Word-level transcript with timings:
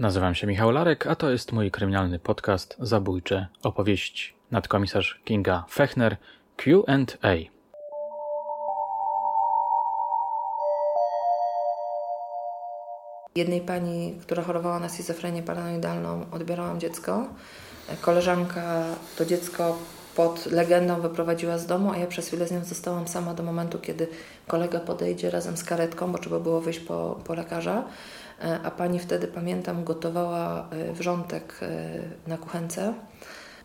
Nazywam 0.00 0.34
się 0.34 0.46
Michał 0.46 0.70
Larek, 0.70 1.06
a 1.06 1.14
to 1.14 1.30
jest 1.30 1.52
mój 1.52 1.70
kryminalny 1.70 2.18
podcast 2.18 2.76
Zabójcze 2.78 3.46
opowieści. 3.62 4.34
Nadkomisarz 4.50 5.20
Kinga 5.24 5.64
Fechner 5.70 6.16
Q&A. 6.56 7.28
Jednej 13.34 13.60
pani, 13.60 14.14
która 14.22 14.42
chorowała 14.42 14.80
na 14.80 14.88
schizofrenię 14.88 15.42
paranoidalną, 15.42 16.26
odbierałam 16.30 16.80
dziecko. 16.80 17.28
Koleżanka 18.00 18.84
to 19.18 19.24
dziecko 19.24 19.78
pod 20.16 20.46
legendą 20.46 21.00
wyprowadziła 21.00 21.58
z 21.58 21.66
domu, 21.66 21.90
a 21.92 21.96
ja 21.96 22.06
przez 22.06 22.28
chwilę 22.28 22.46
z 22.46 22.52
nią 22.52 22.64
zostałam 22.64 23.08
sama 23.08 23.34
do 23.34 23.42
momentu, 23.42 23.78
kiedy 23.78 24.08
kolega 24.46 24.80
podejdzie 24.80 25.30
razem 25.30 25.56
z 25.56 25.64
karetką, 25.64 26.12
bo 26.12 26.18
trzeba 26.18 26.40
było 26.40 26.60
wyjść 26.60 26.80
po, 26.80 27.20
po 27.24 27.34
lekarza. 27.34 27.84
E, 28.44 28.60
a 28.64 28.70
pani 28.70 28.98
wtedy, 28.98 29.26
pamiętam, 29.26 29.84
gotowała 29.84 30.68
e, 30.70 30.92
wrzątek 30.92 31.54
e, 31.62 31.68
na 32.26 32.38
kuchence 32.38 32.94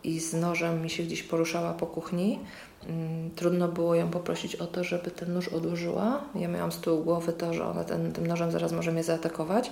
i 0.04 0.20
z 0.20 0.34
nożem 0.34 0.82
mi 0.82 0.90
się 0.90 1.04
gdzieś 1.04 1.24
poruszała 1.24 1.74
po 1.74 1.88
kuchni. 1.88 2.40
Mm, 2.88 3.32
trudno 3.36 3.68
było 3.68 3.96
ją 3.96 4.10
poprosić 4.10 4.56
o 4.56 4.68
to, 4.68 4.84
żeby 4.84 5.12
ten 5.12 5.34
nóż 5.34 5.48
odłożyła. 5.48 6.22
Ja 6.36 6.48
miałam 6.48 6.72
z 6.72 6.78
tyłu 6.78 7.04
głowy 7.04 7.34
to, 7.34 7.54
że 7.54 7.66
ona 7.66 7.84
ten, 7.84 8.14
tym 8.14 8.28
nożem 8.28 8.52
zaraz 8.52 8.72
może 8.72 8.92
mnie 8.92 9.04
zaatakować. 9.04 9.72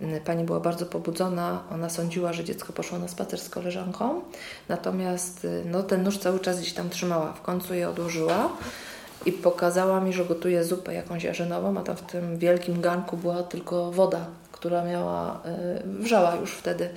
Mm, 0.00 0.20
pani 0.20 0.44
była 0.44 0.60
bardzo 0.60 0.86
pobudzona, 0.86 1.62
ona 1.72 1.88
sądziła, 1.90 2.32
że 2.32 2.44
dziecko 2.44 2.72
poszło 2.72 2.98
na 2.98 3.08
spacer 3.08 3.40
z 3.40 3.48
koleżanką, 3.48 4.20
natomiast 4.68 5.46
no, 5.64 5.82
ten 5.82 6.02
nóż 6.02 6.18
cały 6.18 6.40
czas 6.40 6.60
gdzieś 6.60 6.72
tam 6.72 6.90
trzymała. 6.90 7.32
W 7.32 7.42
końcu 7.42 7.74
je 7.74 7.88
odłożyła 7.88 8.50
i 9.26 9.32
pokazała 9.32 10.00
mi, 10.00 10.12
że 10.12 10.24
gotuje 10.24 10.64
zupę 10.64 10.94
jakąś 10.94 11.24
jarzynową, 11.24 11.78
a 11.78 11.82
tam 11.82 11.96
w 11.96 12.02
tym 12.02 12.38
wielkim 12.38 12.80
garnku 12.80 13.16
była 13.16 13.42
tylko 13.42 13.90
woda, 13.90 14.26
która 14.52 14.84
miała, 14.84 15.42
y, 15.86 15.88
wrzała 15.88 16.34
już 16.36 16.52
wtedy. 16.54 16.88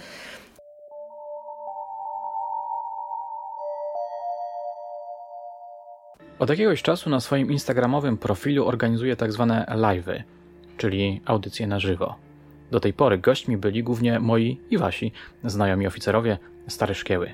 Od 6.39 6.49
jakiegoś 6.49 6.81
czasu 6.81 7.09
na 7.09 7.19
swoim 7.19 7.51
instagramowym 7.51 8.17
profilu 8.17 8.67
organizuję 8.67 9.15
tak 9.15 9.33
zwane 9.33 9.65
live'y, 9.69 10.23
czyli 10.77 11.21
audycje 11.25 11.67
na 11.67 11.79
żywo. 11.79 12.15
Do 12.71 12.79
tej 12.79 12.93
pory 12.93 13.17
gośćmi 13.17 13.57
byli 13.57 13.83
głównie 13.83 14.19
moi 14.19 14.61
i 14.69 14.77
wasi 14.77 15.11
znajomi 15.43 15.87
oficerowie 15.87 16.37
stare 16.67 16.95
szkieły, 16.95 17.33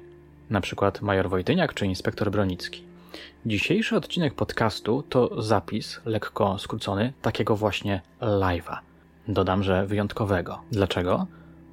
na 0.50 0.62
przykład 0.62 1.02
major 1.02 1.30
Wojtyniak 1.30 1.74
czy 1.74 1.86
inspektor 1.86 2.32
Bronicki. 2.32 2.93
Dzisiejszy 3.46 3.96
odcinek 3.96 4.34
podcastu 4.34 5.04
to 5.10 5.42
zapis, 5.42 6.02
lekko 6.06 6.60
skrócony, 6.60 7.14
takiego 7.22 7.56
właśnie 7.56 8.02
live'a. 8.22 8.78
Dodam, 9.28 9.64
że 9.64 9.88
wyjątkowego. 9.88 10.62
Dlaczego? 10.72 11.28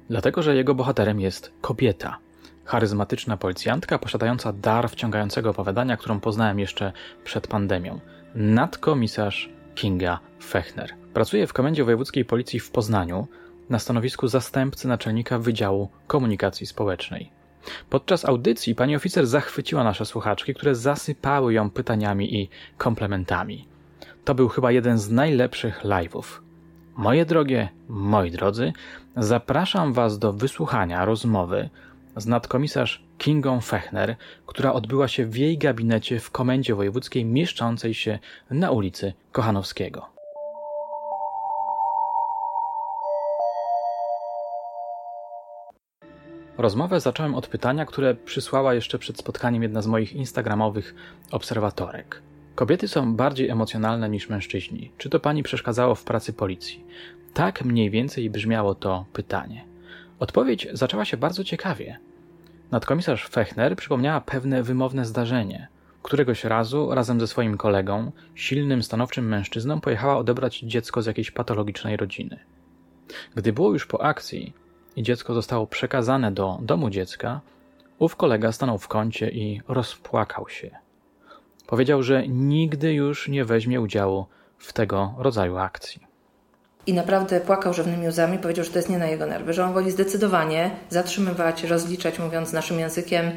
Dlatego, 0.09 0.43
że 0.43 0.55
jego 0.55 0.75
bohaterem 0.75 1.19
jest 1.19 1.51
kobieta. 1.61 2.17
Charyzmatyczna 2.65 3.37
policjantka 3.37 3.99
posiadająca 3.99 4.53
dar 4.53 4.89
wciągającego 4.89 5.49
opowiadania, 5.49 5.97
którą 5.97 6.19
poznałem 6.19 6.59
jeszcze 6.59 6.91
przed 7.23 7.47
pandemią. 7.47 7.99
Nadkomisarz 8.35 9.49
Kinga 9.75 10.19
Fechner. 10.43 10.93
Pracuje 11.13 11.47
w 11.47 11.53
Komendzie 11.53 11.83
Wojewódzkiej 11.83 12.25
Policji 12.25 12.59
w 12.59 12.71
Poznaniu 12.71 13.27
na 13.69 13.79
stanowisku 13.79 14.27
zastępcy 14.27 14.87
naczelnika 14.87 15.39
Wydziału 15.39 15.89
Komunikacji 16.07 16.67
Społecznej. 16.67 17.40
Podczas 17.89 18.25
audycji 18.25 18.75
pani 18.75 18.95
oficer 18.95 19.27
zachwyciła 19.27 19.83
nasze 19.83 20.05
słuchaczki, 20.05 20.53
które 20.53 20.75
zasypały 20.75 21.53
ją 21.53 21.69
pytaniami 21.69 22.35
i 22.35 22.49
komplementami. 22.77 23.67
To 24.25 24.35
był 24.35 24.49
chyba 24.49 24.71
jeden 24.71 24.97
z 24.97 25.09
najlepszych 25.09 25.83
live'ów. 25.83 26.23
Moje 26.95 27.25
drogie, 27.25 27.69
moi 27.89 28.31
drodzy, 28.31 28.73
zapraszam 29.17 29.93
Was 29.93 30.19
do 30.19 30.33
wysłuchania 30.33 31.05
rozmowy 31.05 31.69
z 32.15 32.25
nadkomisarz 32.25 33.03
Kingą 33.17 33.61
Fechner, 33.61 34.15
która 34.45 34.73
odbyła 34.73 35.07
się 35.07 35.25
w 35.25 35.37
jej 35.37 35.57
gabinecie 35.57 36.19
w 36.19 36.31
Komendzie 36.31 36.75
Wojewódzkiej 36.75 37.25
mieszczącej 37.25 37.93
się 37.93 38.19
na 38.49 38.71
ulicy 38.71 39.13
Kochanowskiego. 39.31 40.20
Rozmowę 46.61 46.99
zacząłem 46.99 47.35
od 47.35 47.47
pytania, 47.47 47.85
które 47.85 48.15
przysłała 48.15 48.73
jeszcze 48.73 48.99
przed 48.99 49.17
spotkaniem 49.17 49.63
jedna 49.63 49.81
z 49.81 49.87
moich 49.87 50.13
instagramowych 50.13 50.95
obserwatorek. 51.31 52.21
Kobiety 52.55 52.87
są 52.87 53.15
bardziej 53.15 53.49
emocjonalne 53.49 54.09
niż 54.09 54.29
mężczyźni. 54.29 54.91
Czy 54.97 55.09
to 55.09 55.19
pani 55.19 55.43
przeszkadzało 55.43 55.95
w 55.95 56.03
pracy 56.03 56.33
policji? 56.33 56.85
Tak 57.33 57.65
mniej 57.65 57.89
więcej 57.89 58.29
brzmiało 58.29 58.75
to 58.75 59.05
pytanie. 59.13 59.65
Odpowiedź 60.19 60.67
zaczęła 60.73 61.05
się 61.05 61.17
bardzo 61.17 61.43
ciekawie. 61.43 61.99
Nadkomisarz 62.71 63.27
Fechner 63.27 63.75
przypomniała 63.75 64.21
pewne 64.21 64.63
wymowne 64.63 65.05
zdarzenie. 65.05 65.67
Któregoś 66.01 66.43
razu 66.43 66.89
razem 66.91 67.19
ze 67.19 67.27
swoim 67.27 67.57
kolegą, 67.57 68.11
silnym, 68.35 68.83
stanowczym 68.83 69.27
mężczyzną, 69.27 69.81
pojechała 69.81 70.17
odebrać 70.17 70.59
dziecko 70.59 71.01
z 71.01 71.05
jakiejś 71.05 71.31
patologicznej 71.31 71.97
rodziny. 71.97 72.39
Gdy 73.35 73.53
było 73.53 73.73
już 73.73 73.85
po 73.85 74.03
akcji, 74.03 74.53
i 74.95 75.03
dziecko 75.03 75.33
zostało 75.33 75.67
przekazane 75.67 76.31
do 76.31 76.57
domu 76.61 76.89
dziecka, 76.89 77.41
ów 77.99 78.15
kolega 78.15 78.51
stanął 78.51 78.77
w 78.77 78.87
kącie 78.87 79.29
i 79.29 79.61
rozpłakał 79.67 80.49
się. 80.49 80.69
Powiedział, 81.67 82.03
że 82.03 82.27
nigdy 82.27 82.93
już 82.93 83.27
nie 83.27 83.45
weźmie 83.45 83.81
udziału 83.81 84.25
w 84.57 84.73
tego 84.73 85.13
rodzaju 85.17 85.57
akcji. 85.57 86.01
I 86.87 86.93
naprawdę 86.93 87.41
płakał 87.41 87.73
żywnymi 87.73 88.07
łzami, 88.07 88.37
powiedział, 88.37 88.65
że 88.65 88.71
to 88.71 88.79
jest 88.79 88.89
nie 88.89 88.97
na 88.97 89.07
jego 89.07 89.25
nerwy, 89.25 89.53
że 89.53 89.65
on 89.65 89.73
woli 89.73 89.91
zdecydowanie 89.91 90.71
zatrzymywać, 90.89 91.63
rozliczać, 91.63 92.19
mówiąc 92.19 92.53
naszym 92.53 92.79
językiem, 92.79 93.31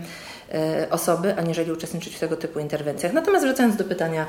e, 0.53 0.87
osoby, 0.91 1.37
aniżeli 1.37 1.73
uczestniczyć 1.73 2.17
w 2.17 2.21
tego 2.21 2.37
typu 2.37 2.59
interwencjach. 2.59 3.13
Natomiast 3.13 3.45
wracając 3.45 3.77
do 3.77 3.85
pytania, 3.85 4.27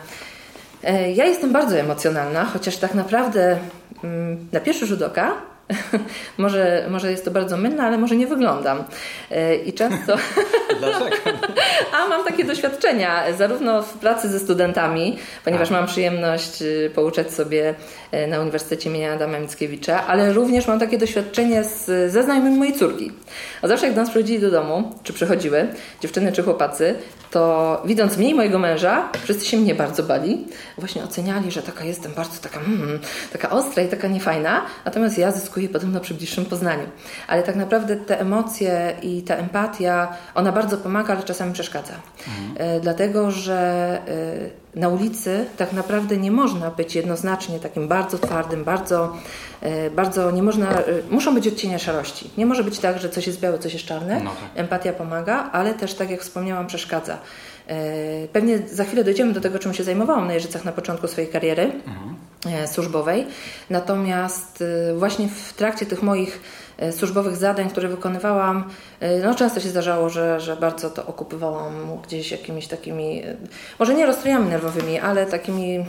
e, 0.84 1.12
ja 1.12 1.26
jestem 1.26 1.54
bardzo 1.54 1.78
emocjonalna, 1.78 2.46
chociaż 2.46 2.78
tak 2.78 2.94
naprawdę 2.94 3.60
mm, 4.04 4.48
na 4.52 4.60
pierwszy 4.60 4.86
rzut 4.86 5.02
oka 5.02 5.55
może, 6.38 6.86
może 6.90 7.12
jest 7.12 7.26
to 7.26 7.32
bardzo 7.32 7.58
mylne, 7.58 7.84
ale 7.84 7.98
może 7.98 8.16
nie 8.16 8.28
wyglądam. 8.28 8.84
E, 9.32 9.56
I 9.56 9.74
często. 9.74 10.18
Dlaczego? 10.80 11.16
A 11.98 12.08
mam 12.08 12.26
takie 12.26 12.44
doświadczenia, 12.44 13.34
zarówno 13.38 13.82
w 13.82 13.94
pracy 13.94 14.30
ze 14.30 14.40
studentami, 14.40 15.18
ponieważ 15.46 15.70
mam 15.70 15.88
przyjemność 15.88 16.62
y, 16.62 16.92
pouczać 16.96 17.34
sobie 17.34 17.76
e, 18.12 18.28
na 18.28 18.40
Uniwersytecie 18.40 18.90
imienia 18.90 19.14
Adama 19.14 19.40
Mickiewicza, 19.40 20.08
ale 20.08 20.34
również 20.34 20.68
mam 20.68 20.80
takie 20.80 20.98
doświadczenie 20.98 21.64
z, 21.64 22.12
ze 22.12 22.24
znajomymi 22.24 22.58
mojej 22.58 22.74
córki. 22.74 23.12
A 23.62 23.68
zawsze 23.68 23.86
jak 23.86 23.96
do 23.96 24.02
nas 24.02 24.10
przychodzili 24.10 24.40
do 24.40 24.52
domu, 24.52 24.92
czy 25.04 25.14
przychodziły 25.14 25.68
dziewczyny 26.02 26.32
czy 26.32 26.44
chłopacy, 26.44 26.96
to 27.36 27.82
widząc 27.86 28.18
mnie 28.18 28.30
i 28.30 28.34
mojego 28.34 28.60
męża, 28.60 29.10
wszyscy 29.24 29.46
się 29.46 29.58
mnie 29.58 29.76
bardzo 29.76 30.04
bali. 30.04 30.48
Właśnie 30.78 31.04
oceniali, 31.04 31.52
że 31.52 31.62
taka 31.62 31.84
jestem 31.84 32.14
bardzo 32.14 32.42
taka, 32.42 32.60
mm, 32.60 33.00
taka 33.32 33.50
ostra 33.50 33.84
i 33.84 33.88
taka 33.88 34.08
niefajna, 34.08 34.62
natomiast 34.86 35.18
ja 35.18 35.32
zyskuję 35.32 35.70
podobno 35.70 36.00
przy 36.00 36.14
bliższym 36.14 36.46
poznaniu. 36.46 36.86
Ale 37.28 37.44
tak 37.44 37.56
naprawdę 37.56 37.96
te 37.96 38.20
emocje 38.20 38.96
i 39.02 39.22
ta 39.22 39.36
empatia, 39.36 40.18
ona 40.36 40.52
bardzo 40.52 40.78
pomaga, 40.78 41.14
ale 41.14 41.24
czasami 41.24 41.54
przeszkadza. 41.54 41.94
Mhm. 42.28 42.82
Dlatego, 42.82 43.32
że 43.32 43.58
e, 44.08 44.65
na 44.76 44.90
ulicy 44.90 45.46
tak 45.58 45.74
naprawdę 45.74 46.18
nie 46.18 46.32
można 46.32 46.72
być 46.72 46.96
jednoznacznie 46.96 47.60
takim 47.60 47.88
bardzo 47.88 48.18
twardym, 48.18 48.64
bardzo, 48.64 49.18
e, 49.62 49.90
bardzo 49.90 50.32
nie 50.32 50.44
można, 50.44 50.70
muszą 51.10 51.36
być 51.36 51.48
odcienie 51.48 51.80
szarości. 51.80 52.30
Nie 52.38 52.46
może 52.46 52.64
być 52.64 52.80
tak, 52.80 53.00
że 53.00 53.10
coś 53.10 53.28
jest 53.28 53.40
białe, 53.40 53.60
coś 53.60 53.74
jest 53.74 53.86
czarne. 53.86 54.22
No 54.24 54.30
tak. 54.30 54.50
Empatia 54.56 54.94
pomaga, 54.94 55.50
ale 55.52 55.74
też, 55.74 55.94
tak 55.94 56.10
jak 56.10 56.22
wspomniałam, 56.22 56.68
przeszkadza. 56.68 57.18
Pewnie 58.34 58.60
za 58.60 58.84
chwilę 58.84 59.04
dojdziemy 59.04 59.34
do 59.34 59.42
tego, 59.42 59.60
czym 59.60 59.74
się 59.74 59.84
zajmowałam 59.84 60.28
na 60.28 60.34
Jeżycach 60.34 60.66
na 60.66 60.72
początku 60.72 61.08
swojej 61.08 61.30
kariery 61.30 61.64
mhm. 61.64 62.68
służbowej. 62.68 63.26
Natomiast 63.70 64.64
właśnie 64.98 65.28
w 65.28 65.54
trakcie 65.54 65.86
tych 65.86 66.04
moich 66.04 66.40
E, 66.40 66.65
służbowych 66.92 67.36
zadań, 67.36 67.70
które 67.70 67.88
wykonywałam, 67.88 68.70
e, 69.00 69.20
no 69.20 69.36
często 69.36 69.60
się 69.60 69.70
zdarzało, 69.70 70.10
że, 70.10 70.40
że 70.40 70.56
bardzo 70.56 70.90
to 70.90 71.06
okupywałam 71.06 71.74
gdzieś 72.04 72.32
jakimiś 72.32 72.68
takimi, 72.68 73.24
e, 73.26 73.36
może 73.80 73.94
nie 73.94 74.06
rozstrojami 74.06 74.50
nerwowymi, 74.50 75.00
ale 75.00 75.26
takimi 75.26 75.86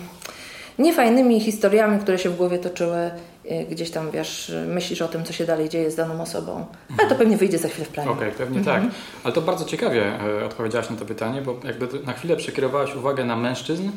niefajnymi 0.79 1.41
historiami, 1.41 1.99
które 1.99 2.19
się 2.19 2.31
w 2.31 2.37
głowie 2.37 2.59
toczyły 2.59 3.11
gdzieś 3.71 3.91
tam, 3.91 4.11
wiesz, 4.11 4.53
myślisz 4.67 5.03
o 5.03 5.09
tym, 5.09 5.25
co 5.25 5.33
się 5.33 5.45
dalej 5.45 5.69
dzieje 5.69 5.91
z 5.91 5.97
daną 5.97 6.23
osobą. 6.23 6.67
Ale 6.99 7.09
to 7.09 7.15
pewnie 7.15 7.37
wyjdzie 7.37 7.59
za 7.59 7.69
chwilę 7.69 7.85
w 7.85 7.89
planie. 7.89 8.11
Okej, 8.11 8.29
okay, 8.29 8.39
pewnie 8.39 8.59
mhm. 8.59 8.83
tak. 8.83 8.95
Ale 9.25 9.35
to 9.35 9.43
bardzo 9.43 9.65
ciekawie 9.65 10.21
e, 10.21 10.45
odpowiedziałaś 10.45 10.91
na 10.91 10.97
to 10.97 11.05
pytanie, 11.05 11.43
bo 11.43 11.61
jakby 11.65 11.89
na 12.07 12.13
chwilę 12.13 12.37
przekierowałaś 12.37 12.95
uwagę 12.95 13.25
na 13.25 13.37
mężczyzn, 13.37 13.89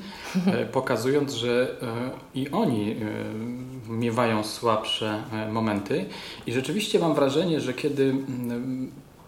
e, 0.48 0.66
pokazując, 0.80 1.34
że 1.34 1.76
e, 1.82 2.40
i 2.40 2.50
oni 2.50 2.96
miewają 3.88 4.44
słabsze 4.44 5.24
momenty. 5.52 6.06
I 6.48 6.54
rzeczywiście 6.54 7.00
mam 7.00 7.16
wrażenie, 7.16 7.62
że 7.62 7.74
kiedy 7.74 8.14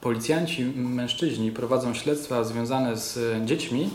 policjanci 0.02 0.66
mężczyźni 0.76 1.52
prowadzą 1.52 1.94
śledztwa 1.94 2.44
związane 2.44 2.98
z 2.98 3.20
dziećmi, 3.46 3.90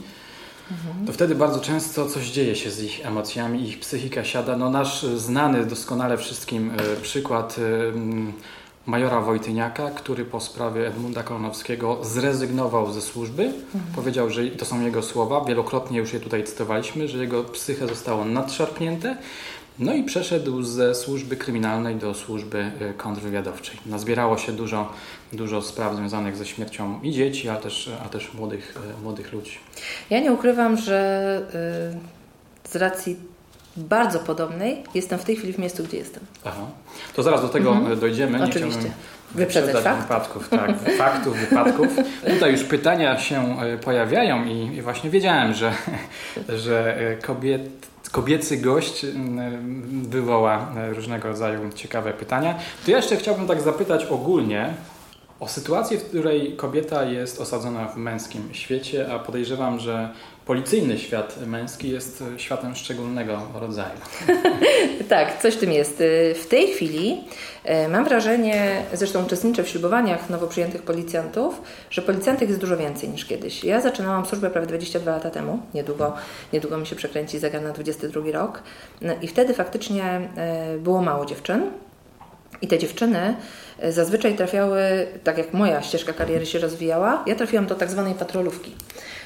to 1.07 1.13
wtedy 1.13 1.35
bardzo 1.35 1.61
często 1.61 2.07
coś 2.07 2.31
dzieje 2.31 2.57
się 2.57 2.71
z 2.71 2.83
ich 2.83 3.07
emocjami, 3.07 3.69
ich 3.69 3.81
psychika 3.81 4.25
siada. 4.25 4.57
No 4.57 4.71
nasz 4.71 5.03
znany 5.03 5.67
doskonale 5.67 6.19
wszystkim 6.19 6.71
e, 6.71 6.97
przykład 7.03 7.57
e, 7.59 7.63
majora 8.87 9.21
Wojtyniaka, 9.21 9.91
który 9.91 10.25
po 10.25 10.41
sprawie 10.41 10.87
Edmunda 10.89 11.23
Kolonowskiego 11.23 12.05
zrezygnował 12.05 12.93
ze 12.93 13.01
służby. 13.01 13.43
Mhm. 13.43 13.95
Powiedział, 13.95 14.31
że 14.31 14.47
to 14.47 14.65
są 14.65 14.81
jego 14.81 15.03
słowa, 15.03 15.45
wielokrotnie 15.45 15.99
już 15.99 16.13
je 16.13 16.21
tutaj 16.21 16.45
cytowaliśmy, 16.45 17.09
że 17.09 17.19
jego 17.19 17.45
psyche 17.45 17.89
zostało 17.89 18.25
nadszarpnięte. 18.25 19.17
No 19.79 19.95
i 19.95 20.03
przeszedł 20.03 20.63
ze 20.63 20.95
służby 20.95 21.37
kryminalnej 21.37 21.97
do 21.97 22.15
służby 22.15 22.71
y, 22.91 22.95
kontrwywiadowczej. 22.97 23.77
Nazbierało 23.87 24.39
się 24.39 24.53
dużo, 24.53 24.93
dużo 25.33 25.63
spraw 25.63 25.97
związanych 25.97 26.37
ze 26.37 26.47
śmiercią 26.47 27.01
i 27.03 27.13
dzieci, 27.13 27.49
a 27.49 27.57
też, 27.57 27.91
a 28.05 28.09
też 28.09 28.35
młodych, 28.35 28.77
y, 28.99 29.03
młodych 29.03 29.33
ludzi. 29.33 29.59
Ja 30.11 30.21
nie 30.21 30.33
ukrywam, 30.33 30.77
że 30.77 31.41
y, 32.65 32.69
z 32.71 32.77
racji 32.77 33.17
bardzo 33.77 34.19
podobnej 34.19 34.83
jestem 34.95 35.19
w 35.19 35.25
tej 35.25 35.37
chwili 35.37 35.53
w 35.53 35.59
miejscu, 35.59 35.85
gdzie 35.85 35.97
jestem. 35.97 36.23
Aha. 36.45 36.67
To 37.15 37.23
zaraz 37.23 37.43
do 37.43 37.49
tego 37.49 37.73
mhm. 37.73 38.01
dojdziemy. 38.01 38.39
Nie 38.39 38.45
Oczywiście. 38.45 38.91
Wyprzedzać 39.35 39.85
fakt? 39.85 40.03
wypadków, 40.03 40.49
tak, 40.49 40.71
faktów, 40.99 41.37
wypadków. 41.37 41.89
Tutaj 42.27 42.53
już 42.53 42.65
pytania 42.65 43.19
się 43.19 43.57
pojawiają 43.85 44.45
i 44.45 44.83
właśnie 44.83 45.11
wiedziałem, 45.11 45.55
że, 45.55 45.73
że 46.65 46.97
kobiet, 47.23 47.87
kobiecy 48.11 48.57
gość 48.57 49.07
wywoła 50.03 50.73
różnego 50.95 51.29
rodzaju 51.29 51.73
ciekawe 51.75 52.13
pytania. 52.13 52.59
To 52.85 52.91
ja 52.91 52.97
jeszcze 52.97 53.17
chciałbym 53.17 53.47
tak 53.47 53.61
zapytać 53.61 54.05
ogólnie 54.05 54.75
o 55.41 55.49
sytuację, 55.49 55.99
w 55.99 56.05
której 56.05 56.57
kobieta 56.57 57.05
jest 57.05 57.41
osadzona 57.41 57.89
w 57.89 57.97
męskim 57.97 58.49
świecie, 58.53 59.13
a 59.13 59.19
podejrzewam, 59.19 59.81
że 59.81 60.11
policyjny 60.47 60.99
świat 60.99 61.39
męski 61.47 61.91
jest 61.91 62.25
światem 62.37 62.77
szczególnego 62.77 63.43
rodzaju. 63.55 63.99
tak, 65.09 65.43
coś 65.43 65.55
w 65.55 65.59
tym 65.59 65.73
jest. 65.73 66.03
W 66.35 66.47
tej 66.49 66.69
chwili 66.69 67.25
e, 67.65 67.89
mam 67.89 68.05
wrażenie, 68.05 68.83
zresztą 68.93 69.25
uczestniczę 69.25 69.63
w 69.63 69.69
ślubowaniach 69.69 70.31
nowo 70.31 70.47
przyjętych 70.47 70.83
policjantów, 70.83 71.63
że 71.91 72.03
policjantów 72.03 72.49
jest 72.49 72.61
dużo 72.61 72.77
więcej 72.77 73.09
niż 73.09 73.25
kiedyś. 73.25 73.65
Ja 73.65 73.81
zaczynałam 73.81 74.27
służbę 74.27 74.51
prawie 74.51 74.67
22 74.67 75.11
lata 75.11 75.31
temu, 75.31 75.59
niedługo, 75.75 76.15
niedługo 76.53 76.79
mi 76.79 76.87
się 76.87 76.97
przekręci 76.97 77.39
zegar 77.39 77.63
na 77.63 77.73
22 77.73 78.33
rok 78.33 78.63
no 79.01 79.13
i 79.23 79.29
wtedy 79.29 79.55
faktycznie 79.55 80.05
e, 80.37 80.79
było 80.79 81.03
mało 81.03 81.27
dziewczyn. 81.27 81.71
I 82.63 82.69
te 82.69 82.79
dziewczyny 82.79 83.37
e, 83.79 83.93
zazwyczaj 83.93 84.37
trafiały, 84.37 84.81
tak 85.25 85.39
jak 85.39 85.55
moja 85.55 85.83
ścieżka 85.83 86.13
kariery 86.13 86.47
się 86.47 86.59
rozwijała, 86.59 87.25
ja 87.27 87.35
trafiłam 87.35 87.67
do 87.67 87.75
tak 87.75 87.91
zwanej 87.91 88.15
patrolówki. 88.15 88.75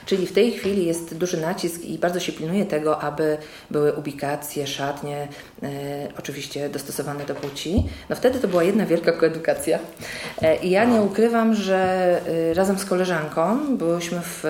Czyli 0.06 0.26
w 0.26 0.32
tej 0.32 0.52
chwili 0.52 0.87
jest 0.87 1.14
duży 1.14 1.41
nacisk 1.41 1.82
i 1.82 1.99
bardzo 1.99 2.20
się 2.20 2.32
pilnuje 2.32 2.67
tego, 2.67 3.00
aby 3.00 3.37
były 3.70 3.93
ubikacje, 3.93 4.67
szatnie, 4.67 5.29
e, 5.62 5.69
oczywiście 6.19 6.69
dostosowane 6.69 7.25
do 7.25 7.35
płci. 7.35 7.85
No 8.08 8.17
wtedy 8.17 8.38
to 8.38 8.49
była 8.49 8.62
jedna 8.62 8.87
wielka 8.87 9.12
koedukacja. 9.12 9.79
E, 10.43 10.56
I 10.56 10.70
ja 10.70 10.85
nie 10.85 11.00
ukrywam, 11.00 11.55
że 11.55 11.81
e, 12.50 12.55
razem 12.55 12.79
z 12.79 12.85
koleżanką 12.85 13.76
byłyśmy 13.76 14.20
w, 14.20 14.44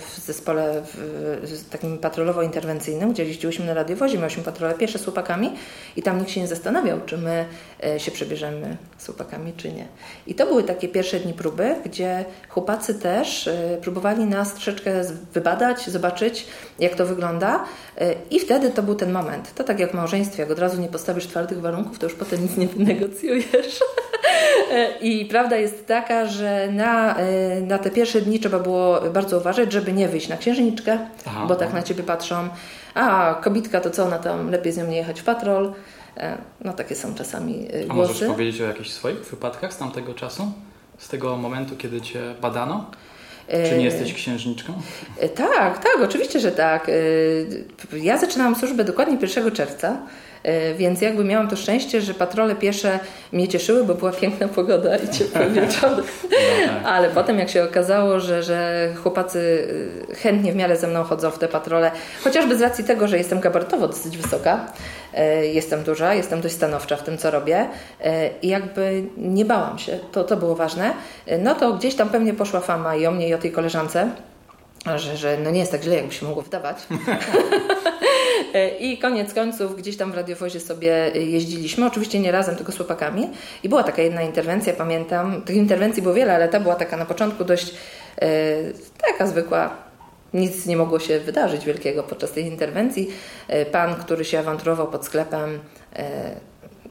w 0.00 0.20
zespole 0.20 0.82
w, 0.84 1.68
takim 1.70 1.98
patrolowo-interwencyjnym, 1.98 3.12
gdzie 3.12 3.24
jeździłyśmy 3.24 3.66
na 3.66 3.74
radiowozie, 3.74 4.18
miałyśmy 4.18 4.42
patrole 4.42 4.74
piesze 4.74 4.98
z 4.98 5.04
chłopakami 5.04 5.52
i 5.96 6.02
tam 6.02 6.18
nikt 6.18 6.30
się 6.30 6.40
nie 6.40 6.48
zastanawiał, 6.48 7.00
czy 7.06 7.18
my 7.18 7.44
e, 7.84 8.00
się 8.00 8.10
przebierzemy 8.10 8.76
z 8.98 9.06
chłopakami, 9.06 9.52
czy 9.56 9.72
nie. 9.72 9.86
I 10.26 10.34
to 10.34 10.46
były 10.46 10.62
takie 10.62 10.88
pierwsze 10.88 11.20
dni 11.20 11.32
próby, 11.32 11.76
gdzie 11.84 12.24
chłopacy 12.48 12.94
też 12.94 13.48
e, 13.48 13.78
próbowali 13.82 14.24
nas 14.24 14.54
troszeczkę 14.54 14.95
wybadać, 15.32 15.86
zobaczyć, 15.86 16.46
jak 16.78 16.94
to 16.94 17.06
wygląda. 17.06 17.64
E, 17.98 18.14
I 18.30 18.40
wtedy 18.40 18.70
to 18.70 18.82
był 18.82 18.94
ten 18.94 19.12
moment. 19.12 19.54
To 19.54 19.64
tak 19.64 19.80
jak 19.80 19.90
w 19.90 19.94
małżeństwie, 19.94 20.42
jak 20.42 20.50
od 20.50 20.58
razu 20.58 20.80
nie 20.80 20.88
postawisz 20.88 21.26
twardych 21.26 21.60
warunków, 21.60 21.98
to 21.98 22.06
już 22.06 22.14
potem 22.14 22.42
nic 22.42 22.56
nie 22.56 22.66
wynegocjujesz. 22.66 23.80
E, 24.72 24.98
I 24.98 25.24
prawda 25.24 25.56
jest 25.56 25.86
taka, 25.86 26.26
że 26.26 26.68
na, 26.72 27.16
e, 27.16 27.60
na 27.60 27.78
te 27.78 27.90
pierwsze 27.90 28.20
dni 28.20 28.40
trzeba 28.40 28.58
było 28.58 29.00
bardzo 29.00 29.38
uważać, 29.38 29.72
żeby 29.72 29.92
nie 29.92 30.08
wyjść 30.08 30.28
na 30.28 30.36
księżniczkę, 30.36 30.98
Aha, 31.26 31.46
bo 31.48 31.56
tak 31.56 31.72
na 31.72 31.82
ciebie 31.82 32.02
patrzą. 32.02 32.48
A 32.94 33.34
kobitka 33.42 33.80
to 33.80 33.90
co 33.90 34.04
ona 34.04 34.18
tam, 34.18 34.50
lepiej 34.50 34.72
z 34.72 34.76
nią 34.76 34.86
nie 34.86 34.96
jechać 34.96 35.20
w 35.20 35.24
patrol. 35.24 35.72
No 36.64 36.72
takie 36.72 36.94
są 36.94 37.14
czasami 37.14 37.68
głosy. 37.68 37.86
A 37.90 37.94
możesz 37.94 38.28
powiedzieć 38.28 38.60
o 38.60 38.64
jakichś 38.64 38.90
swoich 38.90 39.18
wypadkach 39.18 39.72
z 39.72 39.76
tamtego 39.76 40.14
czasu? 40.14 40.52
Z 40.98 41.08
tego 41.08 41.36
momentu, 41.36 41.76
kiedy 41.76 42.00
cię 42.00 42.34
badano? 42.40 42.90
Czy 43.48 43.78
nie 43.78 43.84
jesteś 43.84 44.14
księżniczką? 44.14 44.72
E, 45.18 45.28
tak, 45.28 45.78
tak, 45.78 45.96
oczywiście, 46.04 46.40
że 46.40 46.52
tak. 46.52 46.88
E, 46.88 47.98
ja 47.98 48.18
zaczynałam 48.18 48.56
służbę 48.56 48.84
dokładnie 48.84 49.18
1 49.22 49.50
czerwca. 49.50 49.96
E, 50.46 50.74
więc 50.74 51.00
jakby 51.00 51.24
miałam 51.24 51.48
to 51.48 51.56
szczęście, 51.56 52.00
że 52.00 52.14
patrole 52.14 52.54
piesze 52.54 52.98
mnie 53.32 53.48
cieszyły, 53.48 53.84
bo 53.84 53.94
była 53.94 54.12
piękna 54.12 54.48
pogoda 54.48 54.96
i 54.96 55.08
ciepły 55.08 55.50
wieczór. 55.54 55.90
No 55.90 55.96
tak. 55.96 56.84
Ale 56.84 57.08
potem 57.08 57.38
jak 57.38 57.50
się 57.50 57.64
okazało, 57.64 58.20
że, 58.20 58.42
że 58.42 58.88
chłopacy 59.02 59.68
chętnie 60.22 60.52
w 60.52 60.56
miarę 60.56 60.76
ze 60.76 60.86
mną 60.86 61.04
chodzą 61.04 61.30
w 61.30 61.38
te 61.38 61.48
patrole, 61.48 61.90
chociażby 62.24 62.56
z 62.56 62.60
racji 62.60 62.84
tego, 62.84 63.08
że 63.08 63.18
jestem 63.18 63.40
gabarytowo 63.40 63.88
dosyć 63.88 64.18
wysoka, 64.18 64.66
jestem 65.52 65.82
duża, 65.82 66.14
jestem 66.14 66.40
dość 66.40 66.54
stanowcza 66.54 66.96
w 66.96 67.02
tym, 67.02 67.18
co 67.18 67.30
robię 67.30 67.68
i 68.42 68.48
jakby 68.48 69.04
nie 69.16 69.44
bałam 69.44 69.78
się, 69.78 69.98
to, 70.12 70.24
to 70.24 70.36
było 70.36 70.54
ważne, 70.54 70.92
no 71.38 71.54
to 71.54 71.72
gdzieś 71.72 71.94
tam 71.94 72.08
pewnie 72.08 72.34
poszła 72.34 72.60
fama 72.60 72.96
i 72.96 73.06
o 73.06 73.10
mnie 73.10 73.28
i 73.28 73.34
o 73.34 73.38
tej 73.38 73.52
koleżance, 73.52 74.10
że, 74.96 75.16
że 75.16 75.36
no 75.44 75.50
nie 75.50 75.60
jest 75.60 75.72
tak 75.72 75.82
źle, 75.82 75.96
jakby 75.96 76.12
się 76.12 76.26
mogło 76.26 76.42
wydawać. 76.42 76.76
I 78.80 78.98
koniec 78.98 79.34
końców 79.34 79.76
gdzieś 79.76 79.96
tam 79.96 80.12
w 80.12 80.14
radiowozie 80.14 80.60
sobie 80.60 81.10
jeździliśmy, 81.14 81.86
oczywiście 81.86 82.20
nie 82.20 82.32
razem, 82.32 82.56
tylko 82.56 82.72
z 82.72 82.76
chłopakami. 82.76 83.30
I 83.62 83.68
była 83.68 83.82
taka 83.82 84.02
jedna 84.02 84.22
interwencja, 84.22 84.72
pamiętam. 84.72 85.42
Tych 85.42 85.56
interwencji 85.56 86.02
było 86.02 86.14
wiele, 86.14 86.34
ale 86.34 86.48
ta 86.48 86.60
była 86.60 86.74
taka 86.74 86.96
na 86.96 87.04
początku 87.04 87.44
dość 87.44 87.74
e, 88.18 88.28
taka 89.06 89.26
zwykła. 89.26 89.70
Nic 90.34 90.66
nie 90.66 90.76
mogło 90.76 90.98
się 90.98 91.20
wydarzyć 91.20 91.64
wielkiego 91.64 92.02
podczas 92.02 92.32
tej 92.32 92.44
interwencji. 92.44 93.10
E, 93.48 93.66
pan, 93.66 93.94
który 93.94 94.24
się 94.24 94.38
awanturował 94.38 94.86
pod 94.86 95.04
sklepem, 95.04 95.58
e, 95.96 96.30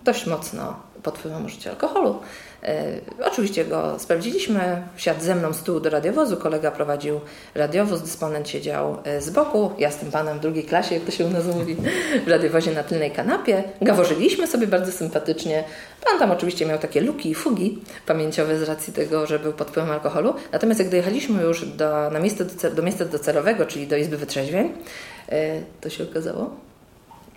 dość 0.03 0.25
mocno 0.25 0.79
pod 1.03 1.17
wpływem 1.17 1.45
użycia 1.45 1.69
alkoholu. 1.69 2.19
E, 2.65 3.01
oczywiście 3.23 3.65
go 3.65 3.99
sprawdziliśmy, 3.99 4.83
wsiadł 4.95 5.21
ze 5.21 5.35
mną 5.35 5.53
z 5.53 5.63
tyłu 5.63 5.79
do 5.79 5.89
radiowozu, 5.89 6.37
kolega 6.37 6.71
prowadził 6.71 7.19
radiowóz, 7.55 8.01
dysponent 8.01 8.49
siedział 8.49 8.97
e, 9.03 9.21
z 9.21 9.29
boku, 9.29 9.71
ja 9.77 9.91
z 9.91 9.97
tym 9.97 10.11
panem 10.11 10.37
w 10.37 10.41
drugiej 10.41 10.63
klasie, 10.63 10.95
jak 10.95 11.03
to 11.03 11.11
się 11.11 11.25
u 11.25 11.29
nas 11.29 11.45
mówi, 11.45 11.75
w 12.25 12.27
radiowozie 12.27 12.71
na 12.71 12.83
tylnej 12.83 13.11
kanapie. 13.11 13.63
Gaworzyliśmy 13.81 14.47
sobie 14.47 14.67
bardzo 14.67 14.91
sympatycznie. 14.91 15.63
Pan 16.05 16.19
tam 16.19 16.31
oczywiście 16.31 16.65
miał 16.65 16.77
takie 16.77 17.01
luki 17.01 17.29
i 17.29 17.35
fugi 17.35 17.81
pamięciowe 18.05 18.59
z 18.59 18.63
racji 18.63 18.93
tego, 18.93 19.25
że 19.25 19.39
był 19.39 19.53
pod 19.53 19.69
wpływem 19.69 19.91
alkoholu. 19.91 20.33
Natomiast 20.51 20.79
jak 20.79 20.89
dojechaliśmy 20.89 21.43
już 21.43 21.65
do, 21.65 22.09
na 22.09 22.19
miejsce 22.19 22.45
do 22.75 22.83
miejsca 22.83 23.05
docelowego, 23.05 23.65
czyli 23.65 23.87
do 23.87 23.97
Izby 23.97 24.17
Wytrzeźwień, 24.17 24.71
e, 25.29 25.61
to 25.81 25.89
się 25.89 26.03
okazało, 26.03 26.55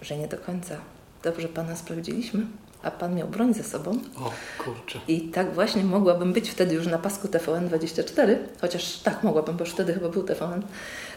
że 0.03 0.17
nie 0.17 0.29
do 0.29 0.37
końca 0.37 0.77
dobrze 1.23 1.49
pana 1.49 1.77
sprawdziliśmy 1.77 2.41
a 2.83 2.91
pan 2.91 3.15
miał 3.15 3.29
broń 3.29 3.55
ze 3.55 3.63
sobą. 3.63 3.99
O 4.17 4.33
kurczę. 4.65 4.99
I 5.09 5.21
tak 5.21 5.55
właśnie 5.55 5.85
mogłabym 5.85 6.33
być 6.33 6.51
wtedy 6.51 6.75
już 6.75 6.87
na 6.87 6.99
pasku 6.99 7.29
TVN24, 7.29 8.37
chociaż 8.61 8.99
tak 8.99 9.23
mogłabym, 9.23 9.57
bo 9.57 9.65
już 9.65 9.73
wtedy 9.73 9.95
chyba 9.95 10.09
był 10.09 10.23
TVN 10.23 10.63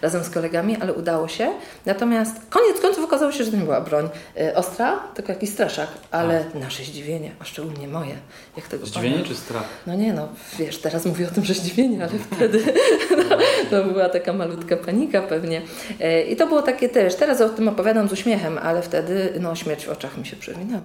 razem 0.01 0.23
z 0.23 0.29
kolegami, 0.29 0.77
ale 0.81 0.93
udało 0.93 1.27
się. 1.27 1.51
Natomiast 1.85 2.35
koniec 2.49 2.81
końców 2.81 3.05
okazało 3.05 3.31
się, 3.31 3.43
że 3.43 3.51
to 3.51 3.57
nie 3.57 3.63
była 3.63 3.81
broń 3.81 4.09
y, 4.37 4.55
ostra, 4.55 4.99
tylko 5.13 5.31
jakiś 5.31 5.49
straszak, 5.49 5.87
ale 6.11 6.45
a. 6.55 6.57
nasze 6.57 6.83
zdziwienie, 6.83 7.31
a 7.39 7.45
szczególnie 7.45 7.87
moje. 7.87 8.15
Jak 8.57 8.67
tego 8.67 8.85
zdziwienie 8.85 9.15
pana... 9.15 9.27
czy 9.27 9.35
strach? 9.35 9.63
No 9.87 9.95
nie, 9.95 10.13
no 10.13 10.27
wiesz, 10.59 10.77
teraz 10.77 11.05
mówię 11.05 11.27
o 11.27 11.31
tym, 11.31 11.45
że 11.45 11.53
zdziwienie, 11.53 12.03
ale 12.03 12.11
wtedy 12.31 12.63
no, 13.17 13.37
to 13.71 13.83
była 13.83 14.09
taka 14.09 14.33
malutka 14.33 14.77
panika 14.77 15.21
pewnie. 15.21 15.61
Y, 16.01 16.23
I 16.23 16.35
to 16.35 16.47
było 16.47 16.61
takie 16.61 16.89
też, 16.89 17.15
teraz 17.15 17.41
o 17.41 17.49
tym 17.49 17.67
opowiadam 17.67 18.09
z 18.09 18.11
uśmiechem, 18.11 18.57
ale 18.57 18.81
wtedy 18.81 19.33
no 19.39 19.55
śmierć 19.55 19.85
w 19.85 19.89
oczach 19.89 20.17
mi 20.17 20.25
się 20.25 20.35
przewinęła. 20.35 20.81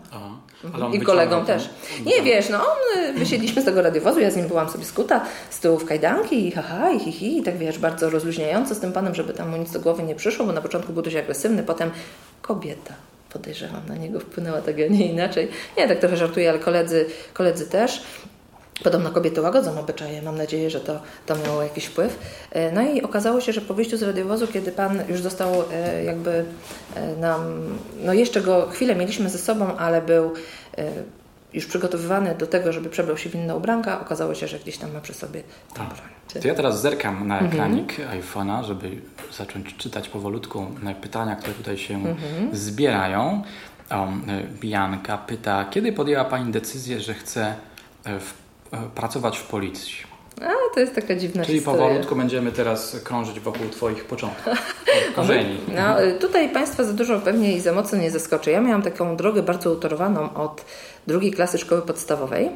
I 0.92 1.00
kolegom 1.00 1.46
też. 1.46 1.70
Nie 2.06 2.22
wiesz, 2.22 2.48
no 2.48 2.58
on, 2.58 3.04
y, 3.04 3.12
wysiedliśmy 3.12 3.62
z 3.62 3.64
tego 3.64 3.82
radiowozu, 3.82 4.20
ja 4.20 4.30
z 4.30 4.36
nim 4.36 4.48
byłam 4.48 4.68
sobie 4.68 4.84
skuta 4.84 5.24
z 5.50 5.60
tyłu 5.60 5.78
w 5.78 5.84
kajdanki 5.84 6.48
i 6.48 6.50
haha 6.50 6.90
i 6.90 7.12
hi, 7.12 7.38
i 7.38 7.42
tak 7.42 7.58
wiesz, 7.58 7.78
bardzo 7.78 8.10
rozluźniająco 8.10 8.74
z 8.74 8.80
tym 8.80 8.92
panem, 8.92 9.14
żeby 9.14 9.32
tam 9.32 9.50
mu 9.50 9.56
nic 9.56 9.70
do 9.72 9.80
głowy 9.80 10.02
nie 10.02 10.14
przyszło, 10.14 10.46
bo 10.46 10.52
na 10.52 10.62
początku 10.62 10.92
był 10.92 11.02
dość 11.02 11.16
agresywny, 11.16 11.62
potem 11.62 11.90
kobieta 12.42 12.94
podejrzewam, 13.38 13.82
na 13.88 13.96
niego 13.96 14.20
wpłynęła 14.20 14.60
tak, 14.60 14.74
a 14.74 14.92
nie 14.92 15.06
inaczej. 15.06 15.48
Nie, 15.76 15.88
tak 15.88 15.98
trochę 15.98 16.16
żartuję, 16.16 16.50
ale 16.50 16.58
koledzy, 16.58 17.06
koledzy 17.32 17.66
też. 17.66 18.02
Podobno 18.84 19.10
kobiety 19.10 19.40
łagodzą 19.40 19.80
obyczaje. 19.80 20.22
Mam 20.22 20.36
nadzieję, 20.36 20.70
że 20.70 20.80
to, 20.80 21.00
to 21.26 21.36
miało 21.36 21.62
jakiś 21.62 21.84
wpływ. 21.84 22.18
E, 22.50 22.72
no 22.72 22.82
i 22.82 23.02
okazało 23.02 23.40
się, 23.40 23.52
że 23.52 23.60
po 23.60 23.74
wyjściu 23.74 23.96
z 23.96 24.02
radiowozu, 24.02 24.46
kiedy 24.46 24.72
pan 24.72 25.02
już 25.08 25.20
został 25.20 25.64
e, 25.72 26.04
jakby 26.04 26.44
e, 26.94 27.16
nam, 27.16 27.68
no 28.04 28.12
jeszcze 28.12 28.40
go 28.40 28.68
chwilę 28.68 28.94
mieliśmy 28.94 29.30
ze 29.30 29.38
sobą, 29.38 29.76
ale 29.76 30.02
był 30.02 30.32
już 31.56 31.66
przygotowywany 31.66 32.34
do 32.34 32.46
tego, 32.46 32.72
żeby 32.72 32.90
przebrał 32.90 33.16
się 33.16 33.30
w 33.30 33.34
inne 33.34 33.56
ubranka, 33.56 34.00
okazało 34.00 34.34
się, 34.34 34.48
że 34.48 34.58
gdzieś 34.58 34.78
tam 34.78 34.92
ma 34.92 35.00
przy 35.00 35.14
sobie 35.14 35.42
tę 35.42 35.74
tak. 35.74 35.88
broń. 35.88 36.08
To 36.42 36.48
ja 36.48 36.54
teraz 36.54 36.80
zerkam 36.80 37.28
na 37.28 37.38
mhm. 37.38 37.52
ekranik 37.52 38.00
mhm. 38.00 38.20
iPhone'a, 38.20 38.64
żeby 38.64 38.90
zacząć 39.38 39.76
czytać 39.76 40.08
powolutku 40.08 40.66
pytania, 41.00 41.36
które 41.36 41.54
tutaj 41.54 41.78
się 41.78 41.94
mhm. 41.94 42.56
zbierają. 42.56 43.42
O, 43.90 44.08
Bianka 44.60 45.18
pyta, 45.18 45.64
kiedy 45.70 45.92
podjęła 45.92 46.24
Pani 46.24 46.52
decyzję, 46.52 47.00
że 47.00 47.14
chce 47.14 47.54
w, 48.04 48.32
pracować 48.94 49.38
w 49.38 49.44
policji? 49.44 50.16
A, 50.42 50.74
to 50.74 50.80
jest 50.80 50.94
taka 50.94 51.16
dziwna 51.16 51.44
Czyli 51.44 51.58
historia. 51.58 51.82
powolutku 51.82 52.16
będziemy 52.16 52.52
teraz 52.52 53.00
krążyć 53.04 53.40
wokół 53.40 53.68
Twoich 53.68 54.04
początków, 54.04 54.52
korzeni. 55.16 55.58
No, 55.68 55.96
tutaj 56.20 56.48
Państwa 56.48 56.84
za 56.84 56.92
dużo 56.92 57.20
pewnie 57.20 57.56
i 57.56 57.60
za 57.60 57.72
mocno 57.72 57.98
nie 57.98 58.10
zaskoczy. 58.10 58.50
Ja 58.50 58.60
miałam 58.60 58.82
taką 58.82 59.16
drogę 59.16 59.42
bardzo 59.42 59.72
utorowaną 59.72 60.34
od 60.34 60.64
drugiej 61.06 61.32
klasy 61.32 61.58
szkoły 61.58 61.82
podstawowej. 61.82 62.50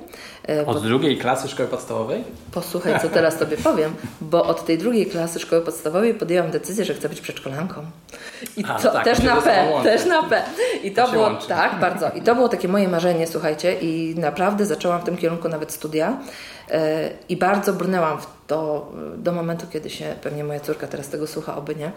E, 0.49 0.67
od 0.67 0.77
bo... 0.77 0.81
drugiej 0.81 1.19
klasy 1.19 1.49
szkoły 1.49 1.69
podstawowej? 1.69 2.25
Posłuchaj, 2.53 3.01
co 3.01 3.09
teraz 3.09 3.39
Tobie 3.39 3.57
powiem, 3.71 3.95
bo 4.21 4.45
od 4.45 4.65
tej 4.65 4.79
drugiej 4.79 5.07
klasy 5.07 5.41
szkoły 5.41 5.63
podstawowej 5.63 6.15
podjęłam 6.15 6.51
decyzję, 6.51 6.85
że 6.85 6.95
chcę 6.95 7.09
być 7.09 7.21
przedszkolanką. 7.21 7.83
I 8.57 8.65
A, 8.69 8.79
to 8.79 8.91
tak, 8.91 9.05
też 9.05 9.23
na 9.23 9.37
P, 9.43 9.69
też 9.83 10.07
na 10.07 10.23
P. 10.23 10.43
I 10.83 10.93
to, 10.93 11.07
to 11.07 11.13
było, 11.13 11.25
łączy. 11.25 11.49
tak, 11.49 11.81
bardzo. 11.81 12.11
I 12.11 12.23
to 12.23 12.35
było 12.35 12.49
takie 12.49 12.69
moje 12.69 12.89
marzenie, 12.89 13.27
słuchajcie, 13.27 13.75
i 13.81 14.15
naprawdę 14.19 14.67
zaczęłam 14.67 15.01
w 15.01 15.05
tym 15.05 15.17
kierunku 15.17 15.49
nawet 15.49 15.73
studia. 15.73 16.19
I 17.29 17.37
bardzo 17.37 17.73
brnęłam 17.73 18.21
w 18.21 18.40
to 18.51 18.93
do 19.17 19.33
momentu, 19.33 19.67
kiedy 19.73 19.91
się, 19.91 20.15
pewnie 20.23 20.45
moja 20.45 20.61
córka 20.61 20.87
teraz 20.87 21.09
tego 21.09 21.27
słucha, 21.27 21.57
oby 21.57 21.75
nie, 21.77 21.93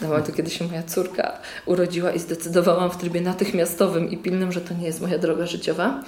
do 0.00 0.08
momentu, 0.08 0.32
kiedy 0.32 0.50
się 0.50 0.64
moja 0.64 0.82
córka 0.82 1.32
urodziła 1.66 2.10
i 2.10 2.18
zdecydowałam 2.18 2.90
w 2.90 2.96
trybie 2.96 3.20
natychmiastowym 3.20 4.10
i 4.10 4.16
pilnym, 4.16 4.52
że 4.52 4.60
to 4.60 4.74
nie 4.74 4.86
jest 4.86 5.00
moja 5.00 5.18
droga 5.18 5.46
życiowa. 5.46 6.02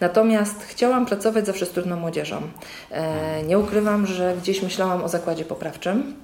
Natomiast 0.00 0.62
chciałam 0.62 1.06
pracować 1.06 1.46
zawsze 1.46 1.66
z 1.66 1.70
trudną 1.70 1.96
młodzieżą. 1.96 2.42
E, 2.90 3.42
nie 3.42 3.58
ukrywam, 3.58 4.06
że 4.06 4.36
gdzieś 4.42 4.62
myślałam 4.62 5.04
o 5.04 5.08
zakładzie 5.08 5.44
poprawczym, 5.44 6.14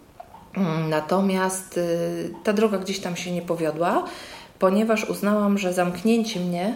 mm, 0.57 0.91
natomiast 0.91 1.79
y, 1.79 2.35
ta 2.45 2.53
droga 2.53 2.79
gdzieś 2.79 3.01
tam 3.01 3.17
się 3.17 3.33
nie 3.33 3.43
powiodła, 3.43 4.05
ponieważ 4.59 5.11
uznałam, 5.11 5.59
że 5.59 5.73
zamknięcie 5.73 6.41
mnie 6.41 6.75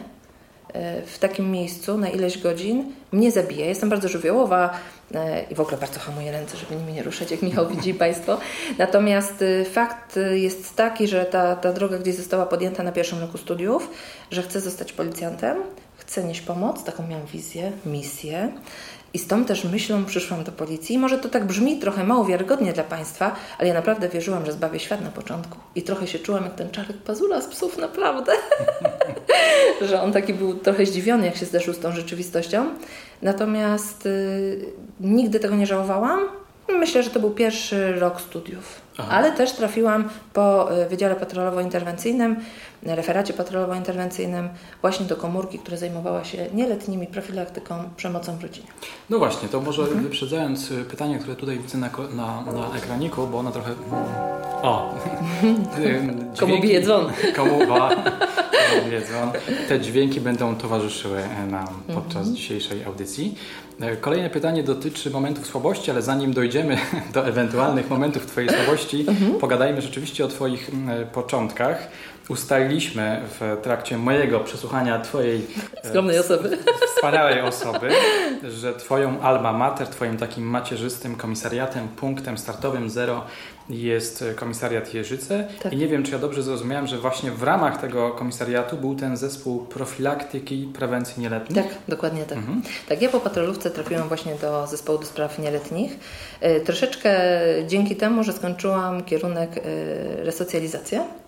w 1.07 1.19
takim 1.19 1.51
miejscu 1.51 1.99
na 1.99 2.09
ileś 2.09 2.39
godzin 2.39 2.93
mnie 3.13 3.31
zabija. 3.31 3.67
Jestem 3.67 3.91
bardzo 3.91 4.09
żywiołowa 4.09 4.71
e, 5.15 5.43
i 5.51 5.55
w 5.55 5.61
ogóle 5.61 5.77
bardzo 5.77 6.01
hamuję 6.01 6.33
ręce, 6.33 6.57
żeby 6.57 6.77
nimi 6.77 6.93
nie 6.93 7.03
ruszać, 7.03 7.31
jak 7.31 7.43
Michał 7.43 7.69
widzi 7.69 7.95
Państwo. 8.05 8.39
Natomiast 8.79 9.43
e, 9.43 9.65
fakt 9.65 10.19
jest 10.33 10.77
taki, 10.77 11.09
że 11.09 11.25
ta, 11.25 11.57
ta 11.57 11.73
droga 11.73 11.99
gdzieś 11.99 12.15
została 12.15 12.47
podjęta 12.47 12.83
na 12.83 12.93
pierwszym 12.93 13.21
roku 13.21 13.39
studiów, 13.39 13.91
że 14.31 14.43
chcę 14.43 14.61
zostać 14.61 14.93
policjantem, 14.93 15.59
chcę 15.97 16.25
nieść 16.25 16.41
pomoc, 16.41 16.85
taką 16.85 17.07
miałam 17.07 17.27
wizję, 17.27 17.73
misję 17.87 18.53
i 19.15 19.19
z 19.19 19.27
tą 19.27 19.45
też 19.45 19.65
myślą 19.65 20.05
przyszłam 20.05 20.45
do 20.45 20.53
policji. 20.53 20.99
Może 20.99 21.19
to 21.19 21.29
tak 21.29 21.45
brzmi 21.45 21.79
trochę 21.79 22.05
mało 22.05 22.25
wiarygodnie 22.25 22.73
dla 22.73 22.85
Państwa, 22.85 23.37
ale 23.59 23.69
ja 23.69 23.75
naprawdę 23.75 24.09
wierzyłam, 24.09 24.47
że 24.47 24.53
zbawię 24.53 24.79
świat 24.81 25.01
na 25.01 25.11
początku. 25.11 25.59
I 25.75 25.83
trochę 25.83 26.07
się 26.07 26.19
czułam 26.19 26.45
jak 26.45 26.55
ten 26.55 26.71
czarek 26.71 26.97
Pazula 26.97 27.41
z 27.41 27.47
psów, 27.47 27.79
naprawdę. 27.79 28.33
że 29.89 30.03
on 30.03 30.13
taki 30.13 30.35
był 30.35 30.55
trochę 30.55 30.87
zdziwiony, 30.87 31.27
jak 31.27 31.37
się 31.37 31.47
zderzył 31.47 31.75
z 31.75 31.79
tą 31.79 31.93
rzeczywistością. 31.93 32.67
Natomiast 33.23 34.07
y, 34.07 34.67
nigdy 35.01 35.41
tego 35.41 35.57
nie 35.57 35.67
żałowałam. 35.67 36.21
Myślę, 36.69 37.03
że 37.03 37.11
to 37.11 37.21
był 37.21 37.31
pierwszy 37.31 37.93
rok 37.93 38.21
studiów. 38.21 38.81
Aha. 38.99 39.09
Ale 39.11 39.33
też 39.33 39.53
trafiłam 39.53 40.09
po 40.33 40.77
y, 40.83 40.89
Wydziale 40.89 41.15
Patrolowo-Interwencyjnym 41.17 42.37
referacie 42.83 43.35
patrolowo-interwencyjnym 43.35 44.49
właśnie 44.81 45.07
do 45.07 45.17
komórki, 45.17 45.59
która 45.59 45.77
zajmowała 45.77 46.25
się 46.25 46.47
nieletnimi 46.55 47.07
profilaktyką 47.07 47.75
przemocą 47.97 48.37
w 48.37 48.43
rodzinie. 48.43 48.67
No 49.11 49.19
właśnie, 49.19 49.49
to 49.49 49.61
może 49.61 49.83
mhm. 49.83 50.03
wyprzedzając 50.03 50.71
y, 50.71 50.85
pytanie, 50.85 51.19
które 51.19 51.37
tutaj 51.37 51.59
widzę 51.59 51.79
na, 51.79 51.91
na, 52.17 52.53
na 52.53 52.77
ekraniku, 52.77 53.27
bo 53.27 53.39
ono 53.39 53.51
trochę... 53.51 53.71
O! 54.63 54.95
Dźwięki, 55.77 56.41
komu 56.41 56.61
bije 56.61 56.83
dzwon? 56.83 57.07
Komu, 57.37 57.59
komu 57.59 58.89
bije 58.89 59.03
dzwon. 59.03 59.31
Te 59.69 59.81
dźwięki 59.81 60.21
będą 60.21 60.57
towarzyszyły 60.57 61.23
nam 61.51 61.67
podczas 61.95 62.17
mhm. 62.17 62.37
dzisiejszej 62.37 62.85
audycji. 62.85 63.35
E, 63.81 63.97
kolejne 63.97 64.31
pytanie 64.31 64.63
dotyczy 64.63 65.11
momentów 65.11 65.47
słabości, 65.47 65.91
ale 65.91 66.03
zanim 66.03 66.33
dojdziemy 66.33 66.79
do 67.15 67.27
ewentualnych 67.27 67.91
momentów 67.91 68.27
Twojej 68.27 68.51
słabości, 68.51 68.82
mhm. 69.09 69.39
pogadajmy 69.39 69.83
rzeczywiście 69.83 70.25
o 70.25 70.29
Twoich 70.29 70.71
początkach. 71.13 71.89
Ustaliliśmy 72.29 73.21
w 73.41 73.57
trakcie 73.63 73.99
mojego 73.99 74.41
przesłuchania 74.41 75.01
Twojej 75.01 75.47
e, 75.83 75.89
skromnej 75.89 76.19
osoby, 76.19 76.59
wspaniałej 76.97 77.41
osoby, 77.53 77.89
że 78.61 78.75
Twoją 78.75 79.21
alma 79.21 79.53
mater, 79.53 79.89
Twoim 79.89 80.17
takim 80.17 80.45
macierzystym 80.45 81.17
komisariatem, 81.17 81.89
punktem 81.89 82.39
startowym 82.39 82.91
zero 82.91 83.25
jest 83.73 84.25
komisariat 84.37 84.95
Jeżyce. 84.95 85.49
Tak. 85.63 85.73
I 85.73 85.77
nie 85.77 85.89
wiem, 85.89 86.03
czy 86.03 86.13
ja 86.13 86.19
dobrze 86.19 86.43
zrozumiałem, 86.43 86.87
że 86.87 86.99
właśnie 86.99 87.31
w 87.31 87.43
ramach 87.43 87.81
tego 87.81 88.11
komisariatu 88.11 88.77
był 88.77 88.95
ten 88.95 89.17
zespół 89.17 89.67
profilaktyki 89.67 90.63
i 90.63 90.67
prewencji 90.67 91.23
nieletnich. 91.23 91.65
Tak, 91.65 91.75
dokładnie 91.89 92.25
tak. 92.25 92.39
Mhm. 92.39 92.63
Tak, 92.89 93.03
ja 93.03 93.09
po 93.09 93.21
patrolówce 93.21 93.71
trafiłam 93.71 94.09
właśnie 94.09 94.35
do 94.35 94.67
zespołu 94.67 94.99
do 94.99 95.07
spraw 95.07 95.39
nieletnich. 95.39 95.99
E, 96.41 96.61
troszeczkę 96.61 97.21
dzięki 97.67 97.97
temu, 97.97 98.25
że 98.25 98.33
skończyłam 98.33 99.05
kierunek 99.05 99.51
e, 99.57 100.25
resocjalizacja 100.25 100.93
E, 101.03 101.22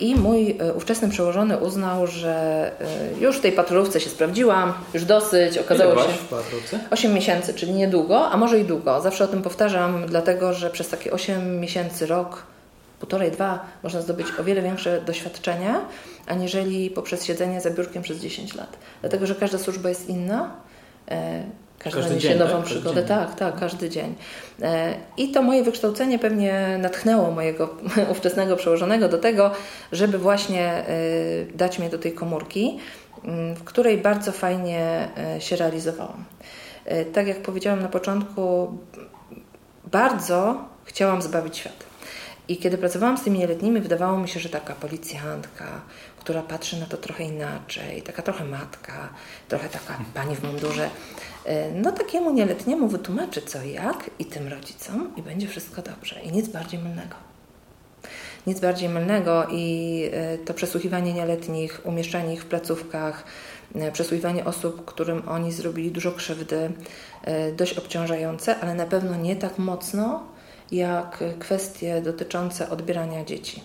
I 0.00 0.14
mój 0.16 0.56
e, 0.60 0.74
ówczesny 0.74 1.08
przełożony 1.08 1.56
uznał, 1.58 2.06
że 2.06 2.70
e, 2.80 3.20
już 3.20 3.38
w 3.38 3.40
tej 3.40 3.52
patrolówce 3.52 4.00
się 4.00 4.10
sprawdziłam, 4.10 4.72
już 4.94 5.04
dosyć, 5.04 5.58
okazało 5.58 5.92
Ile 5.92 6.02
się. 6.02 6.08
w 6.08 6.28
patrolówce? 6.28 6.80
8 6.90 7.14
miesięcy, 7.14 7.54
czyli 7.54 7.72
niedługo, 7.72 8.30
a 8.30 8.36
może 8.36 8.60
i 8.60 8.64
długo. 8.64 9.00
Zawsze 9.00 9.24
o 9.24 9.28
tym 9.28 9.42
powtarzam, 9.42 10.06
dlatego 10.06 10.52
że 10.52 10.70
przez 10.70 10.88
takie 10.88 11.12
8 11.12 11.60
miesięcy, 11.60 12.06
rok, 12.06 12.42
półtorej, 13.00 13.30
dwa 13.30 13.66
można 13.82 14.00
zdobyć 14.00 14.26
o 14.40 14.44
wiele 14.44 14.62
większe 14.62 15.00
doświadczenia, 15.00 15.80
aniżeli 16.26 16.90
poprzez 16.90 17.24
siedzenie 17.24 17.60
za 17.60 17.70
biurkiem 17.70 18.02
przez 18.02 18.18
10 18.18 18.54
lat. 18.54 18.76
Dlatego, 19.00 19.26
że 19.26 19.34
każda 19.34 19.58
służba 19.58 19.88
jest 19.88 20.08
inna. 20.08 20.50
Każdy, 21.78 22.00
każdy 22.00 22.14
niesie 22.14 22.28
dzień, 22.28 22.38
nową 22.38 22.56
tak? 22.56 22.64
przygodę. 22.64 23.02
Tak, 23.02 23.34
tak, 23.34 23.60
każdy 23.60 23.90
dzień. 23.90 24.14
E, 24.62 24.94
I 25.16 25.30
to 25.30 25.42
moje 25.42 25.62
wykształcenie 25.62 26.18
pewnie 26.18 26.78
natchnęło 26.78 27.30
mojego 27.30 27.76
ówczesnego 28.12 28.56
przełożonego 28.56 29.08
do 29.08 29.18
tego, 29.18 29.50
żeby 29.92 30.18
właśnie 30.18 30.64
e, 30.64 30.84
dać 31.54 31.78
mnie 31.78 31.88
do 31.90 31.98
tej 31.98 32.12
komórki, 32.12 32.78
mm, 33.24 33.54
w 33.54 33.64
której 33.64 33.98
bardzo 33.98 34.32
fajnie 34.32 35.08
e, 35.36 35.40
się 35.40 35.56
realizowałam. 35.56 36.24
Tak 37.12 37.26
jak 37.26 37.42
powiedziałam 37.42 37.82
na 37.82 37.88
początku, 37.88 38.78
bardzo 39.84 40.64
chciałam 40.84 41.22
zbawić 41.22 41.56
świat. 41.56 41.84
I 42.48 42.56
kiedy 42.56 42.78
pracowałam 42.78 43.18
z 43.18 43.22
tymi 43.22 43.38
nieletnimi, 43.38 43.80
wydawało 43.80 44.18
mi 44.18 44.28
się, 44.28 44.40
że 44.40 44.48
taka 44.48 44.74
policjantka, 44.74 45.80
która 46.18 46.42
patrzy 46.42 46.80
na 46.80 46.86
to 46.86 46.96
trochę 46.96 47.24
inaczej, 47.24 48.02
taka 48.02 48.22
trochę 48.22 48.44
matka, 48.44 49.08
trochę 49.48 49.68
taka 49.68 49.98
pani 50.14 50.36
w 50.36 50.42
mundurze, 50.42 50.90
no 51.74 51.92
takiemu 51.92 52.32
nieletniemu 52.32 52.88
wytłumaczy 52.88 53.42
co 53.42 53.62
i 53.62 53.72
jak 53.72 54.10
i 54.18 54.24
tym 54.24 54.48
rodzicom 54.48 55.10
i 55.16 55.22
będzie 55.22 55.48
wszystko 55.48 55.82
dobrze. 55.82 56.20
I 56.20 56.32
nic 56.32 56.48
bardziej 56.48 56.80
mylnego. 56.80 57.14
Nic 58.46 58.60
bardziej 58.60 58.88
mylnego 58.88 59.46
i 59.50 60.02
e, 60.12 60.38
to 60.38 60.54
przesłuchiwanie 60.54 61.12
nieletnich, 61.12 61.80
umieszczanie 61.84 62.34
ich 62.34 62.42
w 62.42 62.46
placówkach, 62.46 63.24
e, 63.74 63.92
przesłuchiwanie 63.92 64.44
osób, 64.44 64.84
którym 64.84 65.28
oni 65.28 65.52
zrobili 65.52 65.90
dużo 65.90 66.12
krzywdy, 66.12 66.70
dość 67.56 67.78
obciążające, 67.78 68.60
ale 68.60 68.74
na 68.74 68.86
pewno 68.86 69.16
nie 69.16 69.36
tak 69.36 69.58
mocno 69.58 70.22
jak 70.72 71.24
kwestie 71.38 72.02
dotyczące 72.02 72.70
odbierania 72.70 73.24
dzieci 73.24 73.62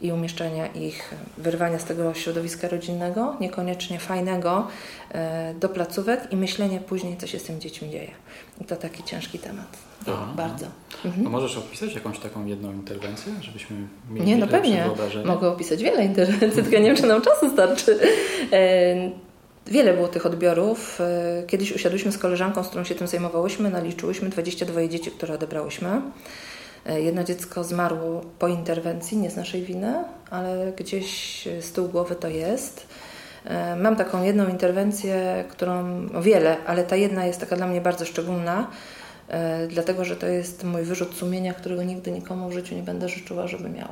i 0.00 0.12
umieszczania 0.12 0.66
ich, 0.66 1.14
wyrwania 1.38 1.78
z 1.78 1.84
tego 1.84 2.14
środowiska 2.14 2.68
rodzinnego, 2.68 3.36
niekoniecznie 3.40 3.98
fajnego, 3.98 4.66
e, 5.12 5.54
do 5.54 5.68
placówek 5.68 6.32
i 6.32 6.36
myślenie 6.36 6.80
później, 6.80 7.16
co 7.16 7.26
się 7.26 7.38
z 7.38 7.42
tym 7.42 7.60
dziećmi 7.60 7.90
dzieje. 7.90 8.10
I 8.60 8.64
to 8.64 8.76
taki 8.76 9.02
ciężki 9.02 9.38
temat. 9.38 9.66
Aha, 10.08 10.32
bardzo. 10.36 10.66
Mhm. 11.04 11.26
A 11.26 11.30
możesz 11.30 11.56
opisać 11.56 11.94
jakąś 11.94 12.18
taką 12.18 12.46
jedną 12.46 12.72
interwencję, 12.72 13.32
żebyśmy 13.40 13.76
mieli 14.10 14.26
Nie, 14.26 14.36
no 14.36 14.46
pewnie. 14.46 14.90
Mogę 15.24 15.48
opisać 15.48 15.82
wiele 15.82 16.04
interwencji, 16.04 16.62
tylko 16.62 16.78
nie 16.78 16.86
wiem, 16.86 16.96
czy 16.96 17.06
nam 17.06 17.22
czasu 17.22 17.50
starczy. 17.50 17.98
E, 18.52 19.10
wiele 19.66 19.94
było 19.94 20.08
tych 20.08 20.26
odbiorów. 20.26 21.00
E, 21.00 21.42
kiedyś 21.46 21.72
usiadłyśmy 21.72 22.12
z 22.12 22.18
koleżanką, 22.18 22.64
z 22.64 22.68
którą 22.68 22.84
się 22.84 22.94
tym 22.94 23.06
zajmowałyśmy, 23.06 23.70
naliczyłyśmy 23.70 24.28
22 24.28 24.88
dzieci, 24.88 25.10
które 25.10 25.34
odebrałyśmy. 25.34 26.00
E, 26.88 27.00
jedno 27.00 27.24
dziecko 27.24 27.64
zmarło 27.64 28.20
po 28.38 28.48
interwencji, 28.48 29.18
nie 29.18 29.30
z 29.30 29.36
naszej 29.36 29.62
winy, 29.62 29.94
ale 30.30 30.72
gdzieś 30.76 31.42
z 31.60 31.72
tyłu 31.72 31.88
głowy 31.88 32.14
to 32.14 32.28
jest. 32.28 32.86
E, 33.44 33.76
mam 33.76 33.96
taką 33.96 34.22
jedną 34.22 34.48
interwencję, 34.48 35.44
którą 35.48 36.06
wiele, 36.20 36.56
ale 36.66 36.84
ta 36.84 36.96
jedna 36.96 37.24
jest 37.24 37.40
taka 37.40 37.56
dla 37.56 37.66
mnie 37.66 37.80
bardzo 37.80 38.04
szczególna, 38.04 38.70
e, 39.28 39.66
dlatego 39.66 40.04
że 40.04 40.16
to 40.16 40.26
jest 40.26 40.64
mój 40.64 40.82
wyrzut 40.82 41.14
sumienia, 41.14 41.54
którego 41.54 41.82
nigdy 41.82 42.10
nikomu 42.10 42.48
w 42.48 42.52
życiu 42.52 42.74
nie 42.74 42.82
będę 42.82 43.08
życzyła, 43.08 43.46
żeby 43.46 43.68
miał. 43.68 43.88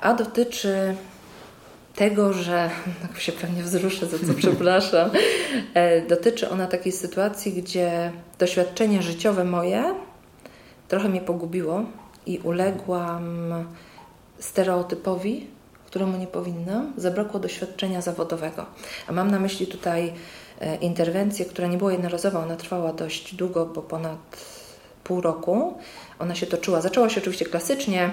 A 0.00 0.14
dotyczy 0.14 0.94
tego, 1.94 2.32
że 2.32 2.70
tak 3.02 3.20
się 3.20 3.32
pewnie 3.32 3.62
wzruszę, 3.62 4.06
za 4.06 4.18
co 4.18 4.34
przepraszam. 4.42 5.10
Dotyczy 6.08 6.50
ona 6.50 6.66
takiej 6.66 6.92
sytuacji, 6.92 7.52
gdzie 7.52 8.12
doświadczenie 8.38 9.02
życiowe 9.02 9.44
moje 9.44 9.94
trochę 10.94 11.08
mnie 11.08 11.20
pogubiło 11.20 11.82
i 12.26 12.38
uległam 12.38 13.52
stereotypowi, 14.38 15.46
któremu 15.86 16.18
nie 16.18 16.26
powinnam. 16.26 16.92
Zabrakło 16.96 17.40
doświadczenia 17.40 18.00
zawodowego. 18.00 18.66
A 19.08 19.12
mam 19.12 19.30
na 19.30 19.40
myśli 19.40 19.66
tutaj 19.66 20.12
interwencję, 20.80 21.44
która 21.44 21.68
nie 21.68 21.78
była 21.78 21.92
jednorazowa, 21.92 22.42
ona 22.42 22.56
trwała 22.56 22.92
dość 22.92 23.34
długo, 23.34 23.66
bo 23.66 23.82
ponad 23.82 24.18
pół 25.04 25.20
roku. 25.20 25.78
Ona 26.18 26.34
się 26.34 26.46
toczyła, 26.46 26.80
zaczęła 26.80 27.08
się 27.08 27.20
oczywiście 27.20 27.44
klasycznie, 27.44 28.10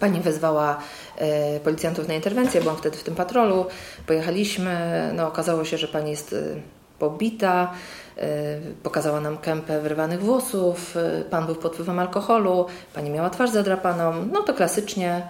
Pani 0.00 0.20
wezwała 0.20 0.78
e, 1.16 1.60
policjantów 1.60 2.08
na 2.08 2.14
interwencję, 2.14 2.60
byłam 2.60 2.76
wtedy 2.76 2.96
w 2.96 3.04
tym 3.04 3.14
patrolu. 3.14 3.66
Pojechaliśmy, 4.06 5.10
no 5.14 5.26
okazało 5.26 5.64
się, 5.64 5.78
że 5.78 5.88
pani 5.88 6.10
jest 6.10 6.32
e, 6.32 6.36
pobita, 6.98 7.72
e, 7.72 8.07
pokazała 8.82 9.20
nam 9.20 9.38
kępę 9.38 9.80
wyrwanych 9.80 10.20
włosów, 10.20 10.96
pan 11.30 11.46
był 11.46 11.54
pod 11.54 11.72
wpływem 11.72 11.98
alkoholu, 11.98 12.66
pani 12.94 13.10
miała 13.10 13.30
twarz 13.30 13.50
zadrapaną, 13.50 14.12
no 14.32 14.42
to 14.42 14.54
klasycznie 14.54 15.22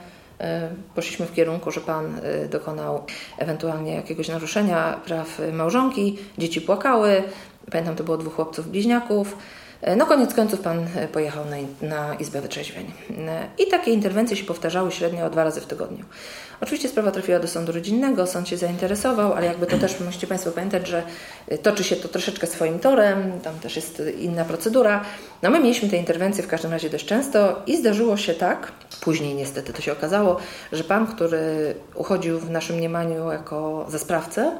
poszliśmy 0.94 1.26
w 1.26 1.32
kierunku, 1.32 1.70
że 1.70 1.80
pan 1.80 2.20
dokonał 2.50 3.04
ewentualnie 3.38 3.94
jakiegoś 3.94 4.28
naruszenia 4.28 5.00
praw 5.04 5.40
małżonki, 5.52 6.18
dzieci 6.38 6.60
płakały, 6.60 7.22
pamiętam 7.70 7.96
to 7.96 8.04
było 8.04 8.16
dwóch 8.16 8.34
chłopców 8.34 8.70
bliźniaków, 8.70 9.36
no 9.96 10.06
koniec 10.06 10.34
końców 10.34 10.60
pan 10.60 10.86
e, 10.96 11.08
pojechał 11.08 11.44
na, 11.44 11.56
na 11.88 12.14
Izbę 12.14 12.40
Wytrzeźwień. 12.40 12.92
E, 13.28 13.48
I 13.58 13.66
takie 13.66 13.90
interwencje 13.90 14.36
się 14.36 14.44
powtarzały 14.44 14.92
średnio 14.92 15.30
dwa 15.30 15.44
razy 15.44 15.60
w 15.60 15.66
tygodniu. 15.66 16.04
Oczywiście 16.60 16.88
sprawa 16.88 17.10
trafiła 17.10 17.38
do 17.38 17.48
sądu 17.48 17.72
rodzinnego, 17.72 18.26
sąd 18.26 18.48
się 18.48 18.56
zainteresował, 18.56 19.32
ale 19.32 19.46
jakby 19.46 19.66
to 19.66 19.78
też 19.78 20.00
musicie 20.00 20.26
Państwo 20.26 20.50
pamiętać, 20.50 20.88
że 20.88 21.02
toczy 21.62 21.84
się 21.84 21.96
to 21.96 22.08
troszeczkę 22.08 22.46
swoim 22.46 22.78
torem, 22.78 23.40
tam 23.40 23.58
też 23.58 23.76
jest 23.76 24.02
inna 24.18 24.44
procedura. 24.44 25.04
No 25.42 25.50
my 25.50 25.60
mieliśmy 25.60 25.88
te 25.88 25.96
interwencje 25.96 26.42
w 26.42 26.46
każdym 26.46 26.70
razie 26.70 26.90
dość 26.90 27.06
często 27.06 27.62
i 27.66 27.76
zdarzyło 27.76 28.16
się 28.16 28.34
tak, 28.34 28.72
później 29.00 29.34
niestety 29.34 29.72
to 29.72 29.82
się 29.82 29.92
okazało, 29.92 30.36
że 30.72 30.84
pan, 30.84 31.06
który 31.06 31.74
uchodził 31.94 32.38
w 32.38 32.50
naszym 32.50 32.76
mniemaniu 32.76 33.32
jako 33.32 33.86
za 33.88 33.98
sprawcę, 33.98 34.52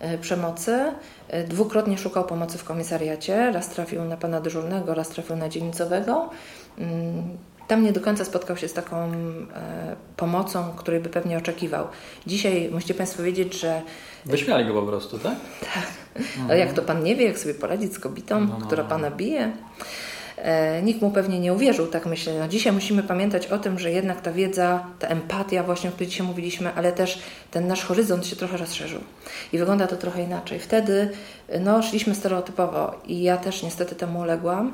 E, 0.00 0.18
przemocy. 0.18 0.92
E, 1.28 1.44
dwukrotnie 1.44 1.98
szukał 1.98 2.24
pomocy 2.24 2.58
w 2.58 2.64
komisariacie. 2.64 3.52
Raz 3.52 3.68
trafił 3.68 4.04
na 4.04 4.16
pana 4.16 4.40
dyżurnego, 4.40 4.94
raz 4.94 5.08
trafił 5.08 5.36
na 5.36 5.48
dzielnicowego. 5.48 6.30
Mm, 6.78 7.38
tam 7.68 7.82
nie 7.82 7.92
do 7.92 8.00
końca 8.00 8.24
spotkał 8.24 8.56
się 8.56 8.68
z 8.68 8.72
taką 8.72 8.96
e, 8.96 9.96
pomocą, 10.16 10.70
której 10.76 11.00
by 11.00 11.08
pewnie 11.08 11.38
oczekiwał. 11.38 11.86
Dzisiaj 12.26 12.70
musicie 12.72 12.94
Państwo 12.94 13.22
wiedzieć, 13.22 13.60
że. 13.60 13.82
Wyśmiali 14.26 14.66
go 14.66 14.80
po 14.80 14.86
prostu, 14.86 15.18
tak? 15.18 15.34
Tak. 15.74 15.86
Mhm. 16.16 16.58
Jak 16.58 16.72
to 16.72 16.82
pan 16.82 17.02
nie 17.02 17.16
wie, 17.16 17.26
jak 17.26 17.38
sobie 17.38 17.54
poradzić 17.54 17.94
z 17.94 17.98
kobietą, 17.98 18.40
no, 18.40 18.56
no, 18.58 18.66
która 18.66 18.82
no. 18.82 18.88
pana 18.88 19.10
bije? 19.10 19.52
E, 20.36 20.82
nikt 20.82 21.02
mu 21.02 21.10
pewnie 21.10 21.40
nie 21.40 21.52
uwierzył, 21.52 21.86
tak 21.86 22.06
myślę. 22.06 22.38
No 22.38 22.48
dzisiaj 22.48 22.72
musimy 22.72 23.02
pamiętać 23.02 23.46
o 23.46 23.58
tym, 23.58 23.78
że 23.78 23.90
jednak 23.90 24.20
ta 24.20 24.32
wiedza, 24.32 24.86
ta 24.98 25.08
empatia 25.08 25.62
właśnie, 25.62 25.90
o 25.90 25.92
której 25.92 26.08
dzisiaj 26.08 26.26
mówiliśmy, 26.26 26.70
ale 26.74 26.92
też 26.92 27.18
ten 27.50 27.66
nasz 27.66 27.84
horyzont 27.84 28.26
się 28.26 28.36
trochę 28.36 28.56
rozszerzył. 28.56 29.00
I 29.52 29.58
wygląda 29.58 29.86
to 29.86 29.96
trochę 29.96 30.22
inaczej. 30.22 30.58
Wtedy 30.58 31.10
no, 31.60 31.82
szliśmy 31.82 32.14
stereotypowo 32.14 32.94
i 33.06 33.22
ja 33.22 33.36
też 33.36 33.62
niestety 33.62 33.94
temu 33.94 34.20
uległam. 34.20 34.72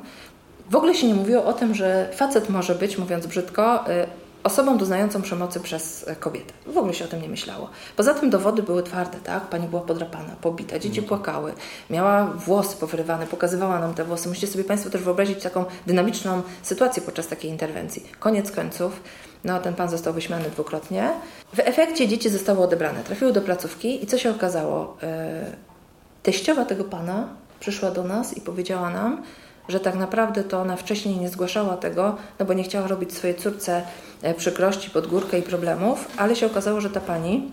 W 0.69 0.75
ogóle 0.75 0.95
się 0.95 1.07
nie 1.07 1.13
mówiło 1.13 1.45
o 1.45 1.53
tym, 1.53 1.75
że 1.75 2.09
facet 2.13 2.49
może 2.49 2.75
być, 2.75 2.97
mówiąc 2.97 3.27
brzydko, 3.27 3.89
y, 3.89 4.22
osobą 4.43 4.77
doznającą 4.77 5.21
przemocy 5.21 5.59
przez 5.59 6.07
e, 6.07 6.15
kobietę. 6.15 6.53
W 6.65 6.77
ogóle 6.77 6.93
się 6.93 7.05
o 7.05 7.07
tym 7.07 7.21
nie 7.21 7.29
myślało. 7.29 7.69
Poza 7.95 8.13
tym 8.13 8.29
dowody 8.29 8.63
były 8.63 8.83
twarde, 8.83 9.17
tak? 9.23 9.43
Pani 9.43 9.67
była 9.67 9.81
podrapana, 9.81 10.35
pobita, 10.41 10.79
dzieci 10.79 10.99
mhm. 10.99 11.07
płakały, 11.07 11.53
miała 11.89 12.25
włosy 12.25 12.77
powyrywane, 12.77 13.27
pokazywała 13.27 13.79
nam 13.79 13.93
te 13.93 14.03
włosy. 14.03 14.29
Musicie 14.29 14.47
sobie 14.47 14.63
Państwo 14.63 14.89
też 14.89 15.01
wyobrazić 15.01 15.43
taką 15.43 15.65
dynamiczną 15.87 16.41
sytuację 16.63 17.03
podczas 17.03 17.27
takiej 17.27 17.51
interwencji. 17.51 18.03
Koniec 18.19 18.51
końców, 18.51 18.99
no 19.43 19.59
ten 19.59 19.73
pan 19.73 19.89
został 19.89 20.13
wyśmiany 20.13 20.49
dwukrotnie. 20.49 21.09
W 21.53 21.59
efekcie 21.59 22.07
dzieci 22.07 22.29
zostały 22.29 22.59
odebrane, 22.59 23.03
trafiły 23.03 23.33
do 23.33 23.41
placówki 23.41 24.03
i 24.03 24.07
co 24.07 24.17
się 24.17 24.31
okazało? 24.31 24.97
E, 25.03 25.45
teściowa 26.23 26.65
tego 26.65 26.83
pana 26.83 27.27
przyszła 27.59 27.91
do 27.91 28.03
nas 28.03 28.37
i 28.37 28.41
powiedziała 28.41 28.89
nam, 28.89 29.23
że 29.67 29.79
tak 29.79 29.95
naprawdę 29.95 30.43
to 30.43 30.61
ona 30.61 30.75
wcześniej 30.75 31.17
nie 31.17 31.29
zgłaszała 31.29 31.77
tego, 31.77 32.15
no 32.39 32.45
bo 32.45 32.53
nie 32.53 32.63
chciała 32.63 32.87
robić 32.87 33.13
swojej 33.13 33.35
córce 33.35 33.81
e, 34.21 34.33
przykrości, 34.33 34.89
pod 34.89 35.07
górkę 35.07 35.39
i 35.39 35.41
problemów, 35.41 36.07
ale 36.17 36.35
się 36.35 36.45
okazało, 36.45 36.81
że 36.81 36.89
ta 36.89 36.99
pani, 36.99 37.51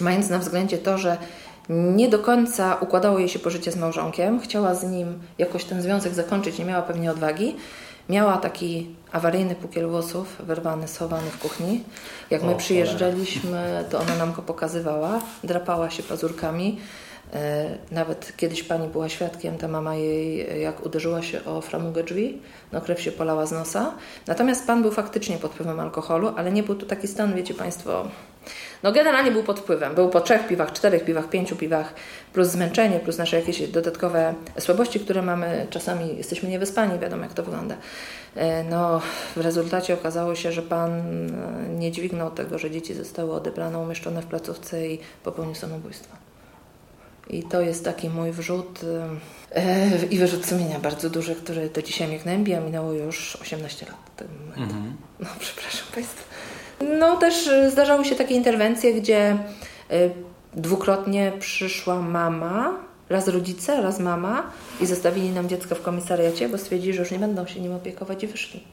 mając 0.00 0.28
na 0.28 0.38
względzie 0.38 0.78
to, 0.78 0.98
że 0.98 1.16
nie 1.68 2.08
do 2.08 2.18
końca 2.18 2.74
układało 2.74 3.18
jej 3.18 3.28
się 3.28 3.38
pożycie 3.38 3.72
z 3.72 3.76
małżonkiem, 3.76 4.40
chciała 4.40 4.74
z 4.74 4.84
nim 4.84 5.18
jakoś 5.38 5.64
ten 5.64 5.82
związek 5.82 6.14
zakończyć, 6.14 6.58
nie 6.58 6.64
miała 6.64 6.82
pewnie 6.82 7.10
odwagi, 7.10 7.56
miała 8.08 8.36
taki 8.36 8.96
awaryjny 9.12 9.54
pukiel 9.54 9.88
włosów 9.88 10.36
wyrwany, 10.40 10.88
schowany 10.88 11.30
w 11.30 11.38
kuchni. 11.38 11.84
Jak 12.30 12.42
my 12.42 12.56
przyjeżdżaliśmy, 12.56 13.84
to 13.90 14.00
ona 14.00 14.16
nam 14.16 14.32
go 14.32 14.42
pokazywała, 14.42 15.20
drapała 15.44 15.90
się 15.90 16.02
pazurkami, 16.02 16.78
nawet 17.90 18.32
kiedyś 18.36 18.62
pani 18.62 18.88
była 18.88 19.08
świadkiem, 19.08 19.58
ta 19.58 19.68
mama 19.68 19.94
jej, 19.94 20.60
jak 20.62 20.86
uderzyła 20.86 21.22
się 21.22 21.44
o 21.44 21.60
framugę 21.60 22.02
drzwi, 22.02 22.38
no 22.72 22.80
krew 22.80 23.00
się 23.00 23.12
polała 23.12 23.46
z 23.46 23.52
nosa. 23.52 23.94
Natomiast 24.26 24.66
pan 24.66 24.82
był 24.82 24.90
faktycznie 24.90 25.36
pod 25.36 25.52
wpływem 25.52 25.80
alkoholu, 25.80 26.32
ale 26.36 26.52
nie 26.52 26.62
był 26.62 26.74
tu 26.74 26.86
taki 26.86 27.08
stan, 27.08 27.34
wiecie 27.34 27.54
Państwo, 27.54 28.08
no 28.82 28.92
generalnie 28.92 29.30
był 29.30 29.42
pod 29.42 29.60
wpływem. 29.60 29.94
Był 29.94 30.08
po 30.08 30.20
trzech 30.20 30.46
piwach, 30.46 30.72
czterech 30.72 31.04
piwach, 31.04 31.28
pięciu 31.28 31.56
piwach, 31.56 31.94
plus 32.32 32.48
zmęczenie, 32.48 33.00
plus 33.00 33.18
nasze 33.18 33.36
jakieś 33.36 33.68
dodatkowe 33.68 34.34
słabości, 34.58 35.00
które 35.00 35.22
mamy. 35.22 35.66
Czasami 35.70 36.16
jesteśmy 36.16 36.48
niewyspani, 36.48 36.98
wiadomo 36.98 37.22
jak 37.22 37.34
to 37.34 37.42
wygląda. 37.42 37.76
E, 38.36 38.64
no, 38.64 39.00
w 39.36 39.40
rezultacie 39.40 39.94
okazało 39.94 40.34
się, 40.34 40.52
że 40.52 40.62
pan 40.62 40.90
e, 40.90 41.68
nie 41.68 41.92
dźwignął 41.92 42.30
tego, 42.30 42.58
że 42.58 42.70
dzieci 42.70 42.94
zostały 42.94 43.32
odebrane, 43.32 43.78
umieszczone 43.78 44.22
w 44.22 44.26
placówce 44.26 44.88
i 44.88 44.98
popełnił 45.24 45.54
samobójstwo. 45.54 46.23
I 47.30 47.42
to 47.42 47.60
jest 47.60 47.84
taki 47.84 48.08
mój 48.08 48.32
wrzut 48.32 48.80
yy, 48.82 50.08
i 50.10 50.18
wyrzut 50.18 50.46
sumienia 50.46 50.78
bardzo 50.78 51.10
duży, 51.10 51.34
który 51.34 51.70
do 51.70 51.82
dzisiaj 51.82 52.08
mnie 52.08 52.18
gnębi, 52.18 52.54
a 52.54 52.60
minęło 52.60 52.92
już 52.92 53.36
18 53.36 53.86
lat. 53.86 54.22
Mm 54.56 54.68
-hmm. 54.70 54.92
No, 55.20 55.26
przepraszam 55.40 55.86
Państwa. 55.94 56.22
No, 56.98 57.16
też 57.16 57.46
e, 57.46 57.70
zdarzały 57.70 58.04
się 58.04 58.14
takie 58.14 58.34
interwencje, 58.34 58.94
gdzie 58.94 59.38
yy, 59.90 60.10
dwukrotnie 60.54 61.32
przyszła 61.38 62.00
mama, 62.00 62.78
raz 63.08 63.28
rodzice, 63.28 63.82
raz 63.82 64.00
mama 64.00 64.50
i 64.80 64.86
zostawili 64.86 65.30
nam 65.30 65.48
dziecko 65.48 65.74
w 65.74 65.82
komisariacie, 65.82 66.48
bo 66.48 66.58
stwierdzili, 66.58 66.92
że 66.92 67.00
już 67.00 67.10
nie 67.10 67.18
będą 67.18 67.46
się 67.46 67.60
nim 67.60 67.72
opiekować 67.72 68.24
i 68.24 68.26
wyszli. 68.26 68.64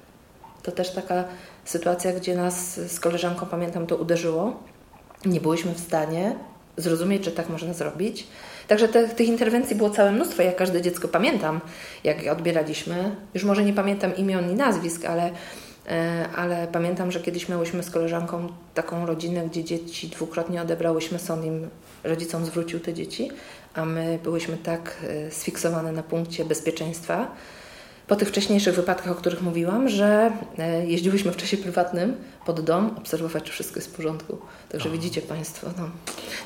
To 0.63 0.71
też 0.71 0.91
taka 0.91 1.23
sytuacja, 1.65 2.13
gdzie 2.13 2.35
nas 2.35 2.79
z 2.79 2.99
koleżanką, 2.99 3.45
pamiętam, 3.45 3.87
to 3.87 3.95
uderzyło. 3.95 4.59
Nie 5.25 5.41
byłyśmy 5.41 5.73
w 5.73 5.79
stanie 5.79 6.35
zrozumieć, 6.81 7.25
że 7.25 7.31
tak 7.31 7.49
można 7.49 7.73
zrobić. 7.73 8.27
Także 8.67 8.87
te, 8.87 9.07
tych 9.07 9.27
interwencji 9.27 9.75
było 9.75 9.89
całe 9.89 10.11
mnóstwo. 10.11 10.41
Ja 10.41 10.53
każde 10.53 10.81
dziecko 10.81 11.07
pamiętam, 11.07 11.61
jak 12.03 12.23
je 12.23 12.31
odbieraliśmy. 12.31 13.15
Już 13.33 13.43
może 13.43 13.65
nie 13.65 13.73
pamiętam 13.73 14.15
imion 14.15 14.51
i 14.51 14.53
nazwisk, 14.53 15.05
ale, 15.05 15.31
e, 15.87 16.25
ale 16.35 16.67
pamiętam, 16.71 17.11
że 17.11 17.19
kiedyś 17.19 17.49
miałyśmy 17.49 17.83
z 17.83 17.91
koleżanką 17.91 18.47
taką 18.73 19.05
rodzinę, 19.05 19.47
gdzie 19.49 19.63
dzieci 19.63 20.07
dwukrotnie 20.07 20.61
odebrałyśmy, 20.61 21.19
sąd 21.19 21.45
im 21.45 21.69
rodzicom 22.03 22.45
zwrócił 22.45 22.79
te 22.79 22.93
dzieci, 22.93 23.31
a 23.73 23.85
my 23.85 24.19
byłyśmy 24.23 24.57
tak 24.57 24.97
e, 25.07 25.31
sfiksowane 25.31 25.91
na 25.91 26.03
punkcie 26.03 26.45
bezpieczeństwa, 26.45 27.35
po 28.11 28.15
tych 28.15 28.29
wcześniejszych 28.29 28.75
wypadkach, 28.75 29.11
o 29.11 29.15
których 29.15 29.41
mówiłam, 29.41 29.89
że 29.89 30.31
e, 30.57 30.85
jeździłyśmy 30.85 31.31
w 31.31 31.37
czasie 31.37 31.57
prywatnym 31.57 32.15
pod 32.45 32.61
dom 32.61 32.95
obserwować, 32.97 33.43
czy 33.43 33.51
wszystko 33.51 33.79
jest 33.79 33.93
w 33.93 33.95
porządku. 33.95 34.37
Także 34.69 34.89
Aha. 34.89 34.97
widzicie 34.97 35.21
Państwo, 35.21 35.67
no, 35.77 35.89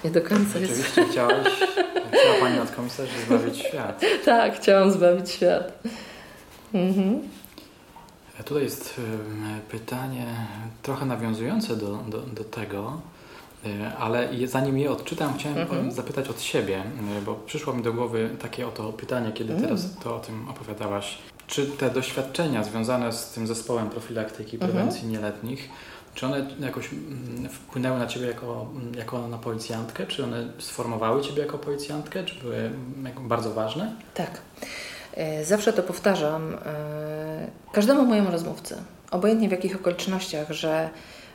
nie 0.03 0.11
do 0.11 0.21
końca 0.21 0.59
jest. 0.59 0.73
Oczywiście 0.73 1.05
chciałaś, 1.11 1.47
chciała 2.07 2.39
Pani 2.39 2.59
od 2.59 2.71
komisarzy 2.71 3.11
zbawić 3.27 3.57
świat. 3.57 4.01
tak, 4.25 4.55
chciałam 4.55 4.91
zbawić 4.91 5.31
świat. 5.31 5.83
Mhm. 6.73 7.21
Tutaj 8.45 8.63
jest 8.63 9.01
pytanie 9.69 10.25
trochę 10.83 11.05
nawiązujące 11.05 11.75
do, 11.75 11.97
do, 12.07 12.21
do 12.21 12.43
tego, 12.43 13.01
e, 13.65 13.97
ale 13.97 14.29
zanim 14.45 14.77
je 14.77 14.91
odczytam, 14.91 15.33
chciałem 15.37 15.57
mhm. 15.57 15.91
zapytać 15.91 16.29
od 16.29 16.41
siebie, 16.41 16.83
bo 17.25 17.35
przyszło 17.35 17.73
mi 17.73 17.83
do 17.83 17.93
głowy 17.93 18.29
takie 18.41 18.67
oto 18.67 18.93
pytanie, 18.93 19.31
kiedy 19.31 19.53
mhm. 19.53 19.69
teraz 19.69 19.95
to 20.03 20.15
o 20.15 20.19
tym 20.19 20.49
opowiadałaś. 20.49 21.17
Czy 21.47 21.65
te 21.65 21.89
doświadczenia 21.89 22.63
związane 22.63 23.13
z 23.13 23.31
tym 23.31 23.47
zespołem 23.47 23.89
profilaktyki 23.89 24.55
mhm. 24.55 24.71
prewencji 24.71 25.05
mhm. 25.05 25.13
nieletnich, 25.13 25.69
czy 26.15 26.25
one 26.25 26.45
jakoś 26.59 26.89
mm, 26.93 27.49
wpłynęły 27.49 27.99
na 27.99 28.07
Ciebie 28.07 28.27
jako, 28.27 28.69
jako 28.97 29.27
na 29.27 29.37
policjantkę? 29.37 30.07
Czy 30.07 30.23
one 30.23 30.47
sformowały 30.59 31.21
Ciebie 31.21 31.41
jako 31.41 31.57
policjantkę? 31.57 32.23
Czy 32.23 32.35
były 32.35 32.55
mm, 32.55 33.27
bardzo 33.27 33.53
ważne? 33.53 33.95
Tak. 34.13 34.41
E, 35.13 35.45
zawsze 35.45 35.73
to 35.73 35.83
powtarzam 35.83 36.53
e, 36.65 37.47
każdemu 37.71 38.05
mojemu 38.05 38.31
rozmówcy, 38.31 38.75
obojętnie 39.11 39.47
w 39.47 39.51
jakich 39.51 39.75
okolicznościach, 39.75 40.51
że 40.51 40.89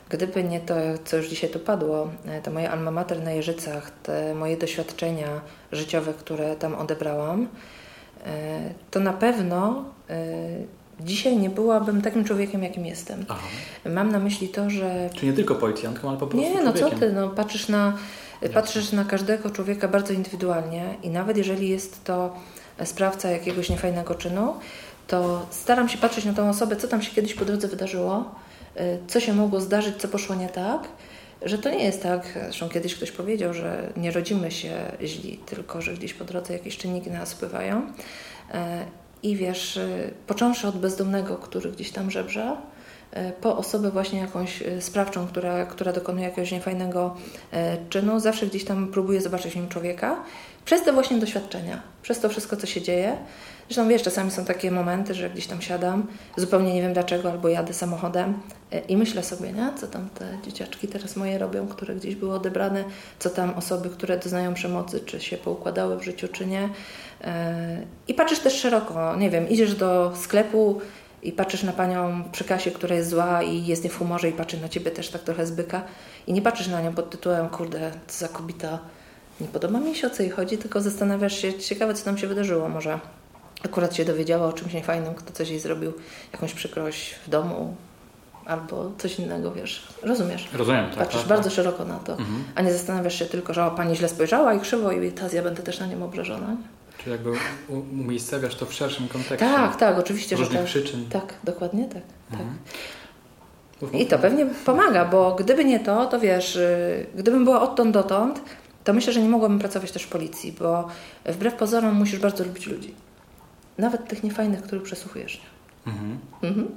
gdyby 0.09 0.43
nie 0.43 0.59
to, 0.59 0.75
co 1.05 1.17
już 1.17 1.27
dzisiaj 1.27 1.49
tu 1.49 1.59
padło, 1.59 2.09
e, 2.25 2.41
to 2.41 2.51
moje 2.51 2.71
alma 2.71 2.91
mater 2.91 3.23
na 3.23 3.31
Jeżycach, 3.31 3.91
te 4.03 4.35
moje 4.35 4.57
doświadczenia 4.57 5.41
życiowe, 5.71 6.13
które 6.13 6.55
tam 6.55 6.75
odebrałam, 6.75 7.47
to 8.91 8.99
na 8.99 9.13
pewno 9.13 9.85
e, 10.09 10.25
dzisiaj 10.99 11.37
nie 11.37 11.49
byłabym 11.49 12.01
takim 12.01 12.23
człowiekiem, 12.23 12.63
jakim 12.63 12.85
jestem. 12.85 13.25
Aha. 13.29 13.47
Mam 13.85 14.11
na 14.11 14.19
myśli 14.19 14.49
to, 14.49 14.69
że... 14.69 15.09
Czy 15.13 15.25
nie 15.25 15.33
tylko 15.33 15.55
policjantką, 15.55 16.09
ale 16.09 16.17
po 16.17 16.27
prostu 16.27 16.49
Nie, 16.49 16.63
no 16.63 16.73
co 16.73 16.89
ty, 16.89 17.13
no, 17.13 17.29
patrzysz 17.29 17.67
na 17.67 17.93
Patrzysz 18.53 18.91
na 18.91 19.05
każdego 19.05 19.49
człowieka 19.49 19.87
bardzo 19.87 20.13
indywidualnie 20.13 20.95
i 21.03 21.09
nawet 21.09 21.37
jeżeli 21.37 21.69
jest 21.69 22.03
to 22.03 22.35
sprawca 22.83 23.29
jakiegoś 23.29 23.69
niefajnego 23.69 24.15
czynu, 24.15 24.53
to 25.07 25.45
staram 25.49 25.89
się 25.89 25.97
patrzeć 25.97 26.25
na 26.25 26.33
tą 26.33 26.49
osobę, 26.49 26.75
co 26.75 26.87
tam 26.87 27.01
się 27.01 27.11
kiedyś 27.11 27.33
po 27.33 27.45
drodze 27.45 27.67
wydarzyło, 27.67 28.25
y, 28.77 28.99
co 29.07 29.19
się 29.19 29.33
mogło 29.33 29.61
zdarzyć, 29.61 29.95
co 29.97 30.07
poszło 30.07 30.35
nie 30.35 30.49
tak, 30.49 30.87
że 31.41 31.57
to 31.57 31.69
nie 31.69 31.83
jest 31.83 32.03
tak, 32.03 32.39
zresztą 32.43 32.69
kiedyś 32.69 32.95
ktoś 32.95 33.11
powiedział, 33.11 33.53
że 33.53 33.93
nie 33.97 34.11
rodzimy 34.11 34.51
się 34.51 34.71
źli, 35.03 35.39
tylko 35.45 35.81
że 35.81 35.93
gdzieś 35.93 36.13
po 36.13 36.25
drodze 36.25 36.53
jakieś 36.53 36.77
czynniki 36.77 37.11
nas 37.11 37.33
wpływają. 37.33 37.79
Y, 37.79 38.53
I 39.23 39.35
wiesz, 39.35 39.77
y, 39.77 40.13
począwszy 40.27 40.67
od 40.67 40.77
bezdomnego, 40.77 41.37
który 41.37 41.71
gdzieś 41.71 41.91
tam 41.91 42.11
żebrze, 42.11 42.57
po 43.41 43.57
osobę 43.57 43.91
właśnie 43.91 44.19
jakąś 44.19 44.63
sprawczą, 44.79 45.27
która, 45.27 45.65
która 45.65 45.93
dokonuje 45.93 46.25
jakiegoś 46.25 46.51
niefajnego 46.51 47.17
czynu, 47.89 48.19
zawsze 48.19 48.47
gdzieś 48.47 48.65
tam 48.65 48.87
próbuje 48.87 49.21
zobaczyć 49.21 49.53
w 49.53 49.55
nim 49.55 49.69
człowieka, 49.69 50.23
przez 50.65 50.83
te 50.83 50.93
właśnie 50.93 51.17
doświadczenia, 51.17 51.81
przez 52.01 52.19
to 52.19 52.29
wszystko, 52.29 52.57
co 52.57 52.67
się 52.67 52.81
dzieje. 52.81 53.17
Zresztą 53.67 53.89
wiesz, 53.89 54.03
czasami 54.03 54.31
są 54.31 54.45
takie 54.45 54.71
momenty, 54.71 55.13
że 55.13 55.29
gdzieś 55.29 55.47
tam 55.47 55.61
siadam, 55.61 56.07
zupełnie 56.37 56.73
nie 56.73 56.81
wiem 56.81 56.93
dlaczego, 56.93 57.31
albo 57.31 57.49
jadę 57.49 57.73
samochodem 57.73 58.33
e, 58.71 58.79
i 58.79 58.97
myślę 58.97 59.23
sobie, 59.23 59.51
nie? 59.51 59.71
co 59.77 59.87
tam 59.87 60.09
te 60.09 60.37
dzieciaczki 60.45 60.87
teraz 60.87 61.15
moje 61.15 61.37
robią, 61.37 61.67
które 61.67 61.95
gdzieś 61.95 62.15
były 62.15 62.33
odebrane, 62.33 62.83
co 63.19 63.29
tam 63.29 63.53
osoby, 63.53 63.89
które 63.89 64.17
doznają 64.17 64.53
przemocy, 64.53 64.99
czy 64.99 65.21
się 65.21 65.37
poukładały 65.37 65.97
w 65.97 66.03
życiu, 66.03 66.27
czy 66.27 66.45
nie. 66.45 66.69
E, 67.21 67.81
I 68.07 68.13
patrzysz 68.13 68.39
też 68.39 68.53
szeroko, 68.53 69.15
nie 69.15 69.29
wiem, 69.29 69.49
idziesz 69.49 69.75
do 69.75 70.13
sklepu 70.15 70.81
i 71.23 71.31
patrzysz 71.31 71.63
na 71.63 71.73
panią 71.73 72.23
przy 72.31 72.43
kasie, 72.43 72.71
która 72.71 72.95
jest 72.95 73.09
zła 73.09 73.43
i 73.43 73.65
jest 73.65 73.83
nie 73.83 73.89
w 73.89 73.97
humorze 73.97 74.29
i 74.29 74.33
patrzy 74.33 74.61
na 74.61 74.69
ciebie 74.69 74.91
też 74.91 75.09
tak 75.09 75.23
trochę 75.23 75.45
zbyka 75.45 75.83
i 76.27 76.33
nie 76.33 76.41
patrzysz 76.41 76.67
na 76.67 76.81
nią 76.81 76.93
pod 76.93 77.09
tytułem, 77.09 77.49
kurde, 77.49 77.91
co 78.07 78.19
za 78.19 78.27
kobieta, 78.27 78.79
nie 79.41 79.47
podoba 79.47 79.79
mi 79.79 79.95
się 79.95 80.07
o 80.07 80.09
co 80.09 80.23
jej 80.23 80.31
chodzi, 80.31 80.57
tylko 80.57 80.81
zastanawiasz 80.81 81.37
się, 81.37 81.53
ciekawe 81.53 81.93
co 81.93 82.05
tam 82.05 82.17
się 82.17 82.27
wydarzyło, 82.27 82.69
może 82.69 82.99
akurat 83.65 83.95
się 83.95 84.05
dowiedziała 84.05 84.47
o 84.47 84.53
czymś 84.53 84.73
niefajnym, 84.73 85.15
kto 85.15 85.33
coś 85.33 85.49
jej 85.49 85.59
zrobił, 85.59 85.93
jakąś 86.33 86.53
przykrość 86.53 87.15
w 87.25 87.29
domu 87.29 87.75
albo 88.45 88.91
coś 88.97 89.19
innego, 89.19 89.51
wiesz. 89.51 89.87
Rozumiesz? 90.03 90.49
Rozumiem, 90.53 90.89
tak. 90.89 90.97
Patrzysz 90.97 91.21
tak, 91.21 91.29
bardzo 91.29 91.49
tak. 91.49 91.55
szeroko 91.55 91.85
na 91.85 91.99
to, 91.99 92.11
mhm. 92.11 92.43
a 92.55 92.61
nie 92.61 92.73
zastanawiasz 92.73 93.19
się 93.19 93.25
tylko, 93.25 93.53
że 93.53 93.65
o, 93.65 93.71
pani 93.71 93.95
źle 93.95 94.09
spojrzała 94.09 94.53
i 94.53 94.59
krzywo 94.59 94.91
i 94.91 95.11
teraz 95.11 95.33
ja 95.33 95.43
będę 95.43 95.63
też 95.63 95.79
na 95.79 95.87
nią 95.87 96.03
obrażona. 96.05 96.57
Czy 96.97 97.09
jakby 97.09 97.31
umiejscawiasz 97.69 98.55
to 98.55 98.65
w 98.65 98.73
szerszym 98.73 99.07
kontekście. 99.07 99.37
Tak, 99.37 99.75
tak, 99.75 99.99
oczywiście, 99.99 100.37
że 100.37 100.47
tak. 100.47 100.65
przyczyn. 100.65 101.09
Tak, 101.09 101.33
dokładnie 101.43 101.85
tak. 101.85 102.03
tak. 102.31 102.39
Mhm. 102.39 102.57
I 103.93 104.05
to 104.05 104.19
pewnie 104.19 104.45
pomaga, 104.45 105.05
bo 105.05 105.35
gdyby 105.35 105.65
nie 105.65 105.79
to, 105.79 106.05
to 106.05 106.19
wiesz, 106.19 106.55
y, 106.55 107.05
gdybym 107.15 107.43
była 107.43 107.61
odtąd 107.61 107.93
dotąd, 107.93 108.41
to 108.83 108.93
myślę, 108.93 109.13
że 109.13 109.21
nie 109.21 109.29
mogłabym 109.29 109.59
pracować 109.59 109.91
też 109.91 110.03
w 110.03 110.09
policji, 110.09 110.55
bo 110.59 110.87
wbrew 111.25 111.55
pozorom 111.55 111.95
musisz 111.95 112.19
bardzo 112.19 112.43
lubić 112.43 112.67
ludzi. 112.67 112.95
Nawet 113.77 114.07
tych 114.07 114.23
niefajnych, 114.23 114.61
których 114.61 114.83
przesłuchujesz. 114.83 115.41
Mhm. 115.87 116.19
Mhm. 116.43 116.67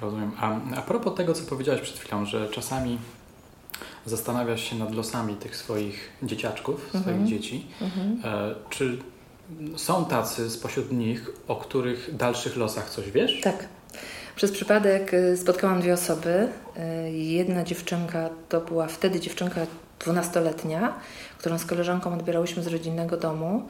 Rozumiem. 0.00 0.32
A, 0.40 0.58
a 0.76 0.82
propos 0.82 1.14
tego, 1.14 1.34
co 1.34 1.44
powiedziałaś 1.44 1.80
przed 1.80 1.98
chwilą, 1.98 2.26
że 2.26 2.48
czasami 2.48 2.98
zastanawiasz 4.06 4.70
się 4.70 4.76
nad 4.76 4.94
losami 4.94 5.36
tych 5.36 5.56
swoich 5.56 6.10
dzieciaczków, 6.22 6.88
swoich 6.88 7.06
mhm. 7.06 7.26
dzieci. 7.26 7.66
Mhm. 7.80 8.20
E, 8.24 8.54
czy 8.70 8.98
są 9.76 10.04
tacy 10.04 10.50
spośród 10.50 10.92
nich, 10.92 11.30
o 11.48 11.56
których 11.56 12.16
dalszych 12.16 12.56
losach 12.56 12.90
coś 12.90 13.10
wiesz? 13.10 13.40
Tak. 13.40 13.68
Przez 14.36 14.52
przypadek 14.52 15.14
y, 15.14 15.36
spotkałam 15.36 15.80
dwie 15.80 15.94
osoby. 15.94 16.48
Y, 17.08 17.10
jedna 17.12 17.64
dziewczynka 17.64 18.30
to 18.48 18.60
była 18.60 18.86
wtedy 18.86 19.20
dziewczynka 19.20 19.66
dwunastoletnia, 20.04 20.94
którą 21.38 21.58
z 21.58 21.64
koleżanką 21.64 22.14
odbierałyśmy 22.14 22.62
z 22.62 22.66
rodzinnego 22.66 23.16
domu. 23.16 23.62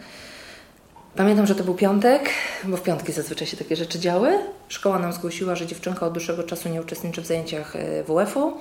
Pamiętam, 1.16 1.46
że 1.46 1.54
to 1.54 1.64
był 1.64 1.74
piątek, 1.74 2.30
bo 2.64 2.76
w 2.76 2.82
piątki 2.82 3.12
zazwyczaj 3.12 3.46
się 3.46 3.56
takie 3.56 3.76
rzeczy 3.76 3.98
działy. 3.98 4.38
Szkoła 4.68 4.98
nam 4.98 5.12
zgłosiła, 5.12 5.54
że 5.54 5.66
dziewczynka 5.66 6.06
od 6.06 6.12
dłuższego 6.12 6.42
czasu 6.42 6.68
nie 6.68 6.80
uczestniczy 6.80 7.22
w 7.22 7.26
zajęciach 7.26 7.76
y, 7.76 8.04
WF-u. 8.08 8.52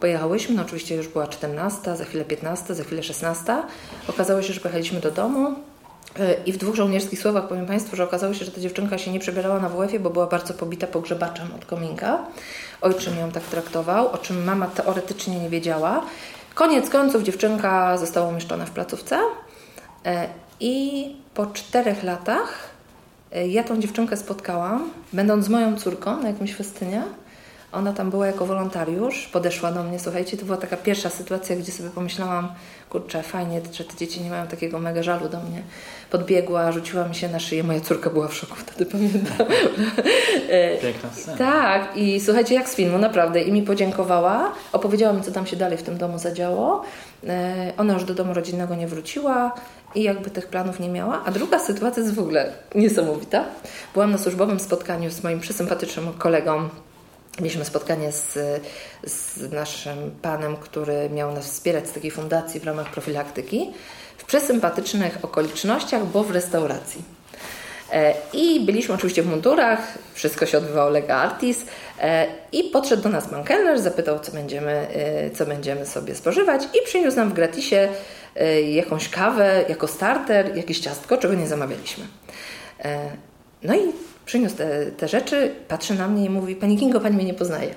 Pojechałyśmy, 0.00 0.54
no 0.54 0.62
oczywiście 0.62 0.94
już 0.94 1.08
była 1.08 1.26
14, 1.26 1.96
za 1.96 2.04
chwilę 2.04 2.24
15, 2.24 2.74
za 2.74 2.84
chwilę 2.84 3.02
16. 3.02 3.56
Okazało 4.08 4.42
się, 4.42 4.52
że 4.52 4.60
pojechaliśmy 4.60 5.00
do 5.00 5.10
domu. 5.10 5.54
I 6.46 6.52
w 6.52 6.56
dwóch 6.56 6.74
żołnierskich 6.74 7.20
słowach 7.20 7.48
powiem 7.48 7.66
Państwu, 7.66 7.96
że 7.96 8.04
okazało 8.04 8.34
się, 8.34 8.44
że 8.44 8.50
ta 8.50 8.60
dziewczynka 8.60 8.98
się 8.98 9.10
nie 9.10 9.20
przebierała 9.20 9.60
na 9.60 9.68
WF-ie, 9.68 10.00
bo 10.00 10.10
była 10.10 10.26
bardzo 10.26 10.54
pobita 10.54 10.86
pogrzebaczem 10.86 11.48
od 11.56 11.64
kominka. 11.64 12.18
Ojczym 12.80 13.18
ją 13.18 13.30
tak 13.30 13.42
traktował, 13.42 14.12
o 14.12 14.18
czym 14.18 14.44
mama 14.44 14.66
teoretycznie 14.66 15.40
nie 15.40 15.48
wiedziała. 15.48 16.02
Koniec 16.56 16.90
końców 16.90 17.22
dziewczynka 17.22 17.98
została 17.98 18.28
umieszczona 18.28 18.66
w 18.66 18.70
placówce 18.70 19.18
e, 20.04 20.28
i 20.60 21.16
po 21.34 21.46
czterech 21.46 22.02
latach 22.02 22.70
e, 23.32 23.48
ja 23.48 23.64
tą 23.64 23.80
dziewczynkę 23.80 24.16
spotkałam, 24.16 24.90
będąc 25.12 25.48
moją 25.48 25.76
córką 25.76 26.22
na 26.22 26.28
jakimś 26.28 26.54
festynie. 26.54 27.02
Ona 27.72 27.92
tam 27.92 28.10
była 28.10 28.26
jako 28.26 28.46
wolontariusz, 28.46 29.28
podeszła 29.32 29.72
do 29.72 29.82
mnie, 29.82 29.98
słuchajcie, 29.98 30.36
to 30.36 30.44
była 30.44 30.56
taka 30.58 30.76
pierwsza 30.76 31.10
sytuacja, 31.10 31.56
gdzie 31.56 31.72
sobie 31.72 31.90
pomyślałam, 31.90 32.48
kurczę, 32.90 33.22
fajnie, 33.22 33.60
że 33.72 33.84
te 33.84 33.96
dzieci 33.96 34.20
nie 34.20 34.30
mają 34.30 34.46
takiego 34.46 34.78
mega 34.78 35.02
żalu 35.02 35.28
do 35.28 35.40
mnie. 35.40 35.62
Podbiegła, 36.10 36.72
rzuciła 36.72 37.08
mi 37.08 37.14
się 37.14 37.28
na 37.28 37.40
szyję, 37.40 37.62
moja 37.62 37.80
córka 37.80 38.10
była 38.10 38.28
w 38.28 38.34
szoku, 38.34 38.54
wtedy 38.56 38.86
pamiętam. 38.92 39.46
Piękna 40.82 41.10
scena. 41.10 41.36
Tak, 41.36 41.96
i 41.96 42.20
słuchajcie, 42.20 42.54
jak 42.54 42.68
z 42.68 42.74
filmu, 42.74 42.98
naprawdę. 42.98 43.42
I 43.42 43.52
mi 43.52 43.62
podziękowała, 43.62 44.52
opowiedziała 44.72 45.12
mi, 45.12 45.22
co 45.22 45.32
tam 45.32 45.46
się 45.46 45.56
dalej 45.56 45.78
w 45.78 45.82
tym 45.82 45.98
domu 45.98 46.18
zadziało. 46.18 46.82
E, 47.26 47.72
ona 47.76 47.94
już 47.94 48.04
do 48.04 48.14
domu 48.14 48.34
rodzinnego 48.34 48.74
nie 48.74 48.86
wróciła 48.86 49.54
i 49.94 50.02
jakby 50.02 50.30
tych 50.30 50.46
planów 50.46 50.80
nie 50.80 50.88
miała. 50.88 51.22
A 51.24 51.30
druga 51.30 51.58
sytuacja 51.58 52.02
jest 52.02 52.14
w 52.14 52.18
ogóle 52.18 52.52
niesamowita. 52.74 53.44
Byłam 53.94 54.10
na 54.10 54.18
służbowym 54.18 54.60
spotkaniu 54.60 55.10
z 55.10 55.22
moim 55.22 55.40
przysympatycznym 55.40 56.12
kolegą 56.12 56.68
Mieliśmy 57.38 57.64
spotkanie 57.64 58.12
z, 58.12 58.38
z 59.04 59.52
naszym 59.52 60.10
panem, 60.22 60.56
który 60.56 61.10
miał 61.10 61.32
nas 61.32 61.46
wspierać 61.46 61.88
z 61.88 61.92
takiej 61.92 62.10
fundacji 62.10 62.60
w 62.60 62.64
ramach 62.64 62.90
profilaktyki 62.90 63.72
w 64.18 64.24
przesympatycznych 64.24 65.18
okolicznościach, 65.22 66.06
bo 66.06 66.24
w 66.24 66.30
restauracji. 66.30 67.02
E, 67.92 68.14
I 68.32 68.60
byliśmy 68.60 68.94
oczywiście 68.94 69.22
w 69.22 69.26
mundurach, 69.26 69.98
wszystko 70.14 70.46
się 70.46 70.58
odbywało 70.58 70.90
lega 70.90 71.16
artis 71.16 71.66
e, 72.00 72.26
i 72.52 72.64
podszedł 72.64 73.02
do 73.02 73.08
nas 73.08 73.26
pan 73.26 73.44
kelner, 73.44 73.80
zapytał, 73.80 74.20
co 74.20 74.32
będziemy, 74.32 74.72
e, 74.72 75.30
co 75.30 75.46
będziemy 75.46 75.86
sobie 75.86 76.14
spożywać 76.14 76.62
i 76.64 76.84
przyniósł 76.84 77.16
nam 77.16 77.30
w 77.30 77.32
gratisie 77.32 77.88
jakąś 78.72 79.08
kawę 79.08 79.64
jako 79.68 79.86
starter, 79.86 80.56
jakieś 80.56 80.78
ciastko, 80.78 81.16
czego 81.16 81.34
nie 81.34 81.46
zamawialiśmy. 81.46 82.04
No 83.62 83.74
i 83.74 83.92
przyniósł 84.26 84.56
te, 84.56 84.86
te 84.86 85.08
rzeczy, 85.08 85.54
patrzy 85.68 85.94
na 85.94 86.08
mnie 86.08 86.24
i 86.24 86.30
mówi, 86.30 86.56
Pani 86.56 86.78
Kingo, 86.78 87.00
Pani 87.00 87.16
mnie 87.16 87.24
nie 87.24 87.34
poznaje. 87.34 87.74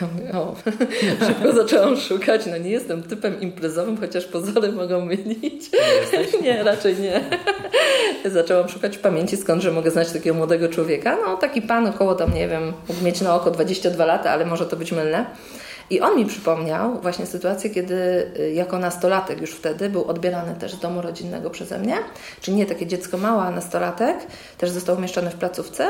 Ja 0.00 0.08
mówię, 0.12 0.32
o, 0.32 0.54
szybko 1.26 1.52
zaczęłam 1.52 1.96
szukać, 1.96 2.46
no 2.46 2.56
nie 2.56 2.70
jestem 2.70 3.02
typem 3.02 3.40
imprezowym, 3.40 3.96
chociaż 3.96 4.24
pozory 4.24 4.72
mogą 4.72 5.04
mylić. 5.04 5.70
Nie, 5.72 6.40
nie 6.42 6.62
raczej 6.62 6.96
nie. 7.00 7.20
Zaczęłam 8.30 8.68
szukać 8.68 8.96
w 8.96 9.00
pamięci, 9.00 9.36
skądże 9.36 9.72
mogę 9.72 9.90
znać 9.90 10.12
takiego 10.12 10.36
młodego 10.36 10.68
człowieka. 10.68 11.18
No 11.26 11.36
taki 11.36 11.62
pan 11.62 11.86
około 11.86 12.14
tam, 12.14 12.34
nie 12.34 12.48
wiem, 12.48 12.72
mógł 12.88 13.04
mieć 13.04 13.20
na 13.20 13.34
oko 13.34 13.50
22 13.50 14.04
lata, 14.04 14.30
ale 14.30 14.46
może 14.46 14.66
to 14.66 14.76
być 14.76 14.92
mylne. 14.92 15.26
I 15.92 16.00
on 16.00 16.16
mi 16.16 16.26
przypomniał 16.26 17.00
właśnie 17.00 17.26
sytuację, 17.26 17.70
kiedy 17.70 17.94
y, 18.38 18.52
jako 18.52 18.78
nastolatek 18.78 19.40
już 19.40 19.50
wtedy 19.50 19.90
był 19.90 20.04
odbierany 20.04 20.54
też 20.54 20.72
z 20.72 20.78
domu 20.78 21.02
rodzinnego 21.02 21.50
przeze 21.50 21.78
mnie, 21.78 21.96
czyli 22.40 22.56
nie 22.56 22.66
takie 22.66 22.86
dziecko 22.86 23.18
małe, 23.18 23.42
a 23.42 23.50
nastolatek, 23.50 24.16
też 24.58 24.70
został 24.70 24.96
umieszczony 24.96 25.30
w 25.30 25.34
placówce. 25.34 25.88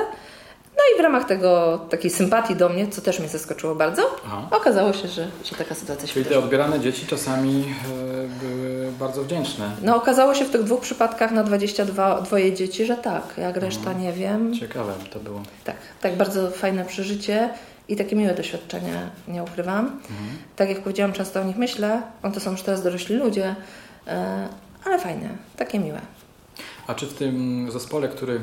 No 0.76 0.82
i 0.94 0.98
w 0.98 1.02
ramach 1.02 1.24
tego, 1.24 1.80
takiej 1.90 2.10
sympatii 2.10 2.56
do 2.56 2.68
mnie, 2.68 2.88
co 2.88 3.00
też 3.00 3.18
mnie 3.18 3.28
zaskoczyło 3.28 3.74
bardzo, 3.74 4.02
Aha. 4.26 4.48
okazało 4.50 4.92
się, 4.92 5.08
że, 5.08 5.26
że 5.44 5.56
taka 5.56 5.74
sytuacja 5.74 6.06
się 6.06 6.14
Czyli 6.14 6.26
te 6.26 6.38
odbierane 6.38 6.80
dzieci 6.80 7.06
czasami 7.06 7.64
e, 7.64 8.44
były 8.44 8.92
bardzo 8.98 9.22
wdzięczne. 9.22 9.70
No 9.82 9.96
okazało 9.96 10.34
się 10.34 10.44
w 10.44 10.50
tych 10.50 10.62
dwóch 10.62 10.80
przypadkach 10.80 11.32
na 11.32 11.44
22 11.44 12.20
dwoje 12.20 12.52
dzieci, 12.52 12.86
że 12.86 12.96
tak, 12.96 13.22
jak 13.38 13.56
reszta 13.56 13.90
mhm. 13.90 14.00
nie 14.00 14.12
wiem. 14.12 14.54
Ciekawe 14.54 14.92
to 15.12 15.18
było. 15.18 15.42
Tak, 15.64 15.76
tak 16.00 16.16
bardzo 16.16 16.50
fajne 16.50 16.84
przeżycie 16.84 17.50
i 17.92 17.96
takie 17.96 18.16
miłe 18.16 18.34
doświadczenia 18.34 19.10
nie 19.28 19.42
ukrywam. 19.42 19.84
Mhm. 19.84 20.38
Tak 20.56 20.68
jak 20.68 20.80
powiedziałam, 20.80 21.12
często 21.12 21.40
o 21.40 21.44
nich 21.44 21.56
myślę, 21.56 22.02
on 22.22 22.32
to 22.32 22.40
są 22.40 22.50
już 22.50 22.62
teraz 22.62 22.82
dorośli 22.82 23.16
ludzie, 23.16 23.54
e, 24.06 24.48
ale 24.84 24.98
fajne, 24.98 25.28
takie 25.56 25.78
miłe. 25.78 26.00
A 26.86 26.94
czy 26.94 27.06
w 27.06 27.14
tym 27.14 27.68
zespole, 27.72 28.08
który 28.08 28.40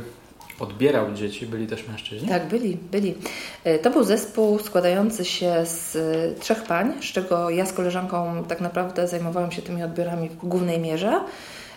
odbierał 0.60 1.14
dzieci, 1.14 1.46
byli 1.46 1.68
też 1.68 1.88
mężczyźni? 1.88 2.28
Tak, 2.28 2.48
byli, 2.48 2.78
byli. 2.92 3.16
E, 3.64 3.80
to 3.80 3.90
był 3.90 4.04
zespół 4.04 4.60
składający 4.60 5.26
się 5.26 5.66
z 5.66 5.96
e, 5.96 6.40
trzech 6.40 6.64
pań, 6.64 6.94
z 7.02 7.06
czego 7.06 7.50
ja 7.50 7.66
z 7.66 7.74
koleżanką 7.74 8.44
tak 8.44 8.62
naprawdę 8.62 9.08
zajmowałam 9.08 9.52
się 9.52 9.62
tymi 9.62 9.84
odbiorami 9.84 10.30
w 10.30 10.36
głównej 10.36 10.80
mierze. 10.80 11.22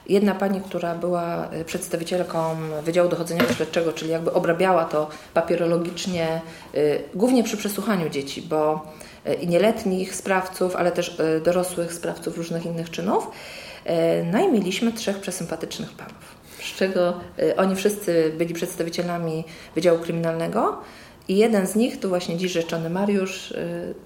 Jedna 0.08 0.34
pani, 0.34 0.60
która 0.60 0.94
była 0.94 1.48
e, 1.50 1.64
przedstawicielką 1.64 2.56
Wydziału 2.82 3.08
Dochodzenia 3.08 3.44
Śledczego, 3.56 3.92
czyli 3.92 4.10
jakby 4.10 4.32
obrabiała 4.32 4.84
to 4.84 5.08
papierologicznie, 5.34 6.40
głównie 7.14 7.44
przy 7.44 7.56
przesłuchaniu 7.56 8.08
dzieci, 8.08 8.42
bo 8.42 8.86
i 9.40 9.48
nieletnich 9.48 10.14
sprawców, 10.14 10.76
ale 10.76 10.92
też 10.92 11.16
dorosłych 11.44 11.92
sprawców 11.92 12.36
różnych 12.36 12.66
innych 12.66 12.90
czynów. 12.90 13.30
No 14.32 14.48
i 14.48 14.52
mieliśmy 14.52 14.92
trzech 14.92 15.20
przesympatycznych 15.20 15.92
panów, 15.92 16.36
z 16.58 16.76
czego 16.76 17.20
oni 17.56 17.76
wszyscy 17.76 18.32
byli 18.38 18.54
przedstawicielami 18.54 19.44
Wydziału 19.74 19.98
Kryminalnego. 19.98 20.78
I 21.28 21.36
jeden 21.36 21.66
z 21.66 21.76
nich, 21.76 22.00
tu 22.00 22.08
właśnie 22.08 22.36
dziś 22.36 22.52
rzeczony 22.52 22.90
Mariusz, 22.90 23.54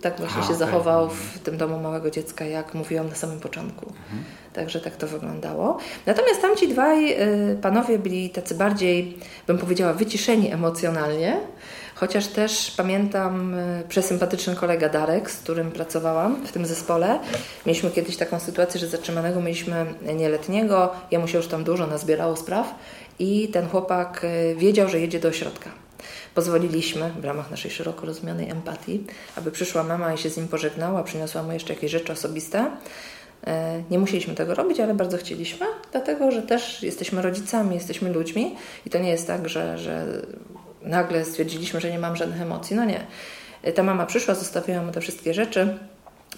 tak 0.01 0.19
właśnie 0.19 0.43
A, 0.43 0.47
się 0.47 0.55
okay. 0.55 0.59
zachował 0.59 1.09
w 1.09 1.39
tym 1.39 1.57
domu 1.57 1.81
małego 1.81 2.11
dziecka, 2.11 2.45
jak 2.45 2.75
mówiłam 2.75 3.09
na 3.09 3.15
samym 3.15 3.41
początku. 3.41 3.87
Mhm. 3.87 4.25
Także 4.53 4.81
tak 4.81 4.97
to 4.97 5.07
wyglądało. 5.07 5.79
Natomiast 6.07 6.43
tamci 6.43 6.69
dwaj 6.69 7.13
y, 7.13 7.59
panowie 7.63 7.99
byli 7.99 8.31
tacy 8.31 8.55
bardziej, 8.55 9.19
bym 9.47 9.59
powiedziała, 9.59 9.93
wyciszeni 9.93 10.53
emocjonalnie. 10.53 11.41
Chociaż 11.95 12.27
też 12.27 12.71
pamiętam 12.77 13.55
y, 13.55 13.85
przesympatyczny 13.89 14.57
kolega 14.57 14.89
Darek, 14.89 15.31
z 15.31 15.37
którym 15.37 15.71
pracowałam 15.73 16.47
w 16.47 16.53
tym 16.53 16.67
zespole. 16.67 17.19
Mieliśmy 17.67 17.91
kiedyś 17.91 18.17
taką 18.17 18.41
sytuację, 18.41 18.81
że 18.81 18.89
zatrzymanego 18.89 19.41
mieliśmy 19.41 19.87
nieletniego, 20.17 20.93
jemu 21.11 21.29
się 21.29 21.39
już 21.39 21.47
tam 21.47 21.65
dużo 21.65 21.87
nazbierało 21.87 22.37
spraw 22.37 22.75
i 23.19 23.49
ten 23.49 23.69
chłopak 23.69 24.25
y, 24.25 24.55
wiedział, 24.57 24.89
że 24.89 25.01
jedzie 25.01 25.21
do 25.21 25.29
ośrodka. 25.29 25.86
Pozwoliliśmy 26.35 27.11
w 27.21 27.25
ramach 27.25 27.51
naszej 27.51 27.71
szeroko 27.71 28.07
rozumianej 28.07 28.51
empatii, 28.51 29.05
aby 29.37 29.51
przyszła 29.51 29.83
mama 29.83 30.15
i 30.15 30.19
się 30.19 30.31
z 30.31 30.37
nim 30.37 30.49
pożegnała, 30.49 31.03
przyniosła 31.03 31.43
mu 31.43 31.53
jeszcze 31.53 31.75
jakieś 31.75 31.91
rzeczy 31.91 32.13
osobiste. 32.13 32.71
E, 33.47 33.83
nie 33.91 33.99
musieliśmy 33.99 34.35
tego 34.35 34.55
robić, 34.55 34.81
ale 34.81 34.95
bardzo 34.95 35.19
chcieliśmy, 35.19 35.67
dlatego 35.93 36.31
że 36.31 36.43
też 36.43 36.83
jesteśmy 36.83 37.23
rodzicami, 37.23 37.75
jesteśmy 37.75 38.13
ludźmi 38.13 38.57
i 38.87 38.91
to 38.91 38.99
nie 38.99 39.11
jest 39.11 39.27
tak, 39.27 39.49
że, 39.49 39.79
że 39.79 40.23
nagle 40.83 41.25
stwierdziliśmy, 41.25 41.81
że 41.81 41.91
nie 41.91 41.99
mam 41.99 42.17
żadnych 42.17 42.41
emocji. 42.41 42.77
No 42.77 42.85
nie. 42.85 43.07
E, 43.63 43.73
ta 43.73 43.83
mama 43.83 44.07
przyszła, 44.07 44.35
zostawiła 44.35 44.83
mu 44.83 44.93
te 44.93 45.01
wszystkie 45.01 45.35
rzeczy. 45.35 45.79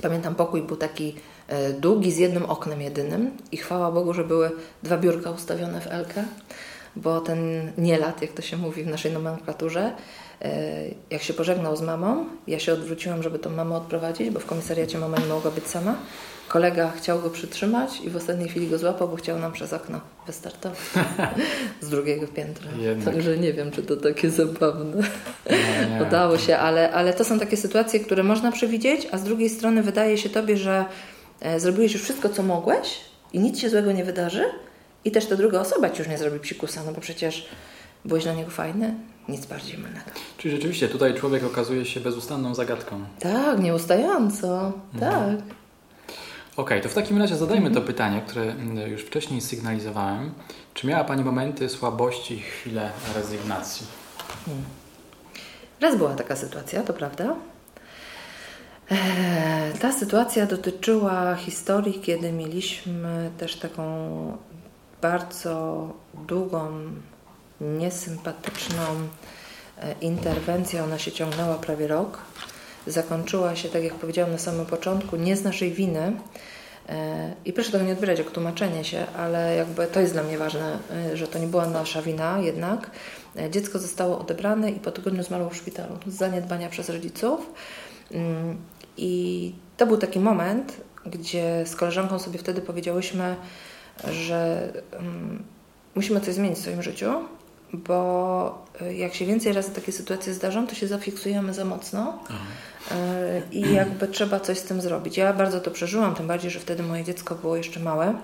Pamiętam, 0.02 0.34
pokój 0.34 0.62
był 0.62 0.76
taki 0.76 1.14
e, 1.48 1.72
długi, 1.72 2.12
z 2.12 2.18
jednym 2.18 2.44
oknem 2.44 2.82
jedynym 2.82 3.30
i 3.52 3.56
chwała 3.56 3.92
Bogu, 3.92 4.14
że 4.14 4.24
były 4.24 4.50
dwa 4.82 4.98
biurka 4.98 5.30
ustawione 5.30 5.80
w 5.80 5.86
Elkę, 5.86 6.24
bo 7.02 7.20
ten 7.20 7.72
nielat, 7.78 8.22
jak 8.22 8.32
to 8.32 8.42
się 8.42 8.56
mówi 8.56 8.82
w 8.82 8.86
naszej 8.86 9.12
nomenklaturze, 9.12 9.92
jak 11.10 11.22
się 11.22 11.34
pożegnał 11.34 11.76
z 11.76 11.82
mamą, 11.82 12.26
ja 12.46 12.58
się 12.58 12.72
odwróciłam, 12.72 13.22
żeby 13.22 13.38
tą 13.38 13.50
mamę 13.50 13.76
odprowadzić, 13.76 14.30
bo 14.30 14.40
w 14.40 14.46
komisariacie 14.46 14.98
mama 14.98 15.18
nie 15.18 15.26
mogła 15.26 15.50
być 15.50 15.66
sama. 15.66 15.96
Kolega 16.48 16.90
chciał 16.90 17.20
go 17.20 17.30
przytrzymać 17.30 18.00
i 18.00 18.10
w 18.10 18.16
ostatniej 18.16 18.48
chwili 18.48 18.68
go 18.68 18.78
złapał, 18.78 19.08
bo 19.08 19.16
chciał 19.16 19.38
nam 19.38 19.52
przez 19.52 19.72
okno 19.72 20.00
wystartować 20.26 20.78
z 21.80 21.88
drugiego 21.88 22.26
piętra. 22.26 22.70
Jednak. 22.78 23.14
Także 23.14 23.38
nie 23.38 23.52
wiem, 23.52 23.70
czy 23.70 23.82
to 23.82 23.96
takie 23.96 24.30
zabawne. 24.30 25.02
Nie. 25.90 26.02
Udało 26.06 26.38
się, 26.38 26.56
ale, 26.56 26.92
ale 26.92 27.14
to 27.14 27.24
są 27.24 27.38
takie 27.38 27.56
sytuacje, 27.56 28.00
które 28.00 28.22
można 28.22 28.52
przewidzieć, 28.52 29.08
a 29.12 29.18
z 29.18 29.24
drugiej 29.24 29.50
strony 29.50 29.82
wydaje 29.82 30.18
się 30.18 30.28
Tobie, 30.28 30.56
że 30.56 30.84
e, 31.40 31.60
zrobiłeś 31.60 31.92
już 31.92 32.02
wszystko, 32.02 32.28
co 32.28 32.42
mogłeś 32.42 33.00
i 33.32 33.38
nic 33.38 33.60
się 33.60 33.70
złego 33.70 33.92
nie 33.92 34.04
wydarzy 34.04 34.44
i 35.08 35.10
też 35.10 35.26
ta 35.26 35.36
druga 35.36 35.60
osoba 35.60 35.90
Ci 35.90 35.98
już 35.98 36.08
nie 36.08 36.18
zrobi 36.18 36.40
psikusa, 36.40 36.82
no 36.86 36.92
bo 36.92 37.00
przecież 37.00 37.48
byłeś 38.04 38.24
dla 38.24 38.34
niego 38.34 38.50
fajny, 38.50 38.94
nic 39.28 39.46
bardziej 39.46 39.78
mylnego. 39.78 40.10
Czyli 40.38 40.54
rzeczywiście 40.54 40.88
tutaj 40.88 41.14
człowiek 41.14 41.44
okazuje 41.44 41.84
się 41.84 42.00
bezustanną 42.00 42.54
zagadką. 42.54 43.04
Tak, 43.18 43.60
nieustająco, 43.60 44.72
mhm. 44.94 45.12
tak. 45.12 45.46
Okej, 46.56 46.78
okay, 46.78 46.80
to 46.80 46.88
w 46.88 46.94
takim 46.94 47.18
razie 47.18 47.36
zadajmy 47.36 47.70
to 47.70 47.80
pytanie, 47.80 48.22
które 48.26 48.42
mm, 48.42 48.90
już 48.90 49.02
wcześniej 49.02 49.40
sygnalizowałem. 49.40 50.32
Czy 50.74 50.86
miała 50.86 51.04
Pani 51.04 51.24
momenty 51.24 51.68
słabości, 51.68 52.38
chwilę 52.40 52.90
rezygnacji? 53.14 53.86
Hmm. 54.46 54.64
Raz 55.80 55.96
była 55.96 56.14
taka 56.14 56.36
sytuacja, 56.36 56.82
to 56.82 56.92
prawda. 56.92 57.36
Eee, 58.90 59.78
ta 59.80 59.92
sytuacja 59.92 60.46
dotyczyła 60.46 61.34
historii, 61.34 62.00
kiedy 62.00 62.32
mieliśmy 62.32 63.30
też 63.38 63.56
taką 63.56 63.82
bardzo 65.02 65.88
długą, 66.14 66.70
niesympatyczną 67.60 68.84
e, 69.78 69.94
interwencję. 70.00 70.84
Ona 70.84 70.98
się 70.98 71.12
ciągnęła 71.12 71.54
prawie 71.54 71.86
rok 71.86 72.18
zakończyła 72.90 73.56
się, 73.56 73.68
tak 73.68 73.84
jak 73.84 73.94
powiedziałam 73.94 74.32
na 74.32 74.38
samym 74.38 74.66
początku, 74.66 75.16
nie 75.16 75.36
z 75.36 75.44
naszej 75.44 75.72
winy. 75.72 76.12
E, 76.88 77.34
I 77.44 77.52
proszę 77.52 77.72
tego 77.72 77.84
nie 77.84 77.92
odbierać 77.92 78.18
jako 78.18 78.30
tłumaczenie 78.30 78.84
się, 78.84 79.06
ale 79.16 79.56
jakby 79.56 79.86
to 79.86 80.00
jest 80.00 80.12
dla 80.12 80.22
mnie 80.22 80.38
ważne, 80.38 80.78
e, 81.12 81.16
że 81.16 81.28
to 81.28 81.38
nie 81.38 81.46
była 81.46 81.66
nasza 81.66 82.02
wina 82.02 82.38
jednak. 82.38 82.90
Dziecko 83.50 83.78
zostało 83.78 84.18
odebrane 84.18 84.70
i 84.70 84.80
po 84.80 84.90
tygodniu 84.90 85.22
zmarło 85.22 85.50
w 85.50 85.56
szpitalu 85.56 85.98
z 86.06 86.14
zaniedbania 86.14 86.68
przez 86.68 86.88
rodziców. 86.88 87.52
Mm, 88.10 88.56
I 88.96 89.52
to 89.76 89.86
był 89.86 89.96
taki 89.96 90.20
moment, 90.20 90.80
gdzie 91.06 91.66
z 91.66 91.76
koleżanką 91.76 92.18
sobie 92.18 92.38
wtedy 92.38 92.60
powiedziałyśmy, 92.60 93.36
że 94.12 94.72
mm, 94.92 95.42
musimy 95.94 96.20
coś 96.20 96.34
zmienić 96.34 96.58
w 96.58 96.62
swoim 96.62 96.82
życiu, 96.82 97.12
bo 97.72 98.66
jak 98.94 99.14
się 99.14 99.26
więcej 99.26 99.52
razy 99.52 99.70
takie 99.70 99.92
sytuacje 99.92 100.34
zdarzą, 100.34 100.66
to 100.66 100.74
się 100.74 100.86
zafiksujemy 100.86 101.54
za 101.54 101.64
mocno. 101.64 102.18
E, 102.90 103.42
i 103.52 103.74
jakby 103.74 104.08
trzeba 104.08 104.40
coś 104.40 104.58
z 104.58 104.62
tym 104.62 104.80
zrobić. 104.80 105.16
Ja 105.16 105.32
bardzo 105.32 105.60
to 105.60 105.70
przeżyłam, 105.70 106.14
tym 106.14 106.26
bardziej, 106.26 106.50
że 106.50 106.60
wtedy 106.60 106.82
moje 106.82 107.04
dziecko 107.04 107.34
było 107.34 107.56
jeszcze 107.56 107.80
małe 107.80 108.14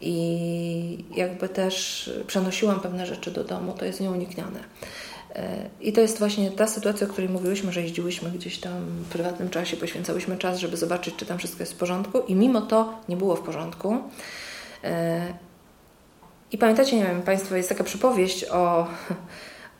i 0.00 1.04
jakby 1.16 1.48
też 1.48 2.10
przenosiłam 2.26 2.80
pewne 2.80 3.06
rzeczy 3.06 3.30
do 3.30 3.44
domu, 3.44 3.74
to 3.78 3.84
jest 3.84 4.00
nieuniknione. 4.00 4.60
E, 5.34 5.70
I 5.80 5.92
to 5.92 6.00
jest 6.00 6.18
właśnie 6.18 6.50
ta 6.50 6.66
sytuacja, 6.66 7.06
o 7.06 7.10
której 7.10 7.30
mówiłyśmy, 7.30 7.72
że 7.72 7.82
jeździłyśmy 7.82 8.30
gdzieś 8.30 8.58
tam 8.58 8.72
w 8.74 9.08
prywatnym 9.08 9.50
czasie, 9.50 9.76
poświęcałyśmy 9.76 10.38
czas, 10.38 10.58
żeby 10.58 10.76
zobaczyć, 10.76 11.16
czy 11.16 11.26
tam 11.26 11.38
wszystko 11.38 11.62
jest 11.62 11.72
w 11.72 11.76
porządku, 11.76 12.20
i 12.20 12.34
mimo 12.34 12.60
to 12.60 12.94
nie 13.08 13.16
było 13.16 13.36
w 13.36 13.40
porządku. 13.40 13.98
E, 14.84 15.34
I 16.52 16.58
pamiętacie, 16.58 16.96
nie 16.96 17.04
wiem, 17.04 17.22
Państwo, 17.22 17.56
jest 17.56 17.68
taka 17.68 17.84
przypowieść 17.84 18.44
o, 18.44 18.86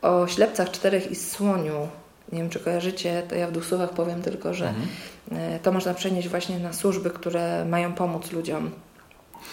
o 0.03 0.27
ślepcach 0.27 0.71
czterech 0.71 1.11
i 1.11 1.17
słoniu 1.17 1.89
nie 2.33 2.39
wiem, 2.39 2.51
czy 2.51 2.61
kojarzycie, 2.61 3.23
to 3.29 3.35
ja 3.35 3.49
w 3.49 3.53
dwóch 3.53 3.65
słowach 3.67 3.91
powiem 3.91 4.23
tylko, 4.23 4.55
że 4.55 4.69
mhm. 4.69 4.87
E, 5.33 5.59
to 5.59 5.73
można 5.73 5.95
przenieść 5.95 6.29
właśnie 6.29 6.59
na 6.59 6.73
służby, 6.73 7.11
które 7.11 7.65
mają 7.65 7.93
pomóc 7.93 8.33
ludziom. 8.33 8.71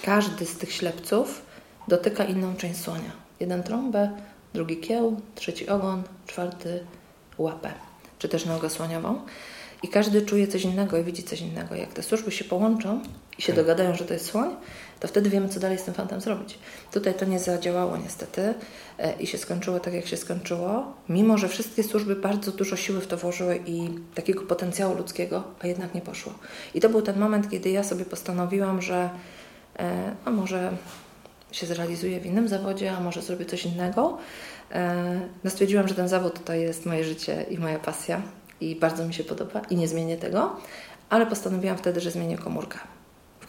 Każdy 0.04 0.46
z 0.46 0.58
tych 0.58 0.72
ślepców 0.72 1.42
dotyka 1.88 2.24
inną 2.24 2.56
część 2.56 2.80
słonia. 2.80 3.12
Jeden 3.40 3.64
trąbę, 3.64 4.12
drugi 4.54 4.78
kieł, 4.78 5.22
trzeci 5.36 5.70
ogon, 5.70 6.04
czwarty 6.28 6.86
łapę, 7.38 7.72
czy 8.20 8.30
też 8.30 8.46
nogę 8.46 8.70
słoniową. 8.70 9.22
I 9.84 9.88
każdy 9.88 10.22
czuje 10.22 10.48
coś 10.48 10.64
innego 10.64 10.98
i 10.98 11.04
widzi 11.04 11.24
coś 11.24 11.42
innego. 11.42 11.76
Jak 11.76 11.94
te 11.94 12.04
służby 12.04 12.32
się 12.32 12.44
połączą 12.44 13.02
i 13.38 13.42
się 13.42 13.54
tak. 13.54 13.56
dogadają, 13.56 13.96
że 13.96 14.06
to 14.06 14.14
jest 14.14 14.26
słoń, 14.26 14.56
to 15.02 15.08
wtedy 15.08 15.30
wiemy, 15.30 15.50
co 15.50 15.60
dalej 15.60 15.78
z 15.78 15.84
tym 15.84 15.94
fantem 15.94 16.22
zrobić. 16.22 16.60
Tutaj 16.92 17.14
to 17.14 17.26
nie 17.26 17.40
zadziałało 17.40 17.98
niestety 17.98 18.54
e, 18.98 19.14
i 19.20 19.28
się 19.28 19.38
skończyło 19.38 19.80
tak, 19.80 19.94
jak 19.94 20.08
się 20.08 20.18
skończyło, 20.18 20.94
mimo 21.10 21.38
że 21.38 21.48
wszystkie 21.48 21.84
służby 21.84 22.16
bardzo 22.16 22.52
dużo 22.52 22.76
siły 22.76 23.02
w 23.02 23.08
to 23.08 23.18
włożyły 23.18 23.60
i 23.66 23.90
takiego 24.16 24.42
potencjału 24.42 24.96
ludzkiego, 24.96 25.44
a 25.60 25.68
jednak 25.68 25.96
nie 25.96 26.02
poszło. 26.02 26.34
I 26.74 26.82
to 26.82 26.90
był 26.90 27.02
ten 27.02 27.20
moment, 27.20 27.50
kiedy 27.50 27.70
ja 27.70 27.84
sobie 27.84 28.06
postanowiłam, 28.06 28.82
że 28.82 29.10
e, 29.80 30.16
a 30.26 30.32
może 30.32 30.72
się 31.52 31.66
zrealizuję 31.66 32.20
w 32.20 32.26
innym 32.26 32.48
zawodzie, 32.48 32.92
a 32.92 33.00
może 33.00 33.22
zrobię 33.22 33.46
coś 33.46 33.66
innego. 33.66 34.18
E, 34.72 35.22
no 35.44 35.50
stwierdziłam, 35.50 35.88
że 35.88 35.96
ten 35.96 36.08
zawód 36.08 36.46
to 36.46 36.54
jest 36.54 36.86
moje 36.86 37.04
życie 37.04 37.46
i 37.50 37.58
moja 37.58 37.80
pasja 37.80 38.22
i 38.62 38.76
bardzo 38.76 39.06
mi 39.06 39.14
się 39.14 39.24
podoba 39.24 39.62
i 39.70 39.76
nie 39.76 39.88
zmienię 39.88 40.18
tego, 40.18 40.56
ale 41.10 41.26
postanowiłam 41.26 41.78
wtedy, 41.78 42.02
że 42.02 42.12
zmienię 42.12 42.38
komórkę 42.38 42.80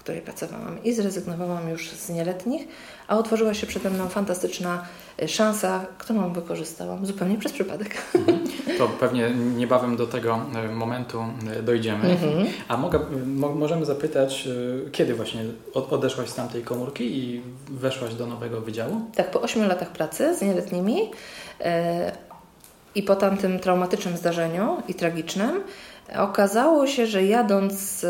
której 0.03 0.21
pracowałam 0.21 0.85
i 0.85 0.93
zrezygnowałam 0.93 1.69
już 1.69 1.91
z 1.91 2.09
nieletnich, 2.09 2.69
a 3.09 3.19
otworzyła 3.19 3.55
się 3.55 3.67
przede 3.67 3.91
mną 3.91 4.09
fantastyczna 4.09 4.85
e, 5.23 5.29
szansa, 5.29 5.87
którą 5.99 6.33
wykorzystałam 6.33 7.07
zupełnie 7.07 7.39
przez 7.39 7.53
przypadek. 7.53 7.97
Mhm. 8.15 8.39
To 8.79 8.89
pewnie 8.89 9.31
niebawem 9.31 9.97
do 9.97 10.07
tego 10.07 10.41
e, 10.55 10.69
momentu 10.69 11.25
e, 11.59 11.63
dojdziemy. 11.63 12.11
Mhm. 12.11 12.47
A 12.69 12.77
mogę, 12.77 13.01
mo 13.27 13.55
możemy 13.55 13.87
zapytać, 13.87 14.49
kiedy 14.93 15.15
właśnie 15.15 15.45
odeszłaś 15.75 16.29
z 16.29 16.35
tamtej 16.35 16.63
komórki 16.63 17.19
i 17.19 17.43
weszłaś 17.71 18.15
do 18.15 18.27
nowego 18.27 18.61
wydziału? 18.61 19.01
Tak, 19.15 19.31
po 19.31 19.41
8 19.41 19.69
latach 19.69 19.89
pracy 19.89 20.37
z 20.37 20.43
nieletnimi 20.43 21.11
i 22.95 23.03
po 23.03 23.17
tamtym 23.17 23.59
traumatycznym 23.59 24.17
zdarzeniu 24.17 24.83
i 24.89 24.95
tragicznym 24.95 25.63
Okazało 26.19 26.87
się, 26.87 27.07
że 27.07 27.25
jadąc 27.25 28.05
e, 28.05 28.09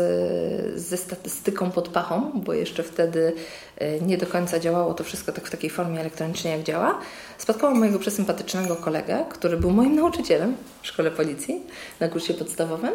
ze 0.79 0.97
statystyką 0.97 1.71
pod 1.71 1.89
pachą, 1.89 2.31
bo 2.33 2.53
jeszcze 2.53 2.83
wtedy 2.83 3.33
e, 3.77 4.01
nie 4.01 4.17
do 4.17 4.25
końca 4.25 4.59
działało 4.59 4.93
to 4.93 5.03
wszystko 5.03 5.31
tak 5.31 5.47
w 5.47 5.49
takiej 5.49 5.69
formie 5.69 5.99
elektronicznej, 5.99 6.53
jak 6.53 6.63
działa, 6.63 6.99
spotkałam 7.37 7.79
mojego 7.79 7.99
przesympatycznego 7.99 8.75
kolegę, 8.75 9.25
który 9.29 9.57
był 9.57 9.71
moim 9.71 9.95
nauczycielem 9.95 10.55
w 10.81 10.87
szkole 10.87 11.11
policji 11.11 11.63
na 11.99 12.09
kursie 12.09 12.33
podstawowym. 12.33 12.91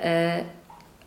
E, 0.00 0.44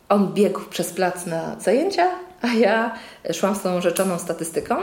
on 0.08 0.34
biegł 0.34 0.60
przez 0.70 0.92
plac 0.92 1.26
na 1.26 1.60
zajęcia, 1.60 2.10
a 2.42 2.46
ja 2.46 2.94
szłam 3.32 3.54
z 3.54 3.62
tą 3.62 3.80
rzeczoną 3.80 4.18
statystyką 4.18 4.74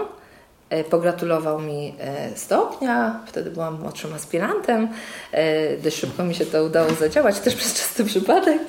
pogratulował 0.83 1.59
mi 1.59 1.95
e, 1.99 2.37
stopnia, 2.37 3.19
wtedy 3.27 3.51
byłam 3.51 3.81
młodszym 3.81 4.13
aspirantem, 4.13 4.87
e, 5.31 5.77
dość 5.77 5.97
szybko 5.97 6.23
mi 6.23 6.35
się 6.35 6.45
to 6.45 6.63
udało 6.63 6.89
zadziałać, 6.93 7.39
też 7.39 7.55
przez 7.55 7.73
czysty 7.73 8.05
przypadek. 8.05 8.59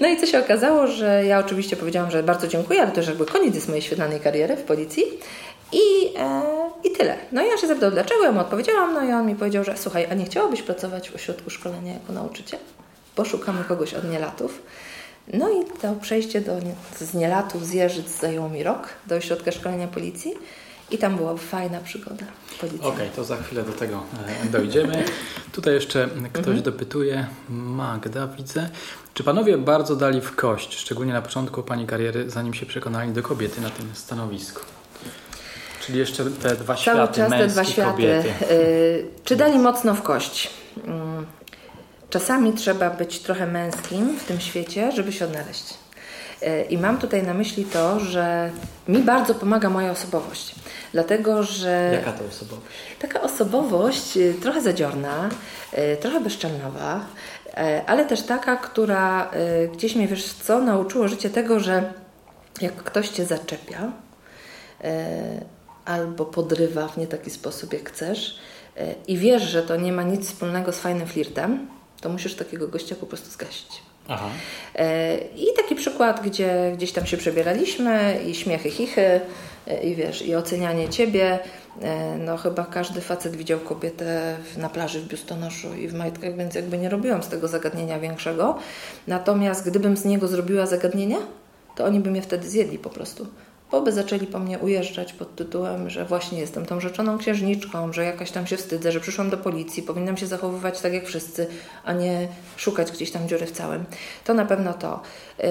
No 0.00 0.08
i 0.08 0.16
co 0.16 0.26
się 0.26 0.38
okazało, 0.38 0.86
że 0.86 1.24
ja 1.26 1.38
oczywiście 1.38 1.76
powiedziałam, 1.76 2.10
że 2.10 2.22
bardzo 2.22 2.46
dziękuję, 2.46 2.82
ale 2.82 2.90
to 2.90 3.00
już 3.00 3.08
jakby 3.08 3.26
koniec 3.26 3.54
jest 3.54 3.68
mojej 3.68 3.82
świetlanej 3.82 4.20
kariery 4.20 4.56
w 4.56 4.62
policji. 4.62 5.04
I, 5.72 6.14
e, 6.18 6.42
I 6.84 6.90
tyle. 6.90 7.16
No 7.32 7.42
i 7.42 7.48
ja 7.48 7.56
się 7.56 7.66
zapytał, 7.66 7.90
dlaczego? 7.90 8.24
Ja 8.24 8.32
mu 8.32 8.40
odpowiedziałam, 8.40 8.94
no 8.94 9.04
i 9.04 9.12
on 9.12 9.26
mi 9.26 9.34
powiedział, 9.34 9.64
że 9.64 9.76
słuchaj, 9.76 10.06
a 10.10 10.14
nie 10.14 10.24
chciałabyś 10.24 10.62
pracować 10.62 11.10
w 11.10 11.14
ośrodku 11.14 11.50
szkolenia 11.50 11.92
jako 11.92 12.12
nauczyciel? 12.12 12.60
Bo 13.16 13.24
szukamy 13.24 13.64
kogoś 13.64 13.94
od 13.94 14.10
nielatów. 14.10 14.62
No 15.28 15.50
i 15.50 15.64
to 15.80 15.94
przejście 15.94 16.40
do, 16.40 16.52
z 17.00 17.14
nielatów 17.14 17.66
z 17.66 17.72
Jeżyc 17.72 18.20
zajęło 18.20 18.48
mi 18.48 18.62
rok 18.62 18.88
do 19.06 19.16
ośrodka 19.16 19.52
szkolenia 19.52 19.88
policji. 19.88 20.34
I 20.92 20.98
tam 20.98 21.16
była 21.16 21.36
fajna 21.36 21.80
przygoda 21.80 22.26
Okej, 22.58 22.80
okay, 22.80 23.10
to 23.16 23.24
za 23.24 23.36
chwilę 23.36 23.62
do 23.62 23.72
tego 23.72 24.02
e, 24.44 24.46
dojdziemy. 24.46 25.04
Tutaj 25.52 25.74
jeszcze 25.74 26.08
ktoś 26.32 26.46
mhm. 26.46 26.62
dopytuje. 26.62 27.26
Magda, 27.48 28.26
widzę. 28.26 28.68
Czy 29.14 29.24
panowie 29.24 29.58
bardzo 29.58 29.96
dali 29.96 30.20
w 30.20 30.36
kość, 30.36 30.78
szczególnie 30.78 31.12
na 31.12 31.22
początku 31.22 31.62
pani 31.62 31.86
kariery, 31.86 32.30
zanim 32.30 32.54
się 32.54 32.66
przekonali 32.66 33.12
do 33.12 33.22
kobiety 33.22 33.60
na 33.60 33.70
tym 33.70 33.90
stanowisku? 33.94 34.60
Czyli 35.80 35.98
jeszcze 35.98 36.24
te 36.24 36.56
dwa 36.56 36.74
Cały 36.74 36.78
światy, 36.78 37.14
czas 37.14 37.30
te 37.30 37.46
dwa 37.46 37.64
światy. 37.64 37.90
Kobiety. 37.92 38.28
Yy, 38.54 39.06
czy 39.24 39.36
dali 39.36 39.58
mocno 39.58 39.94
w 39.94 40.02
kość? 40.02 40.50
Yy, 40.76 40.82
czasami 42.10 42.52
trzeba 42.52 42.90
być 42.90 43.18
trochę 43.18 43.46
męskim 43.46 44.18
w 44.18 44.24
tym 44.24 44.40
świecie, 44.40 44.92
żeby 44.92 45.12
się 45.12 45.24
odnaleźć. 45.24 45.74
Yy, 46.42 46.62
I 46.62 46.78
mam 46.78 46.98
tutaj 46.98 47.22
na 47.22 47.34
myśli 47.34 47.64
to, 47.64 48.00
że 48.00 48.50
mi 48.88 48.98
bardzo 48.98 49.34
pomaga 49.34 49.70
moja 49.70 49.90
osobowość. 49.90 50.54
Dlatego, 50.92 51.42
że. 51.42 51.90
Jaka 51.92 52.12
to 52.12 52.24
osobowość? 52.24 52.66
Taka 52.98 53.20
osobowość 53.20 54.16
y, 54.16 54.34
trochę 54.42 54.60
zadziorna, 54.60 55.28
y, 55.94 55.96
trochę 55.96 56.20
bezczelnowa, 56.20 57.06
y, 57.46 57.50
ale 57.86 58.04
też 58.04 58.22
taka, 58.22 58.56
która 58.56 59.30
gdzieś 59.72 59.96
mnie 59.96 60.08
wiesz 60.08 60.32
co, 60.32 60.60
nauczyło 60.60 61.08
życie 61.08 61.30
tego, 61.30 61.60
że 61.60 61.92
jak 62.60 62.74
ktoś 62.74 63.08
cię 63.08 63.24
zaczepia, 63.24 63.92
albo 65.84 66.24
podrywa 66.24 66.88
w 66.88 66.96
nie 66.96 67.06
taki 67.06 67.30
sposób, 67.30 67.72
jak 67.72 67.88
chcesz 67.88 68.38
i 69.08 69.18
wiesz, 69.18 69.42
że 69.42 69.62
to 69.62 69.76
nie 69.76 69.92
ma 69.92 70.02
nic 70.02 70.26
wspólnego 70.26 70.72
z 70.72 70.78
fajnym 70.78 71.06
flirtem, 71.06 71.68
to 72.00 72.08
musisz 72.08 72.34
takiego 72.34 72.68
gościa 72.68 72.94
po 72.94 73.06
prostu 73.06 73.30
zgasić. 73.30 73.91
Aha. 74.08 74.28
E, 74.74 75.16
I 75.36 75.46
taki 75.56 75.74
przykład, 75.74 76.22
gdzie 76.22 76.72
gdzieś 76.76 76.92
tam 76.92 77.06
się 77.06 77.16
przebieraliśmy 77.16 78.20
i 78.26 78.34
śmiechy, 78.34 78.70
chichy 78.70 79.20
e, 79.66 79.82
i 79.82 79.94
wiesz, 79.94 80.22
i 80.22 80.34
ocenianie 80.34 80.88
ciebie. 80.88 81.38
No 82.18 82.36
chyba 82.36 82.64
każdy 82.64 83.00
facet 83.00 83.36
widział 83.36 83.60
kobietę 83.60 84.36
na 84.56 84.68
plaży 84.68 85.00
w 85.00 85.08
biustonoszu 85.08 85.74
i 85.74 85.88
w 85.88 85.94
majtkach, 85.94 86.36
więc 86.36 86.54
jakby 86.54 86.78
nie 86.78 86.88
robiłam 86.88 87.22
z 87.22 87.28
tego 87.28 87.48
zagadnienia 87.48 88.00
większego. 88.00 88.58
Natomiast 89.06 89.70
gdybym 89.70 89.96
z 89.96 90.04
niego 90.04 90.28
zrobiła 90.28 90.66
zagadnienie, 90.66 91.16
to 91.76 91.84
oni 91.84 92.00
by 92.00 92.10
mnie 92.10 92.22
wtedy 92.22 92.50
zjedli 92.50 92.78
po 92.78 92.90
prostu 92.90 93.26
bo 93.72 93.80
by 93.80 93.92
zaczęli 93.92 94.26
po 94.26 94.38
mnie 94.38 94.58
ujeżdżać 94.58 95.12
pod 95.12 95.36
tytułem, 95.36 95.90
że 95.90 96.04
właśnie 96.04 96.40
jestem 96.40 96.66
tą 96.66 96.80
rzeczoną 96.80 97.18
księżniczką, 97.18 97.92
że 97.92 98.04
jakaś 98.04 98.30
tam 98.30 98.46
się 98.46 98.56
wstydzę, 98.56 98.92
że 98.92 99.00
przyszłam 99.00 99.30
do 99.30 99.36
policji, 99.36 99.82
powinnam 99.82 100.16
się 100.16 100.26
zachowywać 100.26 100.80
tak 100.80 100.92
jak 100.92 101.06
wszyscy, 101.06 101.46
a 101.84 101.92
nie 101.92 102.28
szukać 102.56 102.92
gdzieś 102.92 103.10
tam 103.10 103.28
dziury 103.28 103.46
w 103.46 103.52
całym. 103.52 103.84
To 104.24 104.34
na 104.34 104.44
pewno 104.44 104.74
to. 104.74 105.00
Yy, 105.38 105.46